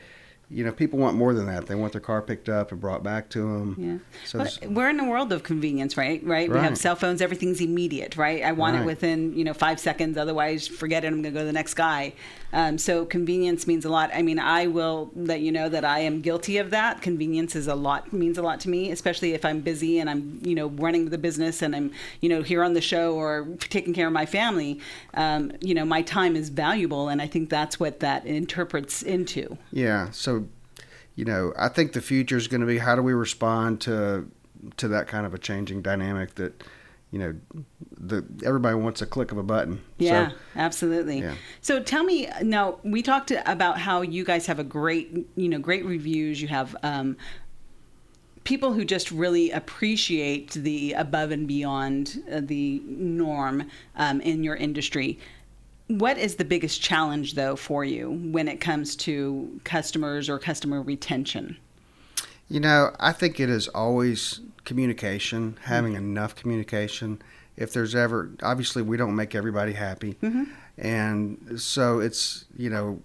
you 0.51 0.63
know 0.65 0.71
people 0.71 0.99
want 0.99 1.15
more 1.15 1.33
than 1.33 1.45
that 1.45 1.67
they 1.67 1.75
want 1.75 1.91
their 1.93 2.01
car 2.01 2.21
picked 2.21 2.49
up 2.49 2.71
and 2.71 2.81
brought 2.81 3.03
back 3.03 3.29
to 3.29 3.39
them 3.39 3.75
yeah. 3.77 3.97
so 4.25 4.39
But 4.39 4.59
we're 4.69 4.89
in 4.89 4.99
a 4.99 5.09
world 5.09 5.31
of 5.31 5.43
convenience, 5.43 5.97
right? 5.97 6.21
Right. 6.23 6.49
right? 6.49 6.51
We 6.51 6.59
have 6.59 6.77
cell 6.77 6.95
phones. 6.95 7.21
Everything's 7.21 7.61
immediate, 7.61 8.17
right? 8.17 8.43
I 8.43 8.51
want 8.51 8.77
it 8.77 8.85
within 8.85 9.37
you 9.37 9.43
know 9.43 9.53
five 9.53 9.79
seconds. 9.79 10.17
Otherwise, 10.17 10.67
forget 10.67 11.03
it. 11.03 11.07
I'm 11.07 11.21
going 11.21 11.23
to 11.23 11.31
go 11.31 11.39
to 11.39 11.45
the 11.45 11.53
next 11.53 11.75
guy. 11.75 12.13
Um, 12.53 12.77
so 12.77 13.05
convenience 13.05 13.65
means 13.65 13.85
a 13.85 13.89
lot. 13.89 14.11
I 14.13 14.21
mean, 14.21 14.37
I 14.37 14.67
will 14.67 15.09
let 15.15 15.39
you 15.39 15.51
know 15.51 15.69
that 15.69 15.85
I 15.85 15.99
am 15.99 16.21
guilty 16.21 16.57
of 16.57 16.69
that. 16.71 17.01
Convenience 17.01 17.55
is 17.55 17.67
a 17.67 17.75
lot 17.75 18.11
means 18.11 18.37
a 18.37 18.41
lot 18.41 18.59
to 18.61 18.69
me, 18.69 18.91
especially 18.91 19.33
if 19.33 19.45
I'm 19.45 19.61
busy 19.61 19.99
and 19.99 20.09
I'm 20.09 20.39
you 20.43 20.55
know 20.55 20.67
running 20.67 21.09
the 21.09 21.17
business 21.17 21.61
and 21.61 21.75
I'm 21.75 21.91
you 22.19 22.29
know 22.29 22.41
here 22.41 22.63
on 22.63 22.73
the 22.73 22.81
show 22.81 23.15
or 23.15 23.47
taking 23.59 23.93
care 23.93 24.07
of 24.07 24.13
my 24.13 24.25
family. 24.25 24.79
Um, 25.13 25.53
you 25.61 25.73
know, 25.73 25.85
my 25.85 26.01
time 26.01 26.35
is 26.35 26.49
valuable, 26.49 27.09
and 27.09 27.21
I 27.21 27.27
think 27.27 27.49
that's 27.49 27.79
what 27.79 27.99
that 28.01 28.25
interprets 28.25 29.01
into. 29.01 29.57
Yeah. 29.71 30.11
So, 30.11 30.40
you 31.15 31.25
know, 31.25 31.53
I 31.57 31.67
think 31.67 31.93
the 31.93 32.01
future 32.01 32.37
is 32.37 32.47
going 32.47 32.61
to 32.61 32.67
be 32.67 32.77
how 32.77 32.95
do 32.95 33.01
we 33.01 33.13
respond 33.13 33.81
to 33.81 34.29
to 34.77 34.87
that 34.89 35.07
kind 35.07 35.25
of 35.25 35.33
a 35.33 35.37
changing 35.37 35.81
dynamic 35.81 36.35
that, 36.35 36.63
you 37.09 37.19
know, 37.19 37.35
the 37.97 38.23
everybody 38.43 38.75
wants 38.75 39.01
a 39.01 39.05
click 39.05 39.31
of 39.31 39.37
a 39.37 39.43
button. 39.43 39.81
Yeah, 39.97 40.29
So, 40.29 40.35
absolutely. 40.55 41.19
yeah. 41.19 41.35
So 41.61 41.81
tell 41.81 42.03
me 42.03 42.29
now. 42.41 42.79
We 42.83 43.01
talked 43.01 43.31
about 43.45 43.79
how 43.79 44.01
you 44.01 44.23
guys 44.23 44.45
have 44.45 44.59
a 44.59 44.63
great, 44.63 45.27
you 45.35 45.49
know, 45.49 45.59
great 45.59 45.85
reviews. 45.85 46.41
You 46.41 46.47
have 46.47 46.75
um, 46.83 47.17
people 48.43 48.73
who 48.73 48.85
just 48.85 49.11
really 49.11 49.51
appreciate 49.51 50.51
the 50.51 50.93
above 50.93 51.31
and 51.31 51.47
beyond 51.47 52.23
uh, 52.31 52.41
the 52.41 52.81
norm 52.85 53.69
um, 53.95 54.21
in 54.21 54.43
your 54.43 54.55
industry. 54.55 55.19
What 55.97 56.17
is 56.17 56.35
the 56.35 56.45
biggest 56.45 56.81
challenge, 56.81 57.35
though, 57.35 57.55
for 57.55 57.83
you 57.85 58.11
when 58.31 58.47
it 58.47 58.61
comes 58.61 58.95
to 58.97 59.59
customers 59.63 60.29
or 60.29 60.39
customer 60.39 60.81
retention? 60.81 61.57
you 62.51 62.59
know, 62.59 62.93
I 62.99 63.13
think 63.13 63.39
it 63.39 63.49
is 63.49 63.69
always 63.69 64.41
communication, 64.65 65.57
having 65.63 65.93
mm-hmm. 65.93 66.03
enough 66.03 66.35
communication. 66.35 67.21
If 67.55 67.71
there's 67.71 67.95
ever, 67.95 68.29
obviously, 68.43 68.81
we 68.81 68.97
don't 68.97 69.15
make 69.15 69.35
everybody 69.35 69.71
happy, 69.71 70.15
mm-hmm. 70.15 70.43
and 70.77 71.61
so 71.61 72.01
it's 72.01 72.43
you 72.57 72.69
know, 72.69 73.01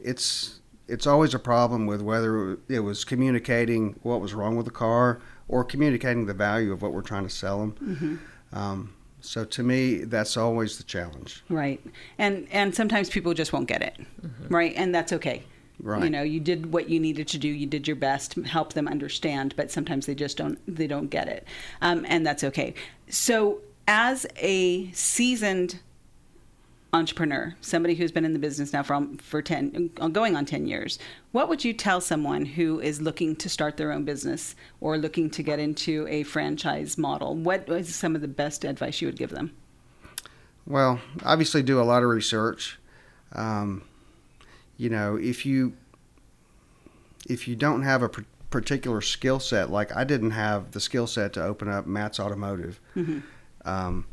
it's 0.00 0.60
it's 0.86 1.04
always 1.04 1.34
a 1.34 1.38
problem 1.40 1.86
with 1.86 2.00
whether 2.00 2.56
it 2.68 2.80
was 2.80 3.04
communicating 3.04 3.98
what 4.02 4.20
was 4.20 4.34
wrong 4.34 4.54
with 4.56 4.66
the 4.66 4.72
car 4.72 5.20
or 5.48 5.64
communicating 5.64 6.26
the 6.26 6.34
value 6.34 6.72
of 6.72 6.80
what 6.80 6.92
we're 6.92 7.02
trying 7.02 7.24
to 7.24 7.34
sell 7.34 7.58
them. 7.58 7.72
Mm-hmm. 7.82 8.56
Um, 8.56 8.94
so 9.24 9.44
to 9.44 9.62
me, 9.62 10.04
that's 10.04 10.36
always 10.36 10.76
the 10.76 10.84
challenge. 10.84 11.42
Right. 11.48 11.84
And 12.18 12.46
and 12.50 12.74
sometimes 12.74 13.08
people 13.08 13.34
just 13.34 13.52
won't 13.52 13.68
get 13.68 13.82
it. 13.82 13.96
Right? 14.48 14.74
And 14.76 14.94
that's 14.94 15.12
okay. 15.12 15.44
Right. 15.80 16.04
You 16.04 16.10
know, 16.10 16.22
you 16.22 16.40
did 16.40 16.72
what 16.72 16.88
you 16.88 17.00
needed 17.00 17.26
to 17.28 17.38
do. 17.38 17.48
You 17.48 17.66
did 17.66 17.88
your 17.88 17.96
best 17.96 18.32
to 18.32 18.42
help 18.42 18.74
them 18.74 18.86
understand, 18.86 19.54
but 19.56 19.70
sometimes 19.70 20.06
they 20.06 20.14
just 20.14 20.36
don't. 20.36 20.58
They 20.68 20.86
don't 20.86 21.08
get 21.08 21.28
it, 21.28 21.46
um, 21.82 22.06
and 22.08 22.24
that's 22.24 22.44
okay. 22.44 22.74
So, 23.08 23.60
as 23.88 24.24
a 24.36 24.90
seasoned 24.92 25.80
entrepreneur, 26.94 27.54
somebody 27.60 27.94
who's 27.94 28.12
been 28.12 28.24
in 28.24 28.32
the 28.32 28.38
business 28.38 28.72
now 28.72 28.82
for 28.82 29.06
for 29.18 29.42
ten, 29.42 29.90
going 30.12 30.36
on 30.36 30.46
ten 30.46 30.66
years, 30.66 30.98
what 31.32 31.48
would 31.48 31.64
you 31.64 31.72
tell 31.74 32.00
someone 32.00 32.44
who 32.44 32.80
is 32.80 33.02
looking 33.02 33.36
to 33.36 33.48
start 33.48 33.76
their 33.76 33.92
own 33.92 34.04
business 34.04 34.54
or 34.80 34.96
looking 34.96 35.28
to 35.30 35.42
get 35.42 35.58
into 35.58 36.06
a 36.08 36.22
franchise 36.22 36.96
model? 36.96 37.34
What 37.34 37.68
is 37.68 37.94
some 37.94 38.14
of 38.14 38.20
the 38.22 38.28
best 38.28 38.64
advice 38.64 39.00
you 39.02 39.08
would 39.08 39.18
give 39.18 39.30
them? 39.30 39.52
Well, 40.66 41.00
obviously, 41.24 41.62
do 41.62 41.80
a 41.80 41.82
lot 41.82 42.02
of 42.02 42.08
research. 42.08 42.78
Um, 43.32 43.82
you 44.78 44.88
know, 44.88 45.16
if 45.16 45.44
you 45.44 45.74
if 47.28 47.48
you 47.48 47.56
don't 47.56 47.82
have 47.82 48.02
a 48.02 48.08
particular 48.50 49.00
skill 49.00 49.40
set, 49.40 49.68
like 49.70 49.94
I 49.96 50.04
didn't 50.04 50.30
have 50.30 50.70
the 50.70 50.80
skill 50.80 51.06
set 51.06 51.32
to 51.34 51.44
open 51.44 51.68
up 51.68 51.86
Matt's 51.86 52.20
Automotive, 52.20 52.80
Mm-hmm. 52.94 53.18
um, 53.68 54.06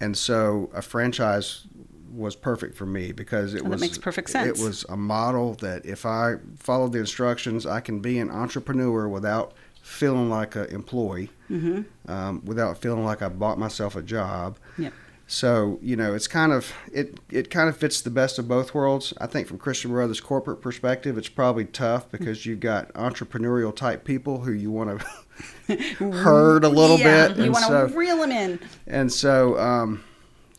and 0.00 0.16
so 0.16 0.70
a 0.74 0.82
franchise 0.82 1.66
was 2.10 2.36
perfect 2.36 2.76
for 2.76 2.86
me 2.86 3.12
because 3.12 3.54
it 3.54 3.62
Oh, 3.64 3.68
was 3.70 3.80
makes 3.80 3.98
perfect 3.98 4.30
sense. 4.30 4.58
It 4.58 4.64
was 4.64 4.84
a 4.88 4.96
model 4.96 5.54
that 5.54 5.84
if 5.86 6.04
I 6.06 6.34
followed 6.58 6.92
the 6.92 6.98
instructions, 7.00 7.66
I 7.66 7.80
can 7.80 8.00
be 8.00 8.18
an 8.18 8.30
entrepreneur 8.30 9.08
without 9.08 9.52
feeling 9.82 10.28
like 10.30 10.56
an 10.56 10.66
employee, 10.66 11.30
Mm-hmm. 11.50 12.10
um, 12.10 12.42
without 12.44 12.78
feeling 12.78 13.04
like 13.04 13.22
I 13.22 13.28
bought 13.28 13.56
myself 13.58 13.94
a 13.94 14.02
job. 14.02 14.58
Yep. 14.78 14.92
So 15.28 15.78
you 15.82 15.96
know, 15.96 16.14
it's 16.14 16.28
kind 16.28 16.52
of 16.52 16.72
it. 16.92 17.18
It 17.30 17.50
kind 17.50 17.68
of 17.68 17.76
fits 17.76 18.00
the 18.00 18.10
best 18.10 18.38
of 18.38 18.46
both 18.46 18.74
worlds. 18.74 19.12
I 19.20 19.26
think 19.26 19.48
from 19.48 19.58
Christian 19.58 19.90
Brothers' 19.90 20.20
corporate 20.20 20.60
perspective, 20.60 21.18
it's 21.18 21.28
probably 21.28 21.64
tough 21.64 22.08
because 22.12 22.46
you've 22.46 22.60
got 22.60 22.92
entrepreneurial 22.94 23.74
type 23.74 24.04
people 24.04 24.40
who 24.42 24.52
you 24.52 24.70
want 24.70 25.00
to 25.00 25.74
herd 25.98 26.62
a 26.64 26.68
little 26.68 26.98
yeah, 26.98 27.28
bit, 27.28 27.38
You 27.38 27.50
want 27.52 27.64
so 27.64 27.88
to 27.88 27.96
reel 27.96 28.18
them 28.18 28.30
in. 28.32 28.60
and 28.86 29.12
so 29.12 29.58
um, 29.58 30.04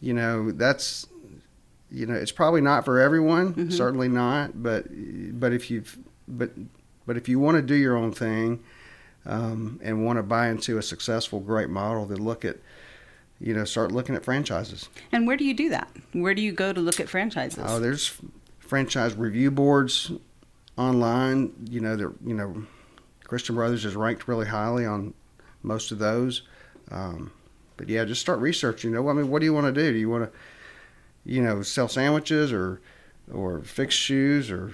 you 0.01 0.13
know 0.13 0.51
that's 0.51 1.07
you 1.91 2.05
know 2.05 2.13
it's 2.13 2.31
probably 2.31 2.61
not 2.61 2.85
for 2.85 2.99
everyone. 2.99 3.53
Mm-hmm. 3.53 3.69
Certainly 3.69 4.09
not. 4.09 4.61
But 4.61 4.85
but 5.39 5.53
if 5.53 5.69
you've 5.71 5.97
but 6.27 6.51
but 7.05 7.17
if 7.17 7.29
you 7.29 7.39
want 7.39 7.55
to 7.55 7.61
do 7.61 7.75
your 7.75 7.95
own 7.95 8.11
thing 8.11 8.63
um, 9.25 9.79
and 9.83 10.05
want 10.05 10.17
to 10.17 10.23
buy 10.23 10.49
into 10.49 10.77
a 10.77 10.81
successful, 10.81 11.39
great 11.39 11.69
model, 11.69 12.05
then 12.05 12.23
look 12.23 12.45
at 12.45 12.57
you 13.39 13.53
know 13.53 13.65
start 13.65 13.91
looking 13.91 14.15
at 14.15 14.23
franchises. 14.23 14.89
And 15.11 15.27
where 15.27 15.37
do 15.37 15.45
you 15.45 15.53
do 15.53 15.69
that? 15.69 15.89
Where 16.13 16.33
do 16.33 16.41
you 16.41 16.51
go 16.51 16.73
to 16.73 16.81
look 16.81 16.99
at 16.99 17.09
franchises? 17.09 17.63
Oh, 17.65 17.79
there's 17.79 18.19
franchise 18.59 19.15
review 19.15 19.51
boards 19.51 20.11
online. 20.77 21.53
You 21.69 21.79
know, 21.79 21.95
they're 21.95 22.13
you 22.25 22.33
know, 22.33 22.63
Christian 23.23 23.55
Brothers 23.55 23.85
is 23.85 23.95
ranked 23.95 24.27
really 24.27 24.47
highly 24.47 24.85
on 24.85 25.13
most 25.63 25.91
of 25.91 25.99
those. 25.99 26.43
Um, 26.91 27.31
but 27.75 27.89
yeah, 27.89 28.05
just 28.05 28.21
start 28.21 28.39
researching. 28.39 28.91
You 28.91 28.97
know, 28.97 29.09
I 29.09 29.13
mean, 29.13 29.29
what 29.29 29.39
do 29.39 29.45
you 29.45 29.53
want 29.53 29.67
to 29.67 29.71
do? 29.71 29.91
Do 29.91 29.97
you 29.97 30.09
want 30.09 30.31
to, 30.31 30.37
you 31.27 31.41
know, 31.43 31.61
sell 31.61 31.87
sandwiches 31.87 32.51
or 32.51 32.79
or 33.33 33.59
fix 33.61 33.93
shoes 33.93 34.49
or, 34.49 34.71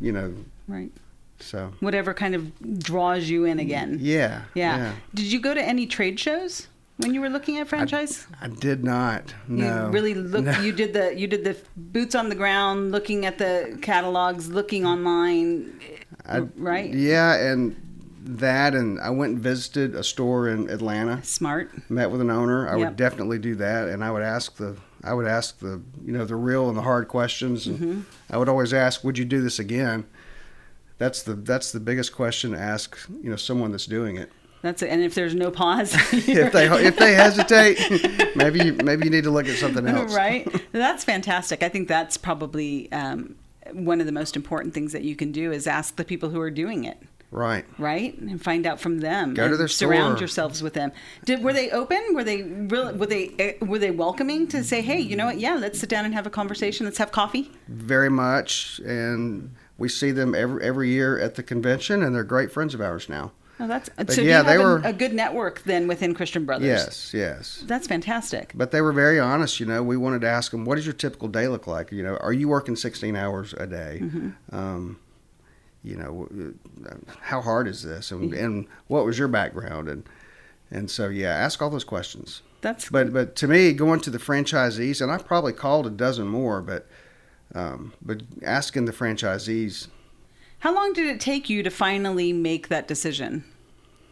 you 0.00 0.10
know, 0.10 0.34
right. 0.66 0.90
so 1.38 1.70
Whatever 1.80 2.14
kind 2.14 2.34
of 2.34 2.78
draws 2.82 3.28
you 3.28 3.44
in 3.44 3.58
again. 3.60 3.98
yeah, 4.00 4.42
Yeah. 4.54 4.94
Did 5.14 5.26
you 5.30 5.38
go 5.40 5.52
to 5.52 5.62
any 5.62 5.86
trade 5.86 6.18
shows 6.18 6.68
when 6.96 7.12
you 7.12 7.20
were 7.20 7.28
looking 7.28 7.58
at 7.58 7.68
franchise? 7.68 8.26
I 8.40 8.48
did 8.48 8.82
not. 8.82 9.34
No, 9.46 9.86
You 9.86 9.92
really 9.92 10.14
look. 10.14 10.44
No. 10.44 10.58
You 10.62 10.72
did 10.72 10.94
the 10.94 11.14
you 11.14 11.26
did 11.26 11.44
the 11.44 11.54
boots 11.76 12.14
on 12.14 12.30
the 12.30 12.34
ground, 12.34 12.90
looking 12.92 13.26
at 13.26 13.36
the 13.36 13.78
catalogs, 13.82 14.48
looking 14.48 14.86
online, 14.86 15.78
I- 16.26 16.38
right? 16.56 16.90
Yeah, 16.94 17.34
and 17.34 17.76
that, 18.24 18.74
and 18.74 18.98
I 19.00 19.10
went 19.10 19.34
and 19.34 19.42
visited 19.42 19.94
a 19.94 20.02
store 20.02 20.48
in 20.48 20.70
Atlanta. 20.70 21.22
Smart. 21.22 21.70
met 21.90 22.10
with 22.10 22.22
an 22.22 22.30
owner, 22.30 22.66
I 22.66 22.76
Yep. 22.78 22.88
would 22.88 22.96
definitely 22.96 23.38
do 23.38 23.54
that, 23.56 23.88
and 23.88 24.02
I 24.02 24.10
would 24.10 24.22
ask 24.22 24.56
the 24.56 24.74
I 25.06 25.14
would 25.14 25.26
ask 25.26 25.58
the 25.60 25.80
you 26.04 26.12
know 26.12 26.24
the 26.24 26.36
real 26.36 26.68
and 26.68 26.76
the 26.76 26.82
hard 26.82 27.08
questions, 27.08 27.66
and 27.66 27.78
Mm-hmm. 27.78 28.00
I 28.30 28.36
would 28.38 28.48
always 28.48 28.72
ask, 28.74 29.04
"Would 29.04 29.18
you 29.18 29.24
do 29.24 29.40
this 29.42 29.58
again?" 29.58 30.04
That's 30.98 31.22
the 31.22 31.34
that's 31.34 31.72
the 31.72 31.80
biggest 31.80 32.14
question 32.14 32.52
to 32.52 32.58
ask 32.58 32.96
you 33.22 33.30
know 33.30 33.36
someone 33.36 33.70
that's 33.70 33.86
doing 33.86 34.16
it. 34.16 34.30
That's 34.62 34.82
it. 34.82 34.88
And 34.88 35.02
if 35.02 35.14
there's 35.14 35.34
no 35.34 35.50
pause, 35.50 35.94
if 36.12 36.52
they 36.52 36.66
if 36.86 36.96
they 36.96 37.14
hesitate, 37.14 37.78
maybe 38.36 38.64
you, 38.64 38.72
maybe 38.82 39.04
you 39.04 39.10
need 39.10 39.24
to 39.24 39.30
look 39.30 39.46
at 39.48 39.56
something 39.58 39.86
else. 39.86 40.14
right? 40.14 40.48
That's 40.72 41.04
fantastic. 41.04 41.62
I 41.62 41.68
think 41.68 41.86
that's 41.88 42.16
probably 42.16 42.90
um, 42.92 43.36
one 43.72 44.00
of 44.00 44.06
the 44.06 44.12
most 44.12 44.34
important 44.36 44.72
things 44.74 44.92
that 44.92 45.02
you 45.04 45.14
can 45.14 45.30
do 45.32 45.52
is 45.52 45.66
ask 45.66 45.96
the 45.96 46.04
people 46.04 46.30
who 46.30 46.40
are 46.40 46.50
doing 46.50 46.84
it. 46.84 46.98
Right. 47.30 47.64
right 47.78 48.16
and 48.18 48.40
find 48.42 48.66
out 48.66 48.80
from 48.80 49.00
them 49.00 49.34
Go 49.34 49.48
to 49.48 49.56
their 49.56 49.68
surround 49.68 50.12
store. 50.16 50.20
yourselves 50.20 50.62
with 50.62 50.74
them 50.74 50.92
did 51.24 51.42
were 51.42 51.52
they 51.52 51.70
open 51.70 52.00
were 52.14 52.24
they 52.24 52.42
real 52.42 52.94
were 52.94 53.06
they 53.06 53.30
eh, 53.38 53.52
were 53.60 53.78
they 53.78 53.90
welcoming 53.90 54.46
to 54.48 54.62
say 54.64 54.80
hey 54.80 54.98
you 55.00 55.16
know 55.16 55.26
what 55.26 55.38
yeah 55.40 55.54
let's 55.56 55.78
sit 55.80 55.88
down 55.90 56.04
and 56.04 56.14
have 56.14 56.26
a 56.26 56.30
conversation 56.30 56.86
let's 56.86 56.98
have 56.98 57.12
coffee 57.12 57.50
Very 57.68 58.08
much, 58.10 58.80
and 58.86 59.54
we 59.76 59.88
see 59.88 60.12
them 60.12 60.34
every 60.34 60.62
every 60.64 60.88
year 60.90 61.18
at 61.18 61.34
the 61.34 61.42
convention, 61.42 62.02
and 62.02 62.14
they're 62.14 62.24
great 62.24 62.50
friends 62.52 62.72
of 62.74 62.80
ours 62.80 63.08
now. 63.08 63.32
oh 63.60 63.66
that's 63.66 63.90
so 64.14 64.22
yeah, 64.22 64.42
they 64.42 64.56
were- 64.58 64.80
a 64.84 64.92
good 64.92 65.12
network 65.12 65.62
then 65.64 65.86
within 65.88 66.14
christian 66.14 66.44
brothers 66.46 66.66
Yes, 66.68 67.12
yes. 67.12 67.64
that's 67.66 67.86
fantastic 67.86 68.52
But 68.54 68.70
they 68.70 68.80
were 68.80 68.92
very 68.92 69.18
honest. 69.20 69.60
You 69.60 69.66
know, 69.66 69.82
we 69.82 69.96
wanted 69.96 70.20
to 70.22 70.28
ask 70.28 70.52
them, 70.52 70.64
"What 70.64 70.76
does 70.76 70.86
your 70.86 70.94
typical 70.94 71.28
day 71.28 71.48
look 71.48 71.66
like? 71.66 71.90
You 71.92 72.02
know, 72.02 72.16
are 72.18 72.32
you 72.32 72.48
working 72.48 72.76
16 72.76 73.16
hours 73.16 73.52
a 73.54 73.66
day? 73.66 74.02
Um, 74.52 74.98
you 75.86 75.96
know, 75.96 76.28
uh, 76.88 76.94
how 77.20 77.40
hard 77.40 77.68
is 77.68 77.82
this? 77.82 78.10
And, 78.10 78.34
and 78.34 78.66
what 78.88 79.04
was 79.04 79.18
your 79.18 79.28
background? 79.28 79.88
And 79.88 80.04
and 80.70 80.90
so 80.90 81.08
yeah, 81.08 81.30
ask 81.30 81.62
all 81.62 81.70
those 81.70 81.84
questions. 81.84 82.42
that's 82.60 82.90
But 82.90 83.12
but 83.12 83.36
to 83.36 83.48
me, 83.48 83.72
going 83.72 84.00
to 84.00 84.10
the 84.10 84.18
franchisees, 84.18 85.00
and 85.00 85.12
I 85.12 85.18
probably 85.18 85.52
called 85.52 85.86
a 85.86 85.90
dozen 85.90 86.26
more, 86.26 86.60
but 86.60 86.86
um, 87.54 87.92
but 88.02 88.22
asking 88.42 88.86
the 88.86 88.92
franchisees, 88.92 89.86
how 90.58 90.74
long 90.74 90.92
did 90.92 91.06
it 91.06 91.20
take 91.20 91.48
you 91.48 91.62
to 91.62 91.70
finally 91.70 92.32
make 92.32 92.68
that 92.68 92.88
decision 92.88 93.44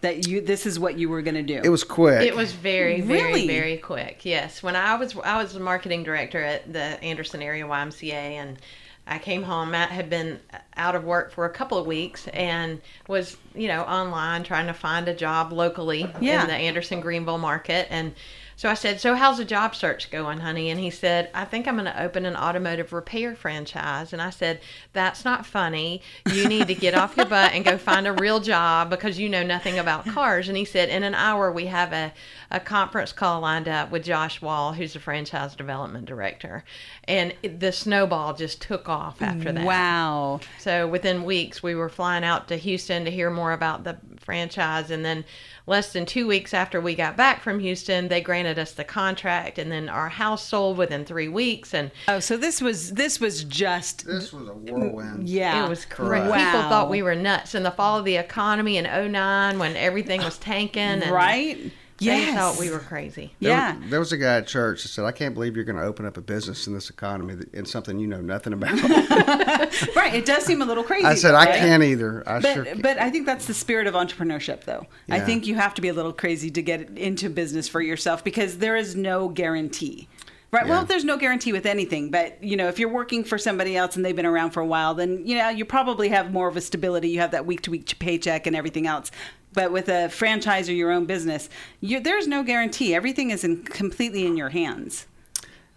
that 0.05 0.29
you 0.29 0.41
this 0.41 0.67
is 0.67 0.79
what 0.79 0.99
you 0.99 1.09
were 1.09 1.23
going 1.23 1.35
to 1.35 1.43
do 1.43 1.61
it 1.65 1.71
was 1.71 1.83
quick. 1.83 2.23
It 2.23 2.37
was 2.37 2.53
very, 2.53 3.01
very, 3.01 3.23
Really? 3.23 3.47
very 3.47 3.79
quick. 3.79 4.25
Yes, 4.25 4.63
when 4.63 4.77
I 4.77 4.95
was 4.97 5.17
I 5.25 5.43
was 5.43 5.55
the 5.55 5.61
marketing 5.61 6.05
director 6.05 6.43
at 6.43 6.73
the 6.73 7.03
Anderson 7.03 7.43
area 7.43 7.65
YMCA, 7.65 8.13
and 8.13 8.59
I 9.07 9.19
came 9.19 9.43
home. 9.43 9.71
Matt 9.73 9.91
had 9.91 10.09
been 10.09 10.41
out 10.77 10.95
of 10.95 11.05
work 11.05 11.33
for 11.33 11.45
a 11.45 11.51
couple 11.51 11.77
of 11.77 11.87
weeks 11.87 12.27
and 12.29 12.81
was, 13.07 13.37
you 13.55 13.69
know, 13.69 13.83
online 13.83 14.45
trying 14.45 14.67
to 14.67 14.73
find 14.73 15.07
a 15.09 15.15
job 15.15 15.53
locally 15.53 16.11
Yeah. 16.21 16.43
in 16.43 16.49
the 16.49 16.55
Anderson 16.55 17.01
Greenville 17.01 17.39
market. 17.39 17.87
And 17.91 18.15
so 18.57 18.69
I 18.71 18.75
said, 18.75 19.01
"So 19.01 19.15
how's 19.15 19.39
the 19.39 19.45
job 19.45 19.75
search 19.75 20.11
going, 20.11 20.41
honey?" 20.41 20.71
And 20.71 20.79
he 20.79 20.91
said, 20.91 21.31
"I 21.35 21.45
think 21.45 21.67
I'm 21.67 21.75
going 21.75 21.87
to 21.87 22.03
open 22.03 22.25
an 22.27 22.37
automotive 22.37 22.93
repair 22.93 23.35
franchise." 23.35 24.13
And 24.13 24.23
I 24.23 24.31
said, 24.31 24.61
"That's 24.93 25.25
not 25.25 25.47
funny. 25.47 26.03
You 26.31 26.49
need 26.49 26.69
to 26.69 26.75
get 26.75 26.95
off 26.95 27.17
your 27.17 27.27
butt 27.27 27.53
and 27.53 27.65
go 27.65 27.77
find 27.79 28.07
a 28.07 28.13
real 28.13 28.41
job 28.41 28.91
because 28.91 29.19
you 29.19 29.29
know 29.29 29.43
nothing 29.43 29.79
about 29.79 30.07
cars." 30.07 30.49
And 30.49 30.57
he 30.57 30.65
said, 30.65 30.89
"In 30.89 31.03
an 31.03 31.15
hour, 31.15 31.51
we 31.51 31.67
have 31.67 31.93
a 31.93 32.13
a 32.51 32.61
conference 32.61 33.13
call 33.13 33.41
lined 33.41 33.67
up 33.67 33.91
with 33.91 34.05
Josh 34.05 34.41
Wall, 34.41 34.75
who's 34.75 34.93
the 34.93 35.01
franchise 35.01 35.57
development 35.57 36.07
director." 36.07 36.65
And 37.09 37.35
the 37.43 37.73
snowball 37.73 38.35
just 38.35 38.63
took 38.63 38.89
off 38.89 39.21
after 39.21 39.53
that. 39.53 39.65
wow 39.65 40.41
So 40.59 40.87
within 40.87 41.25
weeks, 41.25 41.63
we 41.63 41.75
were 41.75 41.89
flying 41.89 42.25
out 42.25 42.49
to 42.49 42.57
Houston 42.57 43.05
to 43.05 43.11
hear 43.11 43.31
more 43.31 43.53
about 43.53 43.85
the 43.85 43.97
franchise, 44.25 44.91
and 44.91 45.05
then 45.05 45.25
less 45.67 45.93
than 45.93 46.07
two 46.07 46.27
weeks 46.27 46.53
after 46.55 46.81
we 46.81 46.95
got 46.95 47.17
back 47.17 47.41
from 47.43 47.61
Houston, 47.61 48.09
they 48.09 48.21
granted 48.21 48.59
us 48.59 48.73
the 48.73 48.85
contract, 48.85 49.59
and 49.59 49.71
then 49.71 49.89
our 49.89 50.09
house 50.09 50.45
sold 50.45 50.77
within 50.77 51.05
three 51.05 51.29
weeks, 51.29 51.73
and 51.75 51.91
oh 52.09 52.21
so 52.21 52.37
this 52.37 52.61
was 52.61 52.93
this 52.95 53.21
was 53.21 53.45
just 53.45 54.07
this 54.07 54.33
was 54.33 54.49
a 54.49 54.53
whirlwind. 54.55 55.29
yeah 55.29 55.65
it 55.65 55.69
was 55.69 55.85
Correct. 55.85 56.31
crazy. 56.31 56.45
People 56.45 56.63
thought 56.63 56.91
we 56.91 57.03
were 57.03 57.15
nuts 57.15 57.55
in 57.55 57.63
the 57.63 57.71
fall 57.71 57.99
of 57.99 58.05
the 58.05 58.17
economy 58.17 58.77
in 58.79 58.85
09 58.85 59.59
when 59.59 59.77
everything 59.77 60.23
was 60.23 60.39
tanking, 60.39 60.83
and 60.83 61.11
right 61.11 61.73
they 61.99 62.33
thought 62.35 62.59
we 62.59 62.71
were 62.71 62.79
crazy. 62.79 63.35
There 63.41 63.51
yeah 63.51 63.79
was, 63.79 63.91
there 63.91 64.01
was 64.01 64.13
a 64.13 64.17
guy 64.17 64.37
at 64.39 64.47
church 64.47 64.83
that 64.83 64.89
said, 64.89 65.05
"I 65.05 65.13
can't 65.13 65.35
believe 65.35 65.57
you're 65.57 65.65
going 65.65 65.79
to 65.79 65.85
open 65.85 66.07
up 66.07 66.17
a 66.17 66.21
business 66.21 66.67
in 66.67 66.75
this 66.75 66.91
economy 66.91 67.35
that- 67.35 67.55
in 67.55 67.65
something 67.65 67.99
you 67.99 68.07
know 68.07 68.21
nothing 68.21 68.53
about." 68.53 68.73
right 69.97 70.15
it 70.15 70.25
does 70.25 70.45
seem 70.45 70.63
a 70.63 70.65
little 70.65 70.85
crazy 70.85 71.07
I 71.07 71.15
said, 71.15 71.33
though, 71.33 71.39
"I 71.39 71.45
right? 71.47 71.55
can't 71.55 71.83
either." 71.83 72.29
I 72.29 72.41
but 72.41 72.55
sure. 72.55 72.65
Can't. 72.65 72.83
but 72.83 72.99
I 72.99 73.11
think 73.11 73.27
that's 73.27 73.47
the 73.47 73.55
spirit 73.55 73.87
of 73.87 73.95
entrepreneurship, 73.95 74.65
though. 74.65 74.87
I 75.09 75.21
think 75.21 75.47
you 75.47 75.55
have 75.55 75.75
to 75.75 75.83
be 75.83 75.89
a 75.89 75.95
little 75.95 76.13
crazy 76.13 76.51
to 76.51 76.63
get 76.63 76.99
into 76.99 77.31
business 77.31 77.69
for 77.69 77.81
yourself 77.81 78.25
because 78.25 78.59
there 78.59 78.77
is 78.77 78.97
no 78.97 79.29
guarantee. 79.29 80.09
Right. 80.55 80.69
Well, 80.69 80.85
there's 80.85 81.05
no 81.05 81.17
guarantee 81.17 81.53
with 81.53 81.67
anything, 81.67 82.13
but 82.13 82.43
you 82.43 82.57
know, 82.57 82.69
if 82.69 82.79
you're 82.79 82.89
working 82.89 83.25
for 83.25 83.39
somebody 83.39 83.77
else 83.77 83.97
and 83.97 84.05
they've 84.05 84.15
been 84.15 84.25
around 84.25 84.53
for 84.53 84.61
a 84.61 84.67
while, 84.67 84.95
then 84.95 85.27
you 85.27 85.37
know 85.37 85.49
you 85.49 85.65
probably 85.65 86.11
have 86.11 86.33
more 86.33 86.47
of 86.47 86.57
a 86.57 86.61
stability. 86.61 87.09
You 87.09 87.19
have 87.21 87.33
that 87.33 87.45
week 87.45 87.63
to 87.63 87.73
week 87.73 87.99
paycheck 87.99 88.47
and 88.47 88.55
everything 88.55 88.87
else. 88.87 89.11
But 89.55 89.73
with 89.73 89.89
a 89.89 90.11
franchise 90.11 90.69
or 90.69 90.75
your 90.75 90.91
own 90.93 91.07
business, 91.07 91.49
you, 91.81 92.01
there's 92.01 92.27
no 92.27 92.43
guarantee. 92.43 92.95
Everything 92.95 93.31
is 93.31 93.45
in, 93.45 93.63
completely 93.63 94.27
in 94.27 94.37
your 94.37 94.51
hands. 94.51 95.07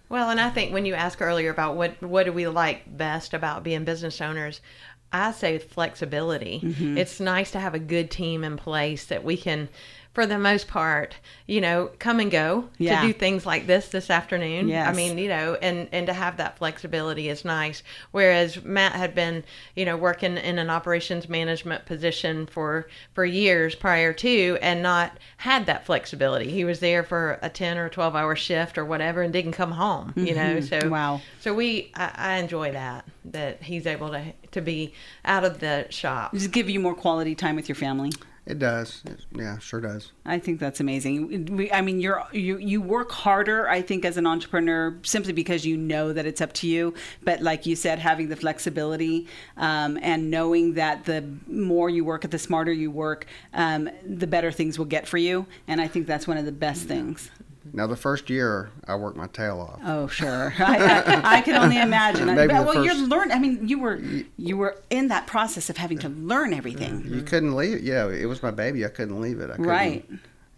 Well, 0.09 0.29
and 0.29 0.39
I 0.39 0.49
think 0.49 0.73
when 0.73 0.85
you 0.85 0.93
asked 0.93 1.21
earlier 1.21 1.51
about 1.51 1.75
what 1.75 2.01
what 2.01 2.25
do 2.25 2.33
we 2.33 2.47
like 2.47 2.97
best 2.97 3.33
about 3.33 3.63
being 3.63 3.83
business 3.83 4.21
owners, 4.21 4.61
I 5.11 5.31
say 5.31 5.57
flexibility. 5.59 6.61
Mm-hmm. 6.63 6.97
It's 6.97 7.19
nice 7.19 7.51
to 7.51 7.59
have 7.59 7.73
a 7.73 7.79
good 7.79 8.11
team 8.11 8.43
in 8.43 8.57
place 8.57 9.05
that 9.05 9.23
we 9.23 9.37
can, 9.37 9.69
for 10.17 10.25
the 10.25 10.39
most 10.39 10.67
part, 10.67 11.15
you 11.45 11.61
know, 11.61 11.91
come 11.99 12.19
and 12.19 12.31
go 12.31 12.67
Yeah. 12.79 13.01
to 13.01 13.07
do 13.07 13.13
things 13.13 13.45
like 13.45 13.67
this 13.67 13.89
this 13.89 14.09
afternoon. 14.09 14.73
I 14.73 14.91
mean, 14.91 15.15
you 15.19 15.29
know, 15.29 15.55
and 15.61 15.87
and 15.91 16.07
to 16.07 16.13
have 16.13 16.37
that 16.37 16.57
flexibility 16.57 17.29
is 17.29 17.45
nice. 17.45 17.83
Whereas 18.09 18.63
Matt 18.63 18.93
had 18.93 19.13
been, 19.13 19.43
you 19.75 19.85
know, 19.85 19.95
working 19.95 20.37
in 20.37 20.57
an 20.57 20.71
operations 20.71 21.29
management 21.29 21.85
position 21.85 22.47
for 22.47 22.87
for 23.13 23.25
years 23.25 23.75
prior 23.75 24.11
to, 24.13 24.57
and 24.59 24.81
not 24.81 25.19
had 25.37 25.67
that 25.67 25.85
flexibility. 25.85 26.49
He 26.49 26.65
was 26.65 26.79
there 26.79 27.03
for 27.03 27.37
a 27.43 27.49
ten 27.49 27.77
or 27.77 27.87
twelve 27.87 28.15
hour 28.15 28.35
shift 28.35 28.79
or 28.79 28.85
whatever, 28.85 29.21
and 29.21 29.31
didn't 29.31 29.51
come 29.51 29.73
home. 29.73 30.13
You 30.15 30.33
know, 30.33 30.61
so 30.61 30.79
Mm-hmm. 30.79 30.89
Wow. 30.89 31.21
So 31.41 31.53
we, 31.53 31.91
I, 31.93 32.11
I 32.15 32.37
enjoy 32.37 32.71
that 32.71 33.05
that 33.25 33.61
he's 33.61 33.85
able 33.85 34.09
to 34.09 34.33
to 34.49 34.61
be 34.61 34.95
out 35.25 35.43
of 35.43 35.59
the 35.59 35.85
shop. 35.91 36.33
Just 36.33 36.49
give 36.49 36.71
you 36.71 36.79
more 36.79 36.95
quality 36.95 37.35
time 37.35 37.55
with 37.55 37.69
your 37.69 37.75
family. 37.75 38.11
It 38.47 38.59
does. 38.59 39.01
It- 39.05 39.25
yeah, 39.35 39.57
sure 39.59 39.81
does. 39.81 40.13
I 40.25 40.39
think 40.39 40.61
that's 40.61 40.79
amazing. 40.79 41.57
We, 41.57 41.69
I 41.71 41.81
mean, 41.81 41.99
you're 41.99 42.23
you 42.31 42.57
you 42.57 42.81
work 42.81 43.11
harder, 43.11 43.67
I 43.67 43.81
think, 43.81 44.05
as 44.05 44.15
an 44.15 44.25
entrepreneur 44.25 44.97
simply 45.03 45.33
because 45.33 45.65
you 45.65 45.75
know 45.75 46.13
that 46.13 46.25
it's 46.25 46.39
up 46.39 46.53
to 46.53 46.67
you. 46.67 46.93
But 47.23 47.41
like 47.41 47.65
you 47.65 47.75
said, 47.75 47.99
having 47.99 48.29
the 48.29 48.37
flexibility 48.37 49.27
um, 49.57 49.99
and 50.01 50.31
knowing 50.31 50.75
that 50.75 51.03
the 51.03 51.25
more 51.47 51.89
you 51.89 52.05
work, 52.05 52.21
the 52.29 52.39
smarter 52.39 52.71
you 52.71 52.89
work, 52.89 53.25
um, 53.53 53.89
the 54.05 54.27
better 54.27 54.51
things 54.51 54.77
will 54.79 54.85
get 54.85 55.07
for 55.07 55.17
you. 55.17 55.45
And 55.67 55.81
I 55.81 55.87
think 55.89 56.07
that's 56.07 56.25
one 56.27 56.37
of 56.37 56.45
the 56.45 56.53
best 56.53 56.87
things. 56.87 57.29
Now, 57.73 57.87
the 57.87 57.95
first 57.95 58.29
year, 58.29 58.69
I 58.87 58.95
worked 58.95 59.17
my 59.17 59.27
tail 59.27 59.59
off. 59.59 59.79
Oh, 59.83 60.07
sure. 60.07 60.53
I, 60.59 61.01
I, 61.23 61.37
I 61.37 61.41
can 61.41 61.55
only 61.55 61.79
imagine. 61.79 62.25
Maybe 62.35 62.47
But, 62.53 62.59
the 62.61 62.65
well, 62.65 62.83
you're 62.85 62.93
first- 62.95 63.09
learn. 63.09 63.31
I 63.31 63.39
mean, 63.39 63.67
you 63.67 63.79
were 63.79 63.99
you 64.37 64.57
were 64.57 64.75
in 64.89 65.07
that 65.09 65.27
process 65.27 65.69
of 65.69 65.77
having 65.77 65.99
to 65.99 66.09
learn 66.09 66.53
everything. 66.53 67.03
You 67.07 67.21
couldn't 67.21 67.55
leave 67.55 67.77
it. 67.77 67.83
Yeah, 67.83 68.07
it 68.09 68.25
was 68.25 68.41
my 68.43 68.51
baby. 68.51 68.85
I 68.85 68.89
couldn't 68.89 69.19
leave 69.21 69.39
it. 69.39 69.45
I 69.49 69.55
couldn't, 69.57 69.65
Right. 69.65 70.09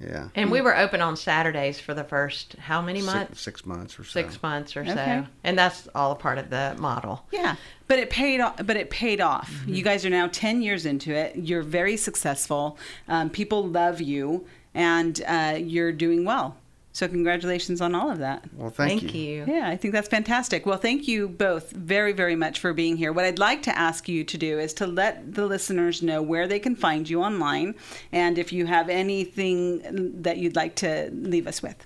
Yeah. 0.01 0.29
And 0.33 0.49
we 0.49 0.61
were 0.61 0.77
open 0.77 1.01
on 1.01 1.17
Saturdays 1.17 1.77
for 1.81 1.93
the 1.93 2.05
first 2.05 2.55
how 2.57 2.81
many 2.81 3.01
months? 3.01 3.41
six 3.41 3.65
months 3.65 3.99
or 3.99 4.05
so. 4.05 4.11
Six 4.21 4.41
months 4.41 4.77
or 4.77 4.81
Okay. 4.83 4.93
so, 4.93 5.27
and 5.43 5.59
that's 5.59 5.89
all 5.93 6.13
a 6.13 6.15
part 6.15 6.37
of 6.37 6.49
the 6.49 6.73
model. 6.79 7.25
Yeah, 7.33 7.57
but 7.89 7.99
it 7.99 8.09
paid 8.09 8.39
off. 8.39 8.55
But 8.65 8.77
it 8.77 8.89
paid 8.89 9.19
off. 9.19 9.53
You 9.67 9.83
guys 9.83 10.05
are 10.05 10.09
now 10.09 10.27
ten 10.27 10.61
years 10.61 10.85
into 10.85 11.11
it. 11.13 11.35
You're 11.35 11.63
very 11.63 11.97
successful. 11.97 12.77
Um, 13.09 13.29
people 13.29 13.67
love 13.67 13.99
you, 13.99 14.47
and 14.73 15.21
uh, 15.27 15.57
you're 15.59 15.91
doing 15.91 16.23
well. 16.23 16.55
So 16.91 17.07
congratulations 17.07 17.81
on 17.81 17.93
all 17.93 18.09
of 18.09 18.17
that. 18.17 18.43
Well, 18.53 18.71
thank, 18.71 19.01
Thank 19.01 19.13
you. 19.13 19.45
Yeah, 19.47 19.69
I 19.69 19.77
think 19.77 19.93
that's 19.93 20.07
fantastic. 20.07 20.65
Well, 20.65 20.77
thank 20.77 21.07
you 21.07 21.29
both 21.29 21.71
very, 21.71 22.13
very 22.13 22.35
much 22.35 22.59
for 22.59 22.73
being 22.73 22.97
here. 22.97 23.13
What 23.13 23.25
I'd 23.25 23.37
like 23.39 23.61
to 23.63 23.77
ask 23.77 24.09
you 24.09 24.23
to 24.23 24.37
do 24.37 24.57
is 24.59 24.73
to 24.75 24.87
let 24.87 25.35
the 25.35 25.45
listeners 25.45 26.01
know 26.01 26.21
where 26.21 26.47
they 26.47 26.59
can 26.59 26.75
find 26.75 27.09
you 27.09 27.21
online, 27.21 27.75
and 28.11 28.37
if 28.37 28.51
you 28.51 28.65
have 28.65 28.89
anything 28.89 30.21
that 30.23 30.37
you'd 30.37 30.55
like 30.55 30.75
to 30.75 31.09
leave 31.13 31.45
us 31.47 31.61
with. 31.61 31.85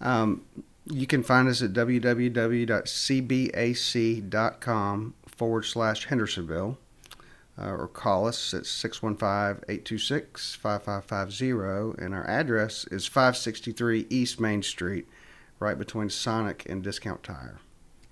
Um, 0.00 0.42
you 0.86 1.06
can 1.06 1.22
find 1.22 1.48
us 1.48 1.62
at 1.62 1.72
www.cbac.com 1.72 2.64
forward 5.26 5.62
slash 5.62 6.06
Hendersonville 6.06 6.78
uh, 7.60 7.70
or 7.70 7.88
call 7.88 8.26
us 8.26 8.54
at 8.54 8.66
615 8.66 9.64
826 9.68 10.54
5550. 10.54 12.02
And 12.02 12.14
our 12.14 12.26
address 12.26 12.84
is 12.90 13.06
563 13.06 14.06
East 14.08 14.40
Main 14.40 14.62
Street, 14.62 15.06
right 15.58 15.78
between 15.78 16.10
Sonic 16.10 16.66
and 16.68 16.82
Discount 16.82 17.22
Tire. 17.22 17.60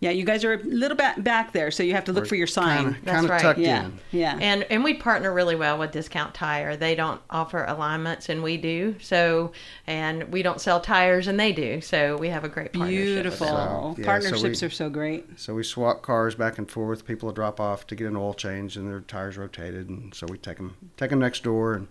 Yeah, 0.00 0.10
you 0.10 0.24
guys 0.24 0.44
are 0.44 0.52
a 0.52 0.62
little 0.62 0.96
bit 0.96 1.24
back 1.24 1.52
there, 1.52 1.72
so 1.72 1.82
you 1.82 1.94
have 1.94 2.04
to 2.04 2.12
look 2.12 2.28
for 2.28 2.36
your 2.36 2.46
sign. 2.46 2.84
Kind 2.94 2.96
That's 3.04 3.24
of 3.24 3.30
right. 3.30 3.40
tucked 3.42 3.58
Yeah, 3.58 3.86
in. 3.86 3.98
yeah. 4.12 4.38
And 4.40 4.62
and 4.70 4.84
we 4.84 4.94
partner 4.94 5.32
really 5.34 5.56
well 5.56 5.76
with 5.76 5.90
Discount 5.90 6.34
Tire. 6.34 6.76
They 6.76 6.94
don't 6.94 7.20
offer 7.30 7.64
alignments, 7.64 8.28
and 8.28 8.40
we 8.40 8.58
do. 8.58 8.94
So, 9.00 9.50
and 9.88 10.22
we 10.32 10.42
don't 10.42 10.60
sell 10.60 10.80
tires, 10.80 11.26
and 11.26 11.38
they 11.40 11.52
do. 11.52 11.80
So 11.80 12.16
we 12.16 12.28
have 12.28 12.44
a 12.44 12.48
great 12.48 12.72
partnership. 12.74 13.04
with 13.06 13.14
Beautiful. 13.14 13.46
them. 13.48 13.56
So, 13.56 13.88
yeah, 13.88 13.94
so 13.96 14.02
Partnerships 14.04 14.60
we- 14.62 14.66
are 14.68 14.70
so 14.70 14.88
great. 14.88 15.26
So 15.40 15.54
we 15.54 15.64
swap 15.64 16.02
cars 16.02 16.36
back 16.36 16.58
and 16.58 16.70
forth. 16.70 17.04
People 17.04 17.32
drop 17.32 17.58
off 17.58 17.84
to 17.88 17.96
get 17.96 18.06
an 18.06 18.16
oil 18.16 18.34
change 18.34 18.76
and 18.76 18.88
their 18.88 19.00
tires 19.00 19.36
rotated. 19.36 19.88
And 19.88 20.14
so 20.14 20.26
we 20.30 20.38
take 20.38 20.58
them, 20.58 20.76
take 20.96 21.10
them 21.10 21.18
next 21.18 21.42
door 21.42 21.74
and 21.74 21.88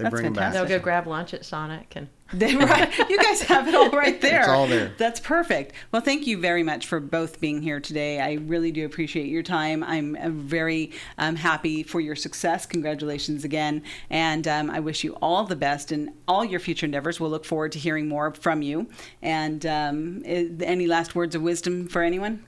they 0.00 0.04
That's 0.04 0.12
bring 0.14 0.24
them 0.24 0.32
back. 0.34 0.52
They'll 0.54 0.66
go 0.66 0.78
grab 0.78 1.06
lunch 1.06 1.34
at 1.34 1.44
Sonic, 1.44 1.92
and 1.96 2.08
They- 2.32 2.54
right. 2.54 2.96
You 3.10 3.18
guys 3.18 3.42
have 3.42 3.66
it 3.68 3.74
all 3.74 3.90
right 3.90 4.20
there. 4.22 4.40
It's 4.40 4.48
all 4.48 4.66
there. 4.68 4.92
That's 4.96 5.18
perfect. 5.20 5.74
Well, 5.92 6.00
thank 6.00 6.26
you 6.28 6.38
very 6.38 6.62
much 6.62 6.86
for 6.86 7.00
both 7.00 7.40
being 7.40 7.60
here 7.60 7.80
today. 7.80 8.20
I 8.20 8.34
really 8.34 8.70
do 8.70 8.86
appreciate 8.86 9.26
your 9.26 9.42
time. 9.42 9.82
I'm 9.82 10.14
uh, 10.16 10.28
very 10.30 10.92
um, 11.18 11.34
happy 11.34 11.82
for 11.82 12.00
your 12.00 12.14
success. 12.14 12.66
Congratulations 12.66 13.44
again. 13.44 13.82
And 14.10 14.46
um, 14.46 14.70
I 14.70 14.78
wish 14.78 15.02
you 15.02 15.14
all 15.20 15.42
the 15.44 15.56
best 15.56 15.90
in 15.90 16.14
all 16.28 16.44
your 16.44 16.60
future 16.60 16.86
endeavors. 16.86 17.18
We'll 17.18 17.30
look 17.30 17.44
forward 17.44 17.72
to 17.72 17.78
hearing 17.80 18.06
more 18.08 18.32
from 18.32 18.62
you. 18.62 18.88
And 19.22 19.66
um, 19.66 20.22
i- 20.24 20.50
any 20.62 20.86
last 20.86 21.14
words 21.16 21.34
of 21.34 21.42
wisdom 21.42 21.88
for 21.88 22.02
anyone? 22.02 22.46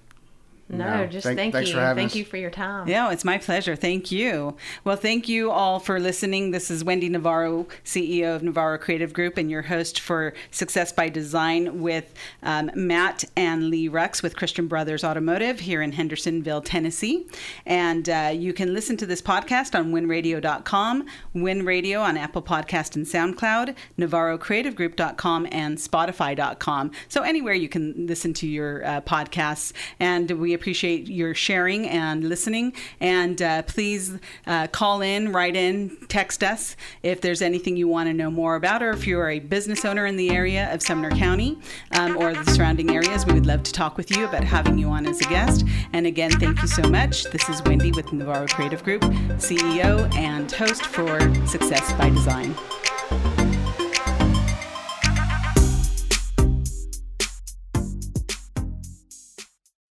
No, 0.72 0.96
No, 1.02 1.06
just 1.06 1.24
thank- 1.26 1.38
thank, 1.38 1.52
thanks 1.52 1.68
you, 1.68 1.74
for 1.76 1.80
having 1.82 2.02
thank 2.02 2.12
us. 2.12 2.16
you 2.16 2.24
for 2.24 2.38
your 2.38 2.50
time. 2.50 2.88
Yeah, 2.88 3.10
it's 3.12 3.24
my 3.24 3.36
pleasure. 3.38 3.76
Thank 3.76 4.10
you. 4.10 4.56
Well, 4.84 4.96
thank 4.96 5.28
you 5.28 5.50
all 5.50 5.78
for 5.78 6.00
listening. 6.00 6.50
This 6.50 6.70
is 6.70 6.82
Wendy 6.82 7.08
Navarro, 7.10 7.66
CEO 7.84 8.34
of 8.34 8.42
Navarro 8.42 8.78
Creative 8.78 9.12
Group, 9.12 9.36
and 9.36 9.50
your 9.50 9.62
host 9.62 10.00
for 10.00 10.32
Success 10.50 10.90
by 10.90 11.10
Design 11.10 11.82
with 11.82 12.14
um, 12.42 12.70
Matt 12.74 13.24
and 13.36 13.68
Lee 13.68 13.88
Rux 13.88 14.22
with 14.22 14.34
Christian 14.34 14.66
Brothers 14.66 15.04
Automotive 15.04 15.60
here 15.60 15.82
in 15.82 15.92
Hendersonville, 15.92 16.62
Tennessee. 16.62 17.26
And 17.66 18.08
uh, 18.08 18.32
you 18.34 18.54
can 18.54 18.72
listen 18.72 18.96
to 18.96 19.04
this 19.06 19.20
podcast 19.20 19.78
on 19.78 19.92
winradio.com, 19.92 21.06
Win 21.34 21.66
Radio 21.66 22.00
on 22.00 22.16
Apple 22.16 22.40
Podcast 22.42 22.96
and 22.96 23.04
SoundCloud, 23.04 23.74
NavarroCreativeGroup.com, 23.98 25.48
and 25.52 25.76
Spotify.com. 25.78 26.90
So 27.08 27.22
anywhere 27.22 27.54
you 27.54 27.68
can 27.68 28.06
listen 28.06 28.32
to 28.34 28.46
your 28.46 28.84
uh, 28.86 29.00
podcasts. 29.02 29.72
And 30.00 30.30
we 30.30 30.54
appreciate 30.62 31.08
your 31.08 31.34
sharing 31.34 31.88
and 31.88 32.28
listening. 32.28 32.72
And 33.00 33.42
uh, 33.42 33.62
please 33.62 34.16
uh, 34.46 34.68
call 34.68 35.02
in, 35.02 35.32
write 35.32 35.56
in, 35.56 35.96
text 36.06 36.44
us 36.44 36.76
if 37.02 37.20
there's 37.20 37.42
anything 37.42 37.76
you 37.76 37.88
want 37.88 38.08
to 38.08 38.14
know 38.14 38.30
more 38.30 38.54
about, 38.54 38.80
or 38.80 38.90
if 38.90 39.04
you're 39.04 39.28
a 39.28 39.40
business 39.40 39.84
owner 39.84 40.06
in 40.06 40.16
the 40.16 40.30
area 40.30 40.72
of 40.72 40.80
Sumner 40.80 41.10
County 41.10 41.58
um, 41.98 42.16
or 42.16 42.32
the 42.32 42.48
surrounding 42.52 42.90
areas. 42.90 43.26
We 43.26 43.32
would 43.32 43.46
love 43.46 43.64
to 43.64 43.72
talk 43.72 43.96
with 43.96 44.16
you 44.16 44.24
about 44.24 44.44
having 44.44 44.78
you 44.78 44.86
on 44.88 45.04
as 45.06 45.20
a 45.20 45.24
guest. 45.24 45.64
And 45.92 46.06
again, 46.06 46.30
thank 46.30 46.62
you 46.62 46.68
so 46.68 46.88
much. 46.88 47.24
This 47.24 47.48
is 47.48 47.60
Wendy 47.64 47.90
with 47.90 48.12
Navarro 48.12 48.46
Creative 48.46 48.84
Group, 48.84 49.02
CEO 49.42 50.14
and 50.14 50.50
host 50.52 50.86
for 50.86 51.18
Success 51.48 51.92
by 51.94 52.08
Design. 52.10 52.54